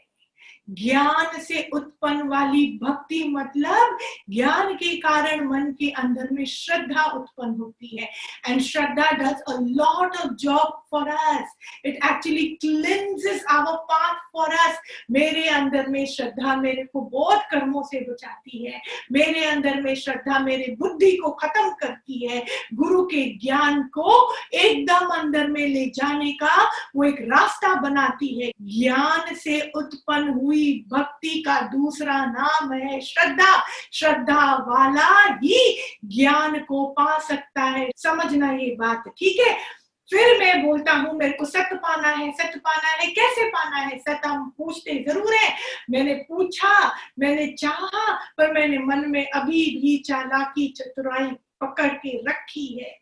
ज्ञान 0.69 1.39
से 1.39 1.69
उत्पन्न 1.73 2.27
वाली 2.27 2.79
भक्ति 2.83 3.23
मतलब 3.27 3.97
ज्ञान 4.29 4.73
के 4.73 4.95
कारण 4.97 5.47
मन 5.49 5.71
के 5.79 5.89
अंदर 5.89 6.27
में 6.31 6.45
श्रद्धा 6.45 7.03
उत्पन्न 7.05 7.59
होती 7.59 7.97
है। 7.97 8.09
And 8.47 8.61
shraddha 8.61 9.11
does 9.11 9.41
a 9.41 9.57
lot 9.61 10.17
of 10.17 10.33
job 10.33 10.81
for 10.91 11.09
us 11.09 11.55
it 11.85 11.95
actually 11.95 12.45
cleanses 12.61 13.45
our 13.49 13.75
path 13.91 14.13
for 14.33 14.53
us 14.53 14.79
मेरे 15.11 15.47
अंदर 15.49 15.87
में 15.87 16.05
श्रद्धा 16.05 16.55
मेरे 16.55 16.83
को 16.83 17.01
बहुत 17.01 17.41
कर्मों 17.51 17.83
से 17.83 17.99
बचाती 18.11 18.65
है। 18.65 18.81
मेरे 19.11 19.45
अंदर 19.45 19.81
में 19.81 19.93
श्रद्धा 19.95 20.39
मेरे 20.39 20.75
बुद्धि 20.79 21.11
को 21.17 21.31
खत्म 21.31 21.69
करती 21.69 22.27
है। 22.27 22.45
गुरु 22.73 23.03
के 23.03 23.25
ज्ञान 23.37 23.83
को 23.83 24.33
एकदम 24.53 25.07
अंदर 25.07 25.47
में 25.47 25.67
ले 25.67 25.85
जाने 25.85 26.31
का 26.31 26.55
वो 26.95 27.03
एक 27.03 27.21
रास्ता 27.21 27.73
बनाती 27.81 28.41
है। 28.41 28.51
ज्ञान 28.61 29.35
से 29.35 29.59
उत्पन्न 29.75 30.29
हुई 30.29 30.52
हुई 30.53 30.85
भक्ति 30.87 31.43
का 31.45 31.61
दूसरा 31.61 32.25
नाम 32.25 32.73
है 32.73 33.01
श्रद्धा। 33.01 33.63
श्रद्धा 33.93 34.55
वाला 34.55 35.37
ही 35.43 35.79
ज्ञान 36.05 36.59
को 36.59 36.85
पा 36.85 37.19
सकता 37.19 37.61
है। 37.61 37.91
समझना 37.97 38.51
ये 38.51 38.75
बात, 38.75 39.03
ठीक 39.17 39.47
है? 39.47 39.57
फिर 40.09 40.39
मैं 40.39 40.65
बोलता 40.65 40.93
हूँ, 40.93 41.13
मेरे 41.17 41.33
को 41.33 41.45
सत्य 41.45 41.75
पाना 41.75 42.07
है, 42.07 42.31
सत्य 42.31 42.59
पाना 42.59 42.87
है, 42.87 43.07
कैसे 43.07 43.49
पाना 43.49 43.75
है? 43.75 43.97
सत्य 43.97 44.27
हम 44.27 44.49
पूछते 44.57 45.05
ज़रूर 45.09 45.33
है। 45.33 45.55
मैंने 45.89 46.13
पूछा, 46.13 46.95
मैंने 47.19 47.47
चाहा, 47.47 48.13
पर 48.37 48.53
मैंने 48.53 48.77
मन 48.77 49.03
में 49.07 49.29
अभी 49.29 49.65
भी 49.81 49.97
चालाकी, 49.97 50.67
चतुराई 50.67 51.27
पकड़ 51.61 51.93
के 51.93 52.17
रखी 52.29 52.79
है। 52.79 52.99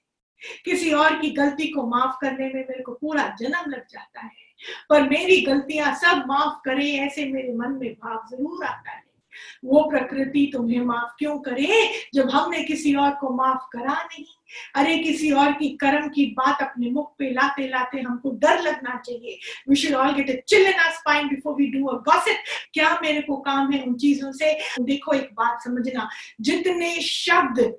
किसी 0.65 0.91
और 0.91 1.21
की 1.21 1.29
गलती 1.29 1.67
को 1.67 1.87
माफ़ 1.87 2.15
करने 2.21 2.45
में 2.45 2.65
मेरे 2.69 2.83
को 2.83 2.91
पूरा 2.91 3.35
जन्म 3.39 3.71
लग 3.71 3.85
जाता 3.89 4.21
है। 4.21 4.50
पर 4.89 5.09
मेरी 5.09 5.41
गलतियाँ 5.41 5.95
सब 5.95 6.23
माफ़ 6.27 6.61
करे, 6.65 6.91
ऐसे 6.91 7.25
मेरे 7.25 7.53
मन 7.53 7.71
में 7.71 7.93
भाव 7.93 8.27
ज़रूर 8.31 8.65
आता 8.65 8.91
है। 8.91 9.11
वो 9.65 9.89
प्रकृति 9.89 10.49
तुम्हें 10.53 10.81
माफ़ 10.81 11.15
क्यों 11.19 11.39
करे, 11.39 11.93
जब 12.13 12.29
हमने 12.29 12.63
किसी 12.63 12.95
और 12.95 13.11
को 13.11 13.35
माफ़ 13.35 13.77
करा 13.77 13.93
नहीं? 13.93 14.25
अरे, 14.75 14.97
किसी 14.97 15.31
और 15.31 15.51
की 15.51 15.69
कर्म 15.69 16.07
की 16.09 16.25
बात 16.25 16.61
अपने 16.61 16.89
मुख 16.89 17.13
पे 17.17 17.29
लाते 17.31 17.67
लाते 17.67 18.01
हमको 18.01 18.31
डर 18.31 18.61
लगना 18.61 18.97
चाहिए। 18.97 19.39
We 19.69 19.75
should 19.75 19.93
all 19.93 20.11
get 20.11 20.29
a 20.29 20.41
chill 20.47 20.67
in 20.67 20.73
our 20.73 20.91
spine 20.91 21.27
before 21.27 21.55
we 21.55 21.67
do 21.67 21.85
a 21.85 21.97
gossip 21.97 22.37
क्या 22.73 22.99
मेरे 23.01 23.21
को 23.21 23.37
काम 23.37 23.71
है 23.71 23.83
उन 23.83 23.95
चीज़ों 23.95 24.31
से? 24.31 24.59
देखो 24.81 25.13
एक 25.13 25.29
बात 25.33 25.63
समझना। 25.63 26.09
जितने 26.41 27.01
शब्द 27.01 27.75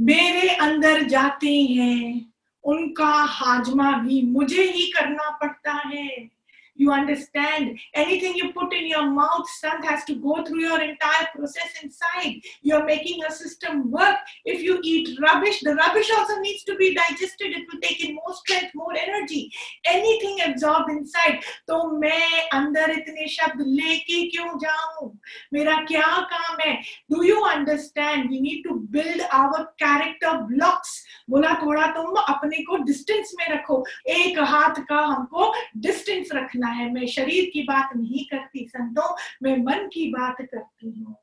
मेरे 0.00 0.48
अंदर 0.48 1.02
जाते 1.02 1.62
हैं 1.62 2.33
उनका 2.64 3.10
हाजमा 3.10 3.92
भी 3.92 4.22
मुझे 4.22 4.62
ही 4.62 4.86
करना 4.86 5.30
पड़ता 5.30 5.72
है। 5.72 6.33
You 6.79 6.93
understand? 6.93 7.77
Anything 7.93 8.35
you 8.35 8.53
put 8.53 8.73
in 8.73 8.87
your 8.87 9.05
mouth, 9.11 9.49
son, 9.59 9.83
has 9.83 10.05
to 10.05 10.15
go 10.15 10.45
through 10.45 10.61
your 10.61 10.81
entire 10.81 11.27
process 11.35 11.73
inside. 11.83 12.39
You're 12.61 12.85
making 12.85 13.19
your 13.19 13.31
system 13.31 13.91
work. 13.91 14.15
If 14.45 14.61
you 14.61 14.79
eat 14.81 15.19
rubbish, 15.19 15.59
the 15.59 15.75
rubbish 15.75 16.09
also 16.17 16.39
needs 16.39 16.63
to 16.63 16.77
be 16.77 16.95
digested. 16.95 17.47
It 17.47 17.67
will 17.69 17.81
take 17.81 17.99
in 18.05 18.15
more 18.15 18.33
strength, 18.33 18.71
more 18.75 18.95
energy. 18.95 19.51
Anything 19.85 20.37
absorbed 20.45 20.89
inside. 20.89 21.43
तो 21.67 21.81
मैं 21.99 22.47
अंदर 22.59 22.91
इतने 22.91 23.27
शब्द 23.27 23.61
लेके 23.67 24.23
क्यों 24.29 24.57
जाऊं 24.59 25.09
मेरा 25.53 25.75
क्या 25.91 26.07
काम 26.31 26.57
है 26.65 26.73
do 27.11 27.21
you 27.23 27.39
understand 27.49 28.29
we 28.29 28.39
need 28.41 28.63
to 28.67 28.75
build 28.95 29.21
our 29.41 29.63
character 29.83 30.37
blocks 30.53 30.97
बोला 31.29 31.53
थोड़ा 31.61 31.85
तुम 31.99 32.15
अपने 32.21 32.63
को 32.69 32.77
डिस्टेंस 32.85 33.33
में 33.39 33.47
रखो 33.53 33.83
एक 34.17 34.39
हाथ 34.53 34.81
का 34.89 34.99
हमको 35.05 35.53
डिस्टेंस 35.87 36.29
रखना 36.33 36.62
है। 36.66 36.92
मैं 36.92 37.06
शरीर 37.06 37.50
की 37.52 37.62
बात 37.62 37.90
नहीं 37.96 38.24
करती, 38.24 38.66
संतों, 38.68 39.16
मैं 39.42 39.56
मन 39.56 39.88
की 39.92 40.08
बात 40.08 40.36
करती 40.40 41.00
हूँ। 41.00 41.16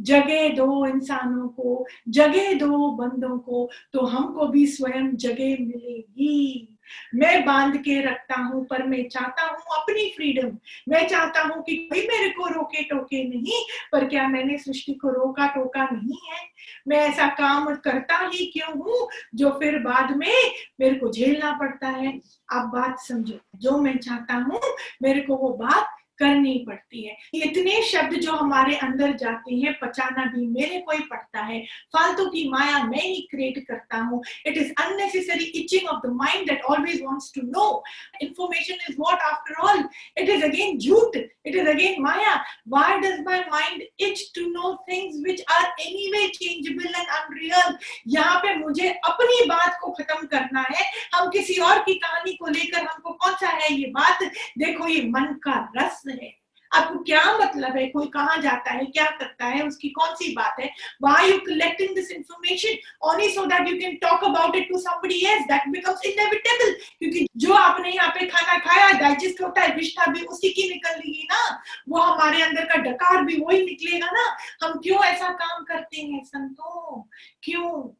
जगह 0.00 0.48
दो 0.48 0.86
इंसानों 0.86 1.48
को 1.48 1.86
जगह 2.08 2.54
दो 2.54 2.90
बंदों 2.90 3.38
को 3.38 3.70
तो 3.92 4.06
हमको 4.06 4.46
भी 4.46 4.66
स्वयं 4.66 5.16
जगह 5.16 5.56
मिलेगी। 5.60 6.77
मैं 7.14 7.44
बाँध 7.44 7.76
के 7.76 8.00
रखता 8.00 8.34
हूँ, 8.34 8.64
पर 8.64 8.82
मैं 8.82 9.08
चाहता 9.08 9.42
हूँ 9.42 9.58
अपनी 9.76 10.12
फ्रीडम 10.16 10.56
मैं 10.88 11.08
चाहता 11.08 11.42
हूँ 11.42 11.62
कि 11.62 11.76
कोई 11.76 12.00
मेरे 12.00 12.28
को 12.30 12.46
रोके 12.46 12.82
टोके 12.82 13.28
नहीं, 13.28 13.64
पर 13.92 14.06
क्या 14.06 14.28
मैंने 14.28 14.58
सृष्टि 14.58 14.92
को 14.92 15.08
रोका 15.08 15.46
टोका 15.46 15.84
नहीं 15.84 16.18
है? 16.32 16.48
मैं 16.88 16.96
ऐसा 16.96 17.26
काम 17.26 17.74
करता 17.74 18.18
ही 18.18 18.46
क्यों 18.46 18.78
हूँ, 18.78 19.08
जो 19.34 19.50
फिर 19.50 19.78
बाद 19.78 20.16
में 20.16 20.34
मेरे 20.80 20.94
को 20.94 21.12
झेलना 21.12 21.52
पड़ता 21.52 21.88
है? 21.88 22.20
आप 22.52 22.66
बात 22.66 23.00
समझो। 23.00 23.38
जो 23.56 23.78
मैं 23.78 23.98
चाहता 23.98 24.34
हूँ, 24.34 24.60
मेरे 25.02 25.20
को 25.20 25.36
वो 25.36 25.48
बात 25.48 25.97
करनी 26.18 26.52
पड़ती 26.66 27.04
है। 27.06 27.16
इतने 27.34 27.82
शब्द 27.82 28.14
जो 28.20 28.32
हमारे 28.32 28.76
अंदर 28.76 29.12
जाते 29.16 29.54
हैं, 29.54 29.72
पचाना 29.82 30.24
भी 30.34 30.46
मेरे 30.46 30.78
को 30.80 30.92
ही 30.92 31.02
पड़ता 31.10 31.40
है। 31.40 31.60
फालतू 31.92 32.26
की 32.26 32.48
माया 32.48 32.82
मैं 32.84 33.02
ही 33.02 33.20
क्रिएट 33.30 33.58
करता 33.68 33.98
हूँ। 33.98 34.22
It 34.46 34.56
is 34.56 34.72
unnecessary 34.84 35.44
itching 35.60 35.88
of 35.88 36.06
the 36.06 36.12
mind 36.14 36.46
that 36.48 36.62
always 36.64 37.02
wants 37.02 37.32
to 37.34 37.42
know 37.42 37.84
information 38.22 38.90
is 38.90 38.96
what 39.00 39.20
after 39.30 39.60
all 39.62 39.84
it 40.18 40.28
is 40.28 40.44
again 40.44 40.78
झूठ 40.78 41.16
it 41.16 41.54
is 41.54 41.68
again 41.68 42.02
maya 42.02 42.34
why 42.68 42.98
does 42.98 43.20
my 43.26 43.40
mind 43.50 43.82
itch 44.00 44.30
to 44.34 44.46
know 44.50 44.74
things 44.90 45.20
which 45.24 45.44
are 45.50 45.64
anyway 45.80 46.26
changeable 46.28 46.86
and 46.86 47.08
unreal 47.08 47.76
यहाँ 48.08 48.38
पे 48.38 48.54
मुझे 48.54 48.88
अपनी 49.04 49.44
बात 49.46 49.78
को 49.82 49.90
खत्म 49.92 50.26
करना 50.26 50.64
है। 50.70 50.84
हम 51.14 51.28
किसी 51.30 51.56
और 51.60 51.78
की 51.78 51.94
कहानी 51.94 52.32
को 52.32 52.46
लेकर 52.46 52.80
हमको 52.80 53.16
सा 53.28 53.48
है 53.48 53.72
ये 53.72 53.86
बात? 53.86 54.22
देखो 54.58 54.88
ये 54.88 55.02
मन 55.02 55.24
का 55.42 55.56
रस 55.76 56.02
है। 56.10 56.36
आपको 56.74 56.98
क्या 56.98 57.38
मतलब 57.38 57.76
है? 57.76 57.86
कोई 57.86 58.06
कहा 58.06 58.36
जाता 58.36 58.70
है? 58.70 58.84
क्या 58.84 59.04
करता 59.10 59.46
है? 59.46 59.66
उसकी 59.66 59.88
कौन 59.88 60.14
सी 60.14 60.32
बात 60.32 60.56
है? 60.60 60.66
Why 61.02 61.30
you 61.30 61.38
collecting 61.38 61.94
this 61.94 62.10
information 62.10 62.76
only 63.02 63.28
so 63.28 63.44
that 63.46 63.68
you 63.68 63.76
can 63.78 63.96
talk 63.96 64.24
about 64.24 64.56
it 64.56 64.68
to 64.68 64.78
somebody 64.78 65.24
else 65.26 65.42
that 65.42 65.68
becomes 65.68 66.04
inevitable 66.06 66.72
क्योंकि 66.98 67.26
जो 67.36 67.54
आपने 67.54 67.90
यहाँ 67.90 68.08
पे 68.08 68.26
खाना 68.26 68.58
खाया 68.58 68.90
डाइजेस्ट 68.92 69.42
होता 69.42 69.60
है 69.60 69.74
विष्ठा 69.74 70.06
भी 70.06 70.22
उसी 70.22 70.50
की 70.50 70.68
निकल 70.68 70.90
रही 70.90 71.12
है 71.12 71.24
ना। 71.24 71.62
वो 71.88 71.98
हमारे 71.98 72.42
अंदर 72.42 72.64
का 72.64 72.74
डकार 72.74 73.22
भी 73.24 73.36
वही 73.36 73.64
निकलेगा 73.64 74.06
ना। 74.06 74.36
हम 74.62 74.78
क्यों 74.78 75.04
ऐसा 75.04 75.28
काम 75.28 75.64
करते 75.64 76.00
हैं? 76.00 76.24
संतो 76.24 77.08
क्यों? 77.42 77.94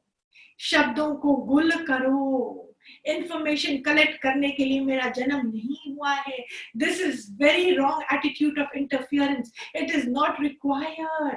शब्दों 0.59 1.15
को 1.15 1.33
गुल 1.33 1.71
करो। 1.71 2.68
इंफॉर्मेशन 3.09 3.77
कलेक्ट 3.83 4.21
करने 4.23 4.51
के 4.51 4.65
लिए 4.65 4.81
मेरा 4.81 5.09
जन्म 5.11 5.47
नहीं 5.47 5.95
हुआ 5.95 6.13
है। 6.13 6.45
This 6.77 7.01
is 7.01 7.27
very 7.43 7.71
wrong 7.75 8.15
attitude 8.15 8.59
of 8.59 8.77
interference 8.79 9.53
it 9.77 9.91
is 9.91 10.09
not 10.11 10.41
required 10.41 11.37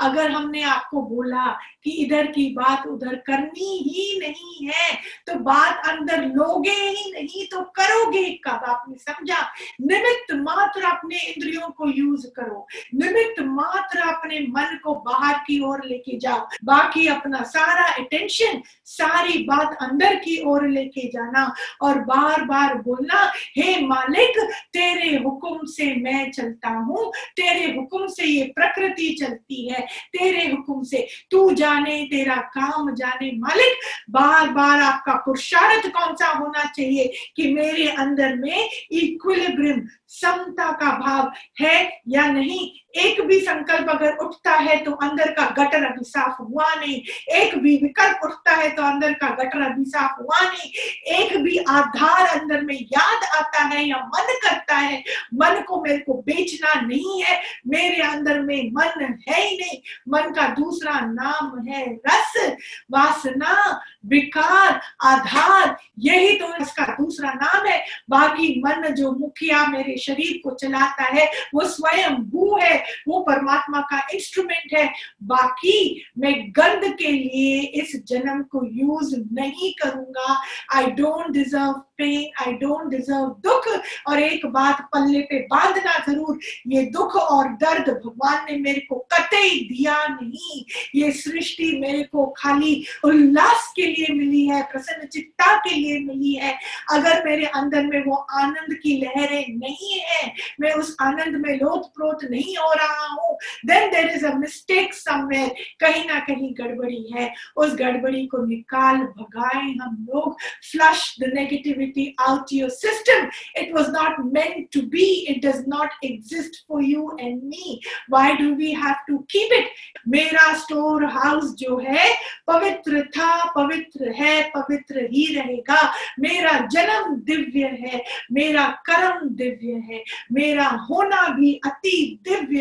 अगर 0.00 0.30
हमने 0.30 0.62
आपको 0.62 1.02
बोला 1.02 1.44
कि 1.88 1.94
इधर 1.94 2.26
की 2.26 2.48
बात 2.54 2.86
उधर 2.86 3.14
करनी 3.26 3.76
ही 3.86 4.18
नहीं 4.18 4.66
है 4.66 4.94
तो 5.26 5.38
बात 5.40 5.86
अंदर 5.88 6.24
लोगे 6.26 6.70
ही 6.70 7.12
नहीं 7.12 7.46
तो 7.46 7.60
करोगे 7.76 8.24
कब? 8.44 8.64
आपने 8.68 8.96
समझा? 8.98 9.40
निमित्त 9.80 10.34
मात्र 10.34 10.84
अपने 10.84 11.18
इंद्रियों 11.18 11.68
को 11.70 11.88
यूज़ 11.90 12.26
करो। 12.36 12.66
निमित्त 12.94 13.40
मात्र 13.42 14.00
अपने 14.08 14.40
मन 14.48 14.78
को 14.84 14.94
बाहर 15.06 15.34
की 15.46 15.60
ओर 15.60 15.84
लेके 15.84 16.18
जाओ। 16.18 16.46
बाकी 16.64 17.06
अपना 17.06 17.42
सारा 17.42 17.86
अटेंशन 17.94 18.62
सारी 18.84 19.38
बात 19.44 19.76
अंदर 19.82 20.14
की 20.14 20.40
ओर 20.46 20.66
लेके 20.68 21.08
जाना 21.08 21.44
और 21.82 21.98
बार 22.00 22.44
बार 22.44 22.74
बोलना, 22.78 23.22
हे 23.56 23.86
मालिक, 23.86 24.40
तेरे 24.72 25.16
हुक्म 25.16 25.66
से 25.66 25.94
मैं 25.94 26.30
चलता 26.32 26.68
हूँ, 26.68 27.10
तेरे 27.36 27.72
हुक्म 27.76 28.06
से 28.08 28.26
ये 28.26 28.44
प्रकृति 28.56 29.08
चलती 29.20 29.68
है, 29.68 29.80
तेरे 30.12 30.46
हुक्म 30.46 30.82
से 30.82 31.06
तू 31.30 31.50
जाने, 31.78 32.04
तेरा 32.04 32.36
काम 32.36 32.94
जाने 32.94 33.30
मालिक 33.38 33.78
बार 34.10 34.48
बार 34.48 34.80
आपका 34.80 35.12
पुरुषार्थ 35.12 35.86
कौन 35.88 36.14
सा 36.14 36.26
होना 36.26 36.64
चाहिए 36.64 37.12
कि 37.36 37.52
मेरे 37.54 37.88
अंदर 37.88 38.34
में 38.36 38.68
इक्विलिब्रियम 38.92 39.86
समता 40.08 40.72
का 40.72 40.98
भाव 40.98 41.32
है 41.60 42.02
या 42.08 42.26
नहीं? 42.26 42.70
एक 42.94 43.20
भी 43.20 43.38
संकल्प 43.40 43.88
अगर 43.90 44.16
उठता 44.16 44.50
है 44.50 44.76
तो 44.76 44.92
अंदर 44.92 45.32
का 45.32 45.44
गटर 45.58 45.84
अभी 45.84 46.04
साफ़ 46.04 46.42
हुआ 46.42 46.74
नहीं। 46.74 47.00
एक 47.34 47.58
भी 47.58 47.76
विकल्प 47.76 48.20
उठता 48.24 48.52
है 48.52 48.70
तो 48.70 48.82
अंदर 48.82 49.12
का 49.12 49.28
गटर 49.28 49.62
अभी 49.62 49.84
साफ़ 49.84 50.20
हुआ 50.22 50.40
नहीं। 50.40 50.70
एक 51.14 51.36
भी 51.36 51.58
आधार 51.58 52.38
अंदर 52.38 52.60
में 52.60 52.74
याद 52.74 53.24
आता 53.36 53.62
है 53.64 53.84
या 53.88 53.96
मन 53.96 54.38
करता 54.44 54.74
है, 54.74 55.04
मन 55.34 55.60
को 55.68 55.80
मेरे 55.82 55.98
को 55.98 56.14
बेचना 56.14 56.80
नहीं 56.80 57.22
है। 57.22 57.40
मेरे 57.66 58.02
अंदर 58.02 58.40
में 58.40 58.70
मन 58.72 59.16
है 59.28 59.42
ही 59.48 59.56
नहीं। 59.56 59.78
मन 60.08 60.30
का 60.30 60.46
दूसरा 60.48 61.00
नाम 61.00 61.68
है 61.68 61.86
रस, 62.08 62.56
वासना, 62.90 63.80
विकार, 64.06 64.80
आधार। 65.04 65.76
यही 65.98 66.38
तो 66.38 66.54
इसका 66.62 66.84
दूसरा 66.84 67.32
नाम 67.32 67.66
है। 67.66 67.84
बाकी 68.10 68.62
मन 68.66 68.88
जो 68.88 69.12
मुखिया 69.12 69.66
मेरे 69.66 69.96
शरीर 69.96 70.40
को 70.44 70.54
चलाता 70.54 71.04
है, 71.04 71.30
वो 71.54 71.64
स्वयं 71.64 72.14
भू 72.14 72.58
है। 72.62 72.77
वो 73.08 73.20
परमात्मा 73.20 73.80
का 73.90 74.00
इंस्ट्रूमेंट 74.14 74.74
है। 74.74 74.86
बाकी 75.24 76.04
मैं 76.18 76.34
गंध 76.58 76.84
के 76.94 77.12
लिए 77.12 77.60
इस 77.82 77.96
जन्म 78.08 78.42
को 78.52 78.64
यूज़ 78.72 79.14
नहीं 79.32 79.72
करूँगा। 79.82 80.40
I 80.74 80.86
don't 80.92 81.30
deserve 81.32 81.72
pain 81.98 82.30
I 82.40 82.52
don't 82.54 82.90
deserve 82.90 83.26
दुख। 83.46 83.66
और 84.08 84.20
एक 84.20 84.46
बात 84.48 84.80
पल्ले 84.92 85.20
पे 85.20 85.38
बांधना 85.46 85.92
ज़रूर, 86.06 86.38
ये 86.66 86.82
दुख 86.90 87.16
और 87.16 87.48
दर्द 87.58 87.88
भगवान 88.04 88.44
ने 88.50 88.56
मेरे 88.58 88.80
को 88.80 88.96
कतई 89.12 89.60
दिया 89.68 89.96
नहीं। 90.08 90.64
ये 90.94 91.10
सृष्टि 91.12 91.70
मेरे 91.80 92.02
को 92.02 92.26
खाली 92.38 92.84
उल्लास 93.04 93.72
के 93.76 93.86
लिए 93.86 94.14
मिली 94.14 94.46
है, 94.46 94.62
प्रसन्न 94.62 95.06
चित्ता 95.06 95.56
के 95.58 95.74
लिए 95.74 95.98
मिली 95.98 96.32
है। 96.34 96.52
अगर 96.92 97.24
मेरे 97.24 97.46
अंदर 97.46 97.86
में 97.86 98.04
वो 98.04 98.14
आनंद 98.14 98.74
की 98.82 98.96
लहरें 99.00 99.46
नहीं 99.58 99.98
है, 100.00 100.32
मैं 100.60 100.72
उस 100.72 100.96
आनंद 101.02 101.36
में 101.36 101.54
लोथ 101.56 101.88
प्रोत 101.96 102.24
नहीं 102.30 102.56
हो 102.56 102.67
रहा 102.72 103.06
हूँ। 103.06 103.36
Then 103.66 103.90
there 103.90 104.10
is 104.10 104.26
a 104.26 104.34
mistake 104.34 104.94
somewhere 104.94 105.54
कहीं 105.80 106.04
ना 106.06 106.18
कहीं 106.20 106.52
गड़बड़ी 106.54 107.10
है। 107.16 107.32
उस 107.56 107.74
गड़बड़ी 107.74 108.26
को 108.26 108.44
निकाल, 108.46 108.96
भगाए 108.96 109.66
हम 109.82 110.06
लोग। 110.14 110.36
Flush 110.72 111.16
the 111.20 111.32
negativity 111.34 112.14
out 112.20 112.46
your 112.52 112.70
system 112.70 113.28
it 113.60 113.74
was 113.76 113.90
not 113.90 114.16
meant 114.20 114.68
to 114.72 114.80
be 114.80 115.04
it 115.04 115.46
does 115.46 115.64
not 115.68 115.90
exist 116.04 116.64
for 116.68 116.84
you 116.84 117.16
and 117.20 117.42
me 117.42 117.80
why 118.10 118.32
do 118.32 118.54
we 118.54 118.72
have 118.72 118.94
to 119.08 119.18
keep 119.18 119.52
it 119.52 119.70
मेरा 120.08 120.52
स्टोर 120.54 121.04
हाउस 121.04 121.54
जो 121.54 121.78
है, 121.78 122.08
पवित्र 122.46 123.02
था, 123.02 123.50
पवित्र 123.50 124.12
है, 124.12 124.42
पवित्र 124.56 125.08
ही 125.12 125.34
रहेगा। 125.34 125.92
मेरा 126.20 126.52
जन्म 126.66 127.14
दिव्य 127.16 127.64
है। 127.64 128.04
मेरा 128.32 128.66
कर्म 128.86 129.28
दिव्य 129.28 129.72
है। 129.72 130.04
मेरा 130.32 130.66
होना 130.68 131.28
भी 131.28 131.60
अति 131.66 132.20
Divya 132.28 132.57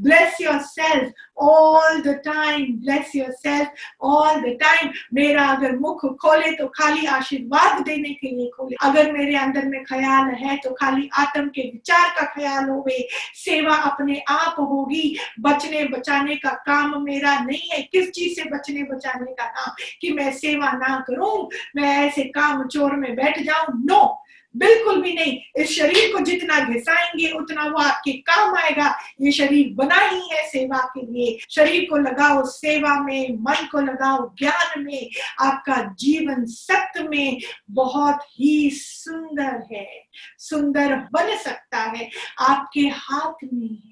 bless 0.00 0.40
yourself 0.58 1.12
all 1.38 2.00
the 2.00 2.08
time 2.08 2.64
bless 2.64 3.12
yourself 3.30 3.72
all 4.02 4.40
the 4.40 4.44
time 4.46 4.90
मेरा 5.14 5.46
अगर 5.46 5.76
मुख 5.76 6.04
खोले 6.04 6.50
तो 6.50 6.66
खाली 6.66 7.06
आशीर्वाद 7.06 7.82
देने 7.82 8.08
के 8.08 8.36
लिए 8.36 8.50
खोले। 8.56 8.76
अगर 8.82 9.12
मेरे 9.12 9.36
अंदर 9.36 9.64
में 9.64 9.84
ख्याल 9.84 10.34
है 10.34 10.56
तो 10.56 10.70
खाली 10.70 11.10
आत्म 11.14 11.48
के 11.48 11.62
विचार 11.62 12.08
का 12.08 12.26
ख्याल 12.26 12.64
होवे। 12.64 13.08
सेवा 13.34 13.76
अपने 13.76 14.22
आप 14.28 14.56
होगी। 14.58 15.18
बचने 15.40 15.84
बचाने 15.84 16.36
का 16.36 16.50
काम 16.50 17.02
मेरा 17.02 17.38
नहीं 17.38 17.70
है। 17.72 17.82
किस 17.82 18.10
चीज़ 18.10 18.34
से 18.34 18.50
बचने 18.50 18.82
बचाने 18.82 19.32
का 19.32 19.44
काम? 19.44 19.74
कि 20.00 20.12
मैं 20.12 20.32
सेवा 20.32 20.72
ना 20.72 21.04
करूँ, 21.08 21.50
मैं 21.76 22.06
ऐसे 22.06 22.22
काम 22.22 22.66
चोर 22.66 22.96
में 22.96 23.16
बैठ 23.16 23.38
जाऊँ? 23.38 23.84
No 23.84 23.96
no! 23.96 24.08
बिल्कुल 24.56 25.02
भी 25.02 25.12
नहीं। 25.12 25.62
इस 25.62 25.76
शरीर 25.76 26.12
को 26.12 26.24
जितना 26.24 26.60
घिसाएँगे, 26.60 27.30
उतना 27.30 27.64
वो 27.64 27.78
आपके 27.78 28.12
काम 28.12 28.56
आएगा। 28.56 28.98
ये 29.20 29.32
शरीर 29.32 29.74
बना 29.74 29.94
ही 29.94 30.28
है 30.32 30.48
सेवा 30.48 30.78
के 30.78 31.12
लिए। 31.12 31.38
शरीर 31.50 31.86
को 31.90 31.96
लगाओ 31.96 32.44
सेवा 32.44 33.02
में, 33.02 33.30
मन 33.32 33.68
को 33.72 33.80
लगाओ 33.80 34.34
ज्ञान 34.38 34.84
में। 34.84 35.10
आपका 35.40 35.94
जीवन 35.98 36.44
सत्य 36.44 37.02
में 37.02 37.40
बहुत 37.70 38.18
ही 38.40 38.70
सुंदर 38.70 39.76
है। 39.76 40.06
सुंदर 40.38 40.96
बन 40.96 41.36
सकता 41.36 41.78
है। 41.78 42.10
आपके 42.38 42.80
हाथ 42.80 43.48
में 43.54 43.68
है। 43.68 43.89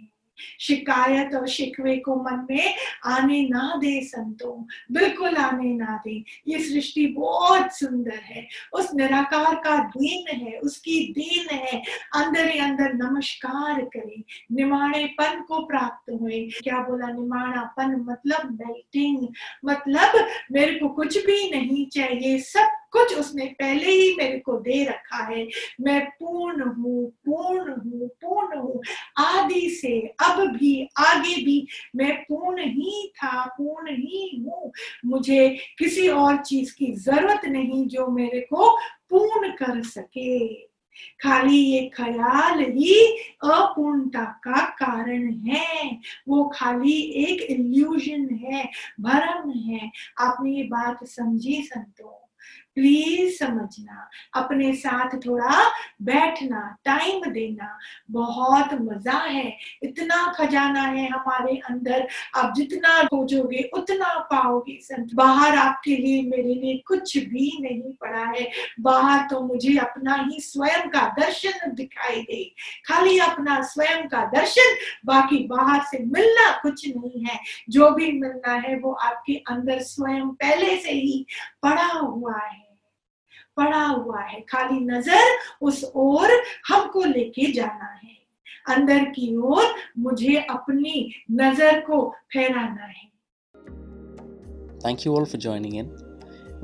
शिकायत 0.61 1.34
और 1.34 1.49
शिकवे 1.49 1.97
को 1.97 2.16
मन 2.16 2.47
में 2.51 2.74
आने 3.05 3.49
ना 3.49 3.74
दे 3.76 4.01
संतों, 4.05 4.66
बिल्कुल 4.93 5.36
आने 5.36 5.74
ना 5.74 6.03
दे। 6.05 6.24
ये 6.49 6.59
सृष्टि 6.59 7.07
बहुत 7.07 7.72
सुंदर 7.72 8.14
है। 8.14 8.49
उस 8.72 8.95
निराकार 8.95 9.55
का 9.55 9.78
देन 9.78 10.36
है, 10.36 10.59
उसकी 10.59 11.12
देन 11.12 11.55
है। 11.55 11.82
अंदर 12.14 12.49
ही 12.49 12.59
अंदर 12.59 12.93
नमस्कार 12.93 13.80
करें। 13.80 14.22
निमाणेपन 14.53 15.41
को 15.41 15.66
प्राप्त 15.66 16.11
हुए। 16.20 16.49
क्या 16.62 16.78
बोला? 16.78 17.07
निमाणापन 17.07 18.07
मतलब 18.09 18.59
मेल्टिंग 18.61 19.28
मतलब 19.64 20.28
मेरे 20.53 20.74
को 20.74 20.89
कुछ 20.89 21.26
भी 21.26 21.51
नहीं 21.51 21.86
चाहिए। 21.86 22.39
सब 22.39 22.68
कुछ 22.93 23.18
उसने 23.18 23.47
पहले 23.47 23.91
ही 23.91 24.14
मेरे 24.14 24.39
को 24.39 24.53
दे 24.61 24.84
रखा 24.84 25.24
है। 25.24 25.49
मैं 25.80 26.07
पूर्ण 26.11 26.62
हूँ 26.62 27.11
पूर्ण 27.11 27.70
हूँ 27.70 28.09
पूर्ण 28.09 28.59
हूँ। 28.59 28.82
आदि 29.18 29.70
से 29.70 30.01
अब 30.01 30.57
भी, 30.57 30.89
आगे 30.99 31.45
भी 31.45 31.68
मैं 31.97 32.22
पूर्ण 32.22 32.62
ही 32.62 33.12
था, 33.16 33.47
पूर्ण 33.47 33.91
ही 33.91 34.45
हूँ। 34.47 34.72
मुझे 35.05 35.59
किसी 35.78 36.09
और 36.09 36.36
चीज़ 36.36 36.74
की 36.74 36.93
ज़रूरत 36.93 37.45
नहीं 37.45 37.86
जो 37.89 38.07
मेरे 38.09 38.41
को 38.41 38.76
पूर्ण 39.11 39.51
कर 39.51 39.82
सके। 39.82 40.68
खाली 41.22 41.57
ये 41.57 41.91
ख्याल 41.95 42.61
ही 42.61 43.07
अपूर्णता 43.45 44.24
का 44.24 44.68
कारण 44.68 45.32
है। 45.32 46.01
वो 46.28 46.53
खाली 46.55 47.01
एक 47.01 47.41
इल्यूजन 47.41 48.34
है, 48.34 48.70
भरम 49.01 49.51
है। 49.51 49.91
आपने 50.18 50.51
ये 50.51 50.62
बात 50.62 51.05
समझी 51.05 51.62
संतों? 51.62 52.24
प्लीज़ 52.75 53.39
समझना, 53.39 54.11
अपने 54.35 54.73
साथ 54.73 55.16
थोड़ा 55.27 55.71
बैठना 56.03 56.77
टाइम 56.85 57.31
देना। 57.31 57.79
बहुत 58.11 58.75
मज़ा 58.75 59.19
है। 59.19 59.57
इतना 59.83 60.33
खजाना 60.33 60.83
है 60.83 61.09
हमारे 61.09 61.57
अंदर। 61.57 62.09
आप 62.37 62.53
जितना 62.57 63.03
खोजोगे, 63.05 63.71
उतना 63.75 64.19
पाओगे 64.19 64.79
संत। 64.83 65.14
बाहर 65.14 65.57
आपके 65.57 65.97
लिए 65.97 66.23
मेरे 66.23 66.55
लिए 66.55 66.83
कुछ 66.87 67.19
भी 67.19 67.59
नहीं 67.61 67.93
पड़ा 67.93 68.25
है। 68.25 68.51
बाहर 68.81 69.29
तो 69.31 69.41
मुझे 69.41 69.77
अपना 69.79 70.14
ही 70.14 70.41
स्वयं 70.41 70.89
का 70.89 71.09
दर्शन 71.09 71.73
दिखाई 71.73 72.23
दे। 72.23 72.55
खाली 72.87 73.19
अपना 73.19 73.62
स्वयं 73.62 74.09
का 74.09 74.25
दर्शन, 74.25 74.77
बाकी 75.07 75.47
बाहर 75.47 75.83
से 75.83 75.99
मिलना 75.99 76.51
कुछ 76.62 76.89
नहीं 76.89 77.25
है। 77.25 77.41
जो 77.71 77.91
भी 77.91 78.12
मिलना 78.12 78.53
है, 78.53 78.79
वो 78.79 78.93
आपके 78.93 79.35
अंदर 79.35 79.79
स्वयं 79.79 80.29
पहले 80.29 80.77
से 80.77 80.91
ही 80.91 81.27
पड़ा 81.62 81.87
हुआ 81.87 82.39
है। 82.39 82.68
पड़ा 83.59 83.85
हुआ 83.85 84.21
है 84.21 84.41
खाली 84.51 84.81
नज़र 84.85 85.37
उस 85.69 85.85
ओर 86.07 86.31
हमको 86.69 87.05
लेके 87.05 87.53
जाना 87.53 87.93
है 88.03 88.17
अंदर 88.77 89.05
की 89.15 89.35
ओर 89.53 89.75
मुझे 90.07 90.37
अपनी 90.51 90.95
नज़र 91.43 91.81
को 91.91 92.03
फहराना 92.35 92.87
है 92.87 93.07
Thank 94.83 95.05
you 95.05 95.13
all 95.19 95.25
for 95.31 95.39
joining 95.45 95.73
in. 95.75 95.89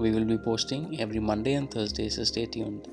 We 0.03 0.11
will 0.17 0.25
be 0.25 0.37
posting 0.39 1.01
every 1.05 1.23
Monday 1.31 1.55
and 1.55 1.69
Thursday, 1.69 2.09
so 2.09 2.25
stay 2.25 2.45
tuned. 2.47 2.87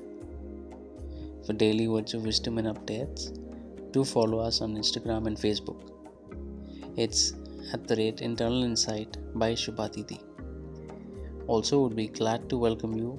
For 1.46 1.52
daily 1.52 1.86
words 1.88 2.14
of 2.14 2.24
wisdom 2.24 2.58
and 2.58 2.70
updates, 2.72 3.28
do 3.92 4.04
follow 4.04 4.40
us 4.40 4.60
on 4.60 4.74
Instagram 4.76 5.28
and 5.28 5.36
Facebook. 5.36 5.80
It's 6.96 7.22
at 7.72 7.86
the 7.86 7.96
rate 7.96 8.20
Internal 8.20 8.64
Insight 8.64 9.16
by 9.34 9.52
Shubhatiti. 9.52 10.18
Also, 11.46 11.80
would 11.82 11.96
be 11.96 12.08
glad 12.08 12.48
to 12.50 12.58
welcome 12.58 12.96
you 12.96 13.12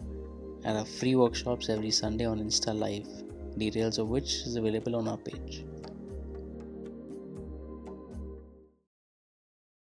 and 0.65 0.77
our 0.77 0.85
free 0.85 1.15
workshops 1.15 1.69
every 1.69 1.91
Sunday 1.91 2.25
on 2.25 2.39
Insta 2.39 2.77
Live, 2.77 3.07
details 3.57 3.97
of 3.97 4.09
which 4.09 4.33
is 4.47 4.55
available 4.55 4.95
on 4.95 5.07
our 5.07 5.17
page. 5.17 5.65